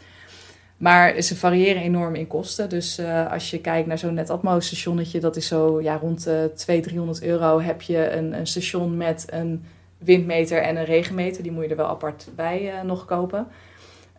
Maar 0.78 1.20
ze 1.22 1.36
variëren 1.36 1.82
enorm 1.82 2.14
in 2.14 2.26
kosten. 2.26 2.68
Dus 2.68 2.98
uh, 2.98 3.32
als 3.32 3.50
je 3.50 3.60
kijkt 3.60 3.86
naar 3.86 3.98
zo'n 3.98 4.14
Netatmo 4.14 4.60
stationnetje, 4.60 5.20
dat 5.20 5.36
is 5.36 5.46
zo 5.46 5.80
ja, 5.80 5.96
rond 5.96 6.24
de 6.24 6.52
200, 6.54 6.88
300 6.88 7.22
euro 7.22 7.60
heb 7.60 7.82
je 7.82 8.10
een, 8.12 8.32
een, 8.32 8.46
station 8.46 8.96
met 8.96 9.26
een 9.30 9.64
windmeter 9.98 10.62
en 10.62 10.76
een 10.76 10.84
regenmeter. 10.84 11.42
Die 11.42 11.52
moet 11.52 11.64
je 11.64 11.70
er 11.70 11.76
wel 11.76 11.88
apart 11.88 12.28
bij 12.34 12.62
uh, 12.62 12.82
nog 12.82 13.04
kopen. 13.04 13.46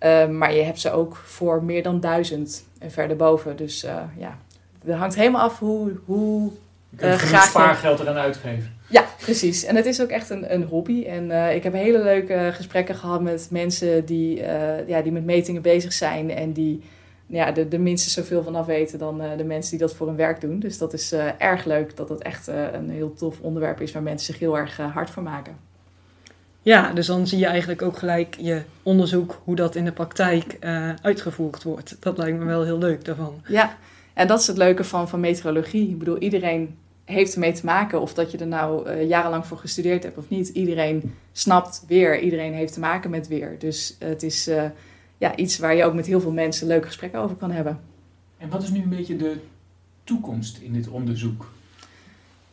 Uh, 0.03 0.27
maar 0.27 0.53
je 0.53 0.61
hebt 0.61 0.79
ze 0.79 0.91
ook 0.91 1.15
voor 1.15 1.63
meer 1.63 1.83
dan 1.83 1.99
1000 1.99 2.63
en 2.79 2.91
verder 2.91 3.17
boven. 3.17 3.55
Dus 3.55 3.81
ja, 4.17 4.37
het 4.83 4.95
hangt 4.95 5.15
helemaal 5.15 5.41
af 5.41 5.59
hoe, 5.59 5.99
hoe 6.05 6.51
Je 6.89 7.05
Eh, 7.05 7.17
graag, 7.17 7.43
spaargeld 7.43 7.99
eraan 7.99 8.17
uitgeven. 8.17 8.77
Ja, 8.89 9.05
precies. 9.19 9.63
En 9.63 9.75
het 9.75 9.85
is 9.85 10.01
ook 10.01 10.09
echt 10.09 10.29
een, 10.29 10.53
een 10.53 10.63
hobby. 10.63 11.03
En 11.03 11.31
eh, 11.31 11.55
ik 11.55 11.63
heb 11.63 11.73
hele 11.73 12.03
leuke 12.03 12.49
gesprekken 12.53 12.95
gehad 12.95 13.21
met 13.21 13.47
mensen 13.51 14.05
die, 14.05 14.41
eh, 14.41 14.87
ja, 14.87 15.01
die 15.01 15.11
met 15.11 15.25
metingen 15.25 15.61
bezig 15.61 15.93
zijn. 15.93 16.31
En 16.31 16.53
die 16.53 16.81
ja, 17.25 17.55
er, 17.55 17.73
er 17.73 17.81
minstens 17.81 18.13
zoveel 18.13 18.43
van 18.43 18.55
af 18.55 18.65
weten 18.65 18.99
dan 18.99 19.21
eh, 19.21 19.37
de 19.37 19.43
mensen 19.43 19.71
die 19.71 19.79
dat 19.79 19.95
voor 19.95 20.07
hun 20.07 20.15
werk 20.15 20.41
doen. 20.41 20.59
Dus 20.59 20.77
dat 20.77 20.93
is 20.93 21.13
erg 21.37 21.65
leuk 21.65 21.95
dat 21.95 22.09
het 22.09 22.21
echt 22.21 22.47
een 22.47 22.89
heel 22.89 23.13
tof 23.13 23.39
onderwerp 23.39 23.81
is 23.81 23.91
waar 23.91 24.03
mensen 24.03 24.33
zich 24.33 24.39
heel 24.39 24.57
erg 24.57 24.77
hard 24.77 25.09
voor 25.09 25.23
maken. 25.23 25.57
Ja, 26.61 26.93
dus 26.93 27.05
dan 27.05 27.27
zie 27.27 27.39
je 27.39 27.45
eigenlijk 27.45 27.81
ook 27.81 27.97
gelijk 27.97 28.35
je 28.39 28.61
onderzoek 28.83 29.41
hoe 29.43 29.55
dat 29.55 29.75
in 29.75 29.85
de 29.85 29.91
praktijk 29.91 30.57
uitgevoerd 31.01 31.63
wordt. 31.63 31.97
Dat 31.99 32.17
lijkt 32.17 32.37
me 32.37 32.45
wel 32.45 32.63
heel 32.63 32.77
leuk 32.77 33.05
daarvan. 33.05 33.41
Ja, 33.47 33.77
en 34.13 34.27
dat 34.27 34.39
is 34.39 34.47
het 34.47 34.57
leuke 34.57 34.83
van, 34.83 35.09
van 35.09 35.19
meteorologie. 35.19 35.89
Ik 35.89 35.99
bedoel, 35.99 36.17
iedereen 36.17 36.77
heeft 37.09 37.33
ermee 37.33 37.51
te 37.51 37.65
maken. 37.65 38.01
Of 38.01 38.13
dat 38.13 38.31
je 38.31 38.37
er 38.37 38.47
nou 38.47 38.87
eh, 38.87 39.07
jarenlang 39.07 39.45
voor 39.45 39.57
gestudeerd 39.57 40.03
hebt 40.03 40.17
of 40.17 40.29
niet. 40.29 40.47
Iedereen 40.47 41.13
snapt 41.31 41.83
weer. 41.87 42.19
Iedereen 42.19 42.53
heeft 42.53 42.73
te 42.73 42.79
maken 42.79 43.09
met 43.09 43.27
weer. 43.27 43.55
Dus 43.59 43.95
het 43.99 44.23
is 44.23 44.47
eh, 44.47 44.63
ja, 45.17 45.35
iets 45.35 45.57
waar 45.57 45.75
je 45.75 45.83
ook 45.83 45.93
met 45.93 46.05
heel 46.05 46.21
veel 46.21 46.31
mensen 46.31 46.67
leuke 46.67 46.87
gesprekken 46.87 47.19
over 47.19 47.35
kan 47.35 47.51
hebben. 47.51 47.79
En 48.37 48.49
wat 48.49 48.63
is 48.63 48.69
nu 48.69 48.81
een 48.81 48.89
beetje 48.89 49.15
de 49.15 49.37
toekomst 50.03 50.57
in 50.57 50.73
dit 50.73 50.87
onderzoek? 50.87 51.51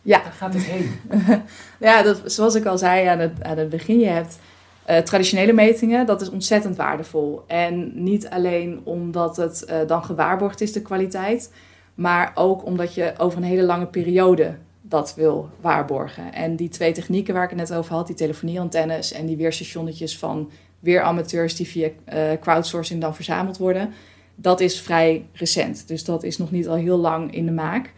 Ja. 0.03 0.23
Waar 0.23 0.33
gaat 0.33 0.55
het 0.55 0.64
heen? 0.64 0.90
Ja, 1.81 2.03
dat, 2.03 2.23
zoals 2.25 2.55
ik 2.55 2.64
al 2.64 2.79
zei 2.79 3.07
aan 3.07 3.19
het, 3.19 3.42
aan 3.42 3.59
het 3.59 3.69
begin, 3.69 3.99
je 3.99 4.07
hebt 4.07 4.38
eh, 4.87 4.99
traditionele 4.99 5.53
metingen, 5.53 6.07
dat 6.07 6.21
is 6.21 6.31
ontzettend 6.31 6.77
waardevol. 6.77 7.45
En 7.47 8.03
niet 8.03 8.29
alleen 8.29 8.81
omdat 8.85 9.37
het 9.37 9.64
eh, 9.64 9.79
dan 9.87 10.05
gewaarborgd 10.05 10.61
is, 10.61 10.73
de 10.73 10.83
kwaliteit, 10.83 11.53
maar 11.96 12.32
ook 12.35 12.64
omdat 12.64 12.94
je 12.94 13.14
over 13.18 13.38
een 13.38 13.44
hele 13.44 13.62
lange 13.62 13.87
periode 13.87 14.54
dat 14.82 15.14
wil 15.14 15.50
waarborgen. 15.61 16.32
En 16.32 16.56
die 16.56 16.68
twee 16.68 16.92
technieken 16.92 17.35
waar 17.35 17.42
ik 17.42 17.50
het 17.50 17.59
net 17.59 17.74
over 17.74 17.94
had, 17.94 18.06
die 18.06 18.16
telefonieantennes 18.16 19.12
en 19.12 19.26
die 19.26 19.37
weerstationnetjes 19.37 20.18
van 20.18 20.50
weeramateurs 20.80 21.56
die 21.56 21.66
via 21.66 21.88
eh, 22.04 22.22
crowdsourcing 22.40 23.00
dan 23.00 23.14
verzameld 23.14 23.59
worden, 23.59 23.92
dat 24.35 24.61
is 24.61 24.80
vrij 24.80 25.26
recent. 25.32 25.88
Dus 25.88 26.04
dat 26.04 26.22
is 26.22 26.38
nog 26.38 26.50
niet 26.50 26.68
al 26.68 26.74
heel 26.74 26.98
lang 26.98 27.35
in 27.35 27.46
de 27.46 27.52
maak. 27.52 27.92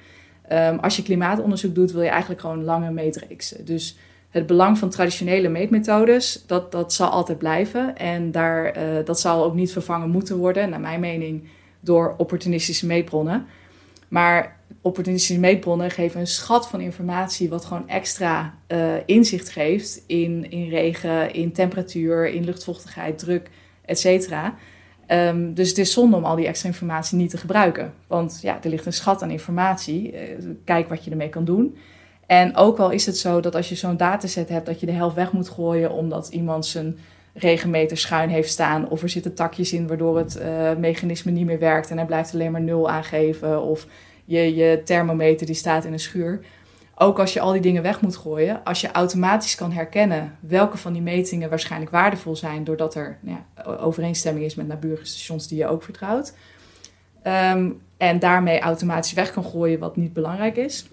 Ehm, 0.49 0.79
als 0.79 0.97
je 0.97 1.03
klimaatonderzoek 1.03 1.75
doet, 1.75 1.93
wil 1.93 2.03
je 2.03 2.09
eigenlijk 2.09 2.41
gewoon 2.41 2.65
lange 2.65 2.91
meetreeksen. 2.91 3.65
Dus 3.65 3.99
het 4.31 4.47
belang 4.47 4.79
van 4.79 4.91
traditionele 4.91 5.49
meetmethodes, 5.49 6.45
dat, 6.47 6.73
dat 6.73 6.93
zal 6.93 7.09
altijd 7.09 7.39
blijven. 7.39 7.97
En 7.97 8.31
daar, 8.31 8.65
eh, 8.65 9.05
dat 9.05 9.21
zal 9.21 9.45
ook 9.45 9.55
niet 9.55 9.73
vervangen 9.73 10.11
moeten 10.11 10.37
worden, 10.37 10.71
naar 10.71 10.81
mijn 10.81 11.01
mening, 11.01 11.49
door 11.81 12.15
opportunistische 12.17 12.87
meetbronnen. 12.87 13.47
Maar 14.09 14.57
opportunistische 14.81 15.41
meetbronnen 15.41 15.91
geven 15.91 16.21
een 16.21 16.27
schat 16.27 16.69
van 16.69 16.81
informatie, 16.81 17.49
wat 17.49 17.65
gewoon 17.65 17.89
extra 17.89 18.55
eh, 18.67 18.95
inzicht 19.07 19.49
geeft 19.49 20.03
in, 20.07 20.51
in 20.51 20.69
regen, 20.69 21.33
in 21.33 21.53
temperatuur, 21.53 22.29
in 22.29 22.45
luchtvochtigheid, 22.45 23.19
druk, 23.19 23.51
etc. 23.85 24.33
Ehm, 25.07 25.53
dus 25.55 25.69
het 25.69 25.79
is 25.79 25.93
zonde 25.93 26.17
om 26.17 26.25
al 26.25 26.37
die 26.37 26.47
extra 26.47 26.69
informatie 26.69 27.17
niet 27.17 27.31
te 27.31 27.37
gebruiken. 27.37 27.95
Want 28.07 28.39
ja, 28.43 28.63
er 28.63 28.71
ligt 28.71 28.87
een 28.87 28.93
schat 28.93 29.23
aan 29.23 29.31
informatie. 29.31 30.13
Eh, 30.13 30.45
kijk 30.65 30.89
wat 30.89 31.05
je 31.05 31.11
ermee 31.11 31.29
kan 31.29 31.45
doen. 31.45 31.77
En 32.27 32.57
ook 32.57 32.79
al 32.79 32.91
is 32.91 33.07
het 33.07 33.19
zo 33.19 33.41
dat 33.41 33.55
als 33.55 33.69
je 33.69 33.75
zo'n 33.75 33.97
dataset 33.97 34.49
hebt, 34.49 34.67
dat 34.67 34.81
je 34.81 34.87
de 34.87 34.93
helft 34.93 35.17
weg 35.17 35.33
moet 35.33 35.49
gooien 35.49 35.93
omdat 35.93 36.29
iemand 36.29 36.67
zijn 36.67 36.99
regenmeter 37.39 37.99
schuin 37.99 38.29
heeft 38.29 38.51
staan. 38.51 38.89
Of 38.89 39.03
er 39.03 39.09
zitten 39.09 39.35
takjes 39.35 39.73
in 39.73 39.87
waardoor 39.87 40.19
het 40.19 40.37
eh, 40.37 40.75
mechanisme 40.77 41.31
niet 41.31 41.47
meer 41.47 41.59
werkt 41.59 41.91
en 41.91 41.97
hij 41.97 42.07
blijft 42.07 42.35
alleen 42.35 42.53
maar 42.53 42.61
nul 42.61 42.91
aangeven. 42.91 43.63
Of 43.63 43.87
je, 44.25 44.55
je 44.55 44.83
thermometer 44.85 45.47
die 45.47 45.55
staat 45.55 45.85
in 45.85 45.93
een 45.93 46.01
schuur. 46.01 46.41
Ook 46.95 47.19
als 47.19 47.33
je 47.33 47.41
al 47.41 47.53
die 47.53 47.61
dingen 47.61 47.83
weg 47.83 48.01
moet 48.01 48.17
gooien, 48.17 48.65
als 48.65 48.81
je 48.81 48.93
automatisch 48.93 49.55
kan 49.55 49.73
herkennen 49.73 50.37
welke 50.41 50.77
van 50.77 50.93
die 50.93 51.03
metingen 51.03 51.49
waarschijnlijk 51.49 51.91
waardevol 51.91 52.37
zijn, 52.37 52.65
doordat 52.65 52.95
er 52.95 53.19
nou 53.21 53.39
ja, 53.55 53.63
overeenstemming 53.77 54.45
is 54.45 54.55
met 54.55 54.67
naburige 54.69 55.05
stations 55.05 55.49
die 55.49 55.59
je 55.59 55.67
ook 55.67 55.83
vertrouwt. 55.83 56.35
Ehm, 57.23 57.71
en 57.97 58.19
daarmee 58.19 58.61
automatisch 58.61 59.13
weg 59.13 59.33
kan 59.33 59.45
gooien 59.45 59.79
wat 59.79 59.97
niet 59.97 60.13
belangrijk 60.13 60.57
is. 60.57 60.87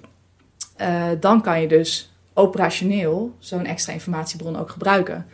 Uh, 0.82 1.06
dan 1.20 1.42
kan 1.42 1.62
je 1.62 1.68
dus 1.68 2.14
operationeel 2.34 3.36
zo'n 3.40 3.66
extra 3.66 3.94
informatiebron 3.94 4.58
ook 4.58 4.70
gebruiken. 4.70 5.26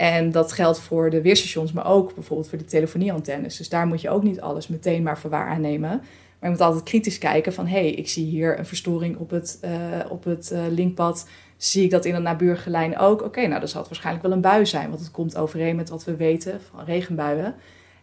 En 0.00 0.30
dat 0.30 0.52
geldt 0.52 0.78
voor 0.78 1.10
de 1.10 1.22
weerstations, 1.22 1.72
maar 1.72 1.86
ook 1.86 2.14
bijvoorbeeld 2.14 2.48
voor 2.48 2.58
de 2.58 2.64
telefonieantennes. 2.64 3.56
Dus 3.56 3.68
daar 3.68 3.86
moet 3.86 4.00
je 4.00 4.10
ook 4.10 4.22
niet 4.22 4.40
alles 4.40 4.68
meteen 4.68 5.02
maar 5.02 5.18
voor 5.18 5.30
waar 5.30 5.48
aannemen. 5.48 5.90
Maar 5.90 6.50
je 6.50 6.50
moet 6.50 6.60
altijd 6.60 6.82
kritisch 6.82 7.18
kijken 7.18 7.52
van... 7.52 7.66
hé, 7.66 7.78
hey, 7.78 7.90
ik 7.90 8.08
zie 8.08 8.26
hier 8.26 8.58
een 8.58 8.66
verstoring 8.66 9.16
op 9.16 9.30
het, 9.30 9.58
uh, 9.64 9.70
op 10.08 10.24
het 10.24 10.50
uh, 10.52 10.60
linkpad. 10.70 11.28
Zie 11.56 11.84
ik 11.84 11.90
dat 11.90 12.04
in 12.04 12.14
een 12.14 12.22
naburige 12.22 12.70
lijn 12.70 12.98
ook? 12.98 13.22
Oké, 13.22 13.46
nou, 13.46 13.60
dat 13.60 13.70
zal 13.70 13.80
het 13.80 13.88
waarschijnlijk 13.88 14.26
wel 14.26 14.34
een 14.34 14.40
bui 14.40 14.66
zijn... 14.66 14.88
want 14.88 15.00
het 15.00 15.10
komt 15.10 15.36
overeen 15.36 15.76
met 15.76 15.88
wat 15.88 16.04
we 16.04 16.16
weten 16.16 16.60
van 16.70 16.84
regenbuien. 16.84 17.54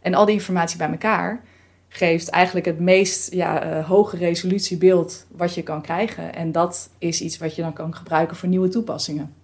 En 0.01 0.13
al 0.13 0.25
die 0.25 0.35
informatie 0.35 0.77
bij 0.77 0.89
elkaar 0.89 1.41
geeft 1.87 2.29
eigenlijk 2.29 2.65
het 2.65 2.79
meest 2.79 3.33
ja, 3.33 3.77
uh, 3.77 3.87
hoge 3.87 4.17
resolutiebeeld 4.17 5.25
wat 5.31 5.53
je 5.53 5.63
kan 5.63 5.81
krijgen. 5.81 6.35
En 6.35 6.51
dat 6.51 6.89
is 6.97 7.21
iets 7.21 7.37
wat 7.37 7.55
je 7.55 7.61
dan 7.61 7.73
kan 7.73 7.95
gebruiken 7.95 8.35
voor 8.35 8.49
nieuwe 8.49 8.69
toepassingen. 8.69 9.36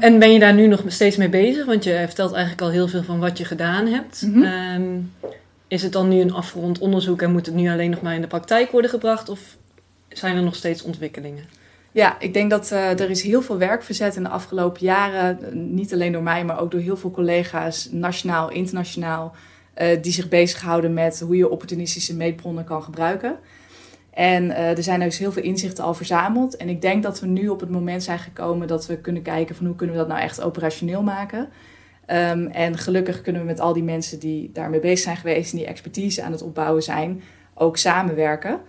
En 0.00 0.18
ben 0.18 0.32
je 0.32 0.38
daar 0.38 0.54
nu 0.54 0.66
nog 0.66 0.82
steeds 0.86 1.16
mee 1.16 1.28
bezig? 1.28 1.66
Want 1.66 1.84
je 1.84 2.02
vertelt 2.06 2.32
eigenlijk 2.32 2.62
al 2.62 2.70
heel 2.70 2.88
veel 2.88 3.02
van 3.02 3.18
wat 3.18 3.38
je 3.38 3.44
gedaan 3.44 3.86
hebt. 3.86 4.22
Mhm. 4.22 4.36
Mm 4.36 4.42
-hmm. 4.42 4.82
um, 4.82 5.12
is 5.68 5.82
het 5.82 5.92
dan 5.92 6.08
nu 6.08 6.20
een 6.20 6.32
afgerond 6.32 6.78
onderzoek 6.78 7.22
en 7.22 7.32
moet 7.32 7.46
het 7.46 7.54
nu 7.54 7.70
alleen 7.70 7.90
nog 7.90 8.00
maar 8.00 8.14
in 8.14 8.20
de 8.20 8.26
praktijk 8.26 8.70
worden 8.70 8.90
gebracht? 8.90 9.28
Of 9.28 9.56
zijn 10.08 10.36
er 10.36 10.42
nog 10.42 10.54
steeds 10.54 10.82
ontwikkelingen? 10.82 11.44
Ja, 11.92 12.20
ik 12.20 12.34
denk 12.34 12.50
dat 12.50 12.70
uh, 12.72 13.00
er 13.00 13.10
is 13.10 13.22
heel 13.22 13.42
veel 13.42 13.58
werk 13.58 13.82
verzet 13.82 14.16
in 14.16 14.22
de 14.22 14.28
afgelopen 14.28 14.84
jaren. 14.84 15.38
Niet 15.74 15.92
alleen 15.92 16.12
door 16.12 16.22
mij, 16.22 16.44
maar 16.44 16.60
ook 16.60 16.70
door 16.70 16.80
heel 16.80 16.96
veel 16.96 17.10
collega's, 17.10 17.88
nationaal, 17.90 18.50
internationaal. 18.50 19.34
Uh, 19.78 20.02
die 20.02 20.12
zich 20.12 20.28
bezighouden 20.28 20.94
met 20.94 21.20
hoe 21.20 21.36
je 21.36 21.48
opportunistische 21.48 22.16
meetbronnen 22.16 22.64
kan 22.64 22.82
gebruiken. 22.82 23.38
En 24.14 24.44
uh, 24.44 24.76
er 24.76 24.82
zijn 24.82 25.00
dus 25.00 25.18
heel 25.18 25.32
veel 25.32 25.42
inzichten 25.42 25.84
al 25.84 25.94
verzameld. 25.94 26.56
En 26.56 26.68
ik 26.68 26.80
denk 26.80 27.02
dat 27.02 27.20
we 27.20 27.26
nu 27.26 27.48
op 27.48 27.60
het 27.60 27.70
moment 27.70 28.02
zijn 28.02 28.18
gekomen 28.18 28.66
dat 28.66 28.86
we 28.86 28.96
kunnen 28.96 29.22
kijken 29.22 29.54
van 29.54 29.66
hoe 29.66 29.76
kunnen 29.76 29.94
we 29.94 30.00
dat 30.00 30.10
nou 30.10 30.20
echt 30.20 30.42
operationeel 30.42 31.02
maken. 31.02 31.48
Um, 32.06 32.46
en 32.46 32.78
gelukkig 32.78 33.22
kunnen 33.22 33.40
we 33.42 33.46
met 33.46 33.60
al 33.60 33.72
die 33.72 33.82
mensen 33.82 34.18
die 34.18 34.50
daarmee 34.52 34.80
bezig 34.80 34.98
zijn 34.98 35.16
geweest 35.16 35.52
en 35.52 35.58
die 35.58 35.66
expertise 35.66 36.22
aan 36.22 36.32
het 36.32 36.42
opbouwen 36.42 36.82
zijn, 36.82 37.22
ook 37.54 37.76
samenwerken. 37.76 38.60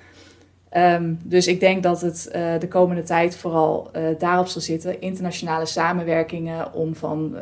Um, 0.78 1.20
dus 1.24 1.48
ik 1.48 1.60
denk 1.60 1.84
dat 1.84 2.02
het 2.02 2.30
uh, 2.36 2.60
de 2.60 2.68
komende 2.68 3.04
tijd 3.04 3.36
vooral 3.36 3.90
uh, 3.96 4.04
daarop 4.20 4.48
zal 4.48 4.62
zitten. 4.62 5.02
Internationale 5.02 5.66
samenwerkingen 5.66 6.74
om, 6.74 6.96
van, 6.96 7.36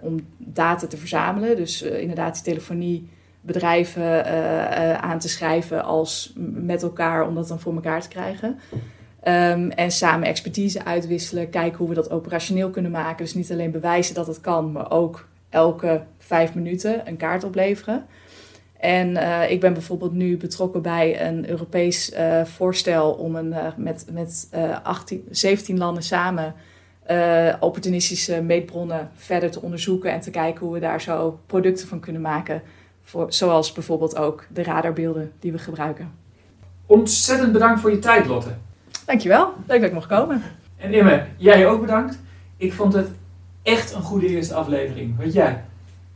om 0.00 0.26
data 0.38 0.86
te 0.86 0.96
verzamelen. 0.96 1.56
Dus 1.56 1.82
inderdaad 1.82 2.44
die 2.44 3.08
telefoniebedrijven 3.46 5.02
aan 5.02 5.18
te 5.18 5.28
schrijven 5.28 5.84
als 5.84 6.32
met 6.36 6.82
elkaar 6.82 7.26
om 7.26 7.34
dat 7.34 7.48
dan 7.48 7.60
voor 7.60 7.74
elkaar 7.74 8.00
te 8.00 8.08
krijgen. 8.08 8.58
Um, 9.24 9.70
en 9.70 9.90
samen 9.90 10.28
expertise 10.28 10.84
uitwisselen, 10.84 11.50
kijken 11.50 11.78
hoe 11.78 11.88
we 11.88 11.94
dat 11.94 12.10
operationeel 12.10 12.70
kunnen 12.70 12.90
maken. 12.90 13.24
Dus 13.24 13.34
niet 13.34 13.52
alleen 13.52 13.70
bewijzen 13.70 14.14
dat 14.14 14.26
het 14.26 14.40
kan, 14.40 14.72
maar 14.72 14.90
ook 14.90 15.28
elke 15.48 16.02
vijf 16.18 16.54
minuten 16.54 17.08
een 17.08 17.16
kaart 17.16 17.44
opleveren. 17.44 18.06
En 18.78 19.10
uh, 19.10 19.50
ik 19.50 19.60
ben 19.60 19.72
bijvoorbeeld 19.72 20.12
nu 20.12 20.36
betrokken 20.36 20.82
bij 20.82 21.26
een 21.26 21.48
Europees 21.48 22.12
voorstel 22.44 23.12
om 23.12 23.36
een, 23.36 23.54
met, 23.76 24.06
met 24.12 24.48
18, 24.82 25.26
17 25.30 25.78
landen 25.78 26.02
samen 26.02 26.54
opportunistische 27.60 28.42
meetbronnen 28.42 29.10
verder 29.14 29.50
te 29.50 29.62
onderzoeken 29.62 30.12
en 30.12 30.20
te 30.20 30.30
kijken 30.30 30.64
hoe 30.64 30.74
we 30.74 30.80
daar 30.80 31.00
zo 31.00 31.40
producten 31.46 31.88
van 31.88 32.00
kunnen 32.00 32.22
maken. 32.22 32.62
Voor, 33.10 33.32
zoals 33.32 33.72
bijvoorbeeld 33.72 34.16
ook 34.16 34.44
de 34.48 34.62
radarbeelden 34.62 35.32
die 35.40 35.52
we 35.52 35.58
gebruiken. 35.58 36.12
Ontzettend 36.86 37.52
bedankt 37.52 37.80
voor 37.80 37.90
je 37.90 37.98
tijd, 37.98 38.26
Lotte. 38.26 38.54
Dankjewel, 39.06 39.52
leuk 39.66 39.80
dat 39.80 39.88
ik 39.88 39.94
mocht 39.94 40.06
komen. 40.06 40.42
En 40.76 40.94
Imme, 40.94 41.26
jij 41.36 41.66
ook 41.66 41.80
bedankt. 41.80 42.18
Ik 42.56 42.72
vond 42.72 42.92
het 42.92 43.08
echt 43.62 43.94
een 43.94 44.02
goede 44.02 44.26
eerste 44.26 44.54
aflevering. 44.54 45.16
Wat 45.18 45.32
jij? 45.32 45.64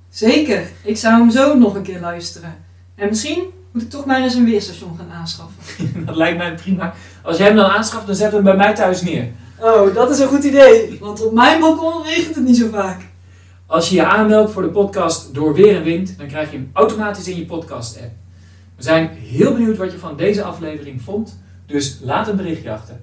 Zeker, 0.09 0.69
ik 0.83 0.97
zou 0.97 1.15
hem 1.19 1.31
zo 1.31 1.59
nog 1.59 1.75
een 1.75 1.83
keer 1.83 2.01
luisteren. 2.01 2.55
En 2.95 3.09
misschien 3.09 3.45
moet 3.73 3.83
ik 3.83 3.91
toch 3.91 4.05
maar 4.05 4.23
eens 4.23 4.35
een 4.35 4.45
weerstation 4.45 4.97
gaan 4.99 5.13
aanschaffen. 5.13 5.57
dat 6.07 6.17
lijkt 6.17 6.39
mij 6.39 6.55
prima. 6.55 6.95
Als 7.23 7.37
jij 7.37 7.47
hem 7.47 7.57
dan 7.57 7.71
aanschaft, 7.71 8.07
dan 8.07 8.17
zet 8.17 8.33
hem 8.33 8.43
bij 8.43 8.57
mij 8.57 8.75
thuis 8.75 9.03
neer. 9.03 9.29
Oh, 9.61 9.95
dat 9.95 10.11
is 10.11 10.19
een 10.19 10.29
goed 10.29 10.45
idee, 10.45 10.99
want 11.01 11.25
op 11.25 11.33
mijn 11.33 11.61
balkon 11.61 12.03
regent 12.03 12.35
het 12.35 12.45
niet 12.45 12.57
zo 12.57 12.69
vaak. 12.69 13.13
Als 13.67 13.89
je 13.89 13.95
je 13.95 14.05
aanmeldt 14.05 14.53
voor 14.53 14.63
de 14.63 14.69
podcast 14.69 15.35
Door 15.35 15.55
Weer 15.55 15.77
en 15.77 15.83
Wind, 15.83 16.19
dan 16.19 16.27
krijg 16.27 16.51
je 16.51 16.57
hem 16.57 16.71
automatisch 16.73 17.29
in 17.29 17.37
je 17.37 17.47
podcast-app. 17.47 18.11
We 18.77 18.83
zijn 18.83 19.09
heel 19.09 19.53
benieuwd 19.53 19.77
wat 19.77 19.93
je 19.93 19.99
van 19.99 20.17
deze 20.17 20.43
aflevering 20.43 21.03
vond, 21.03 21.41
dus 21.67 21.99
laat 22.03 22.29
een 22.29 22.37
berichtje 22.37 22.73
achter. 22.73 23.01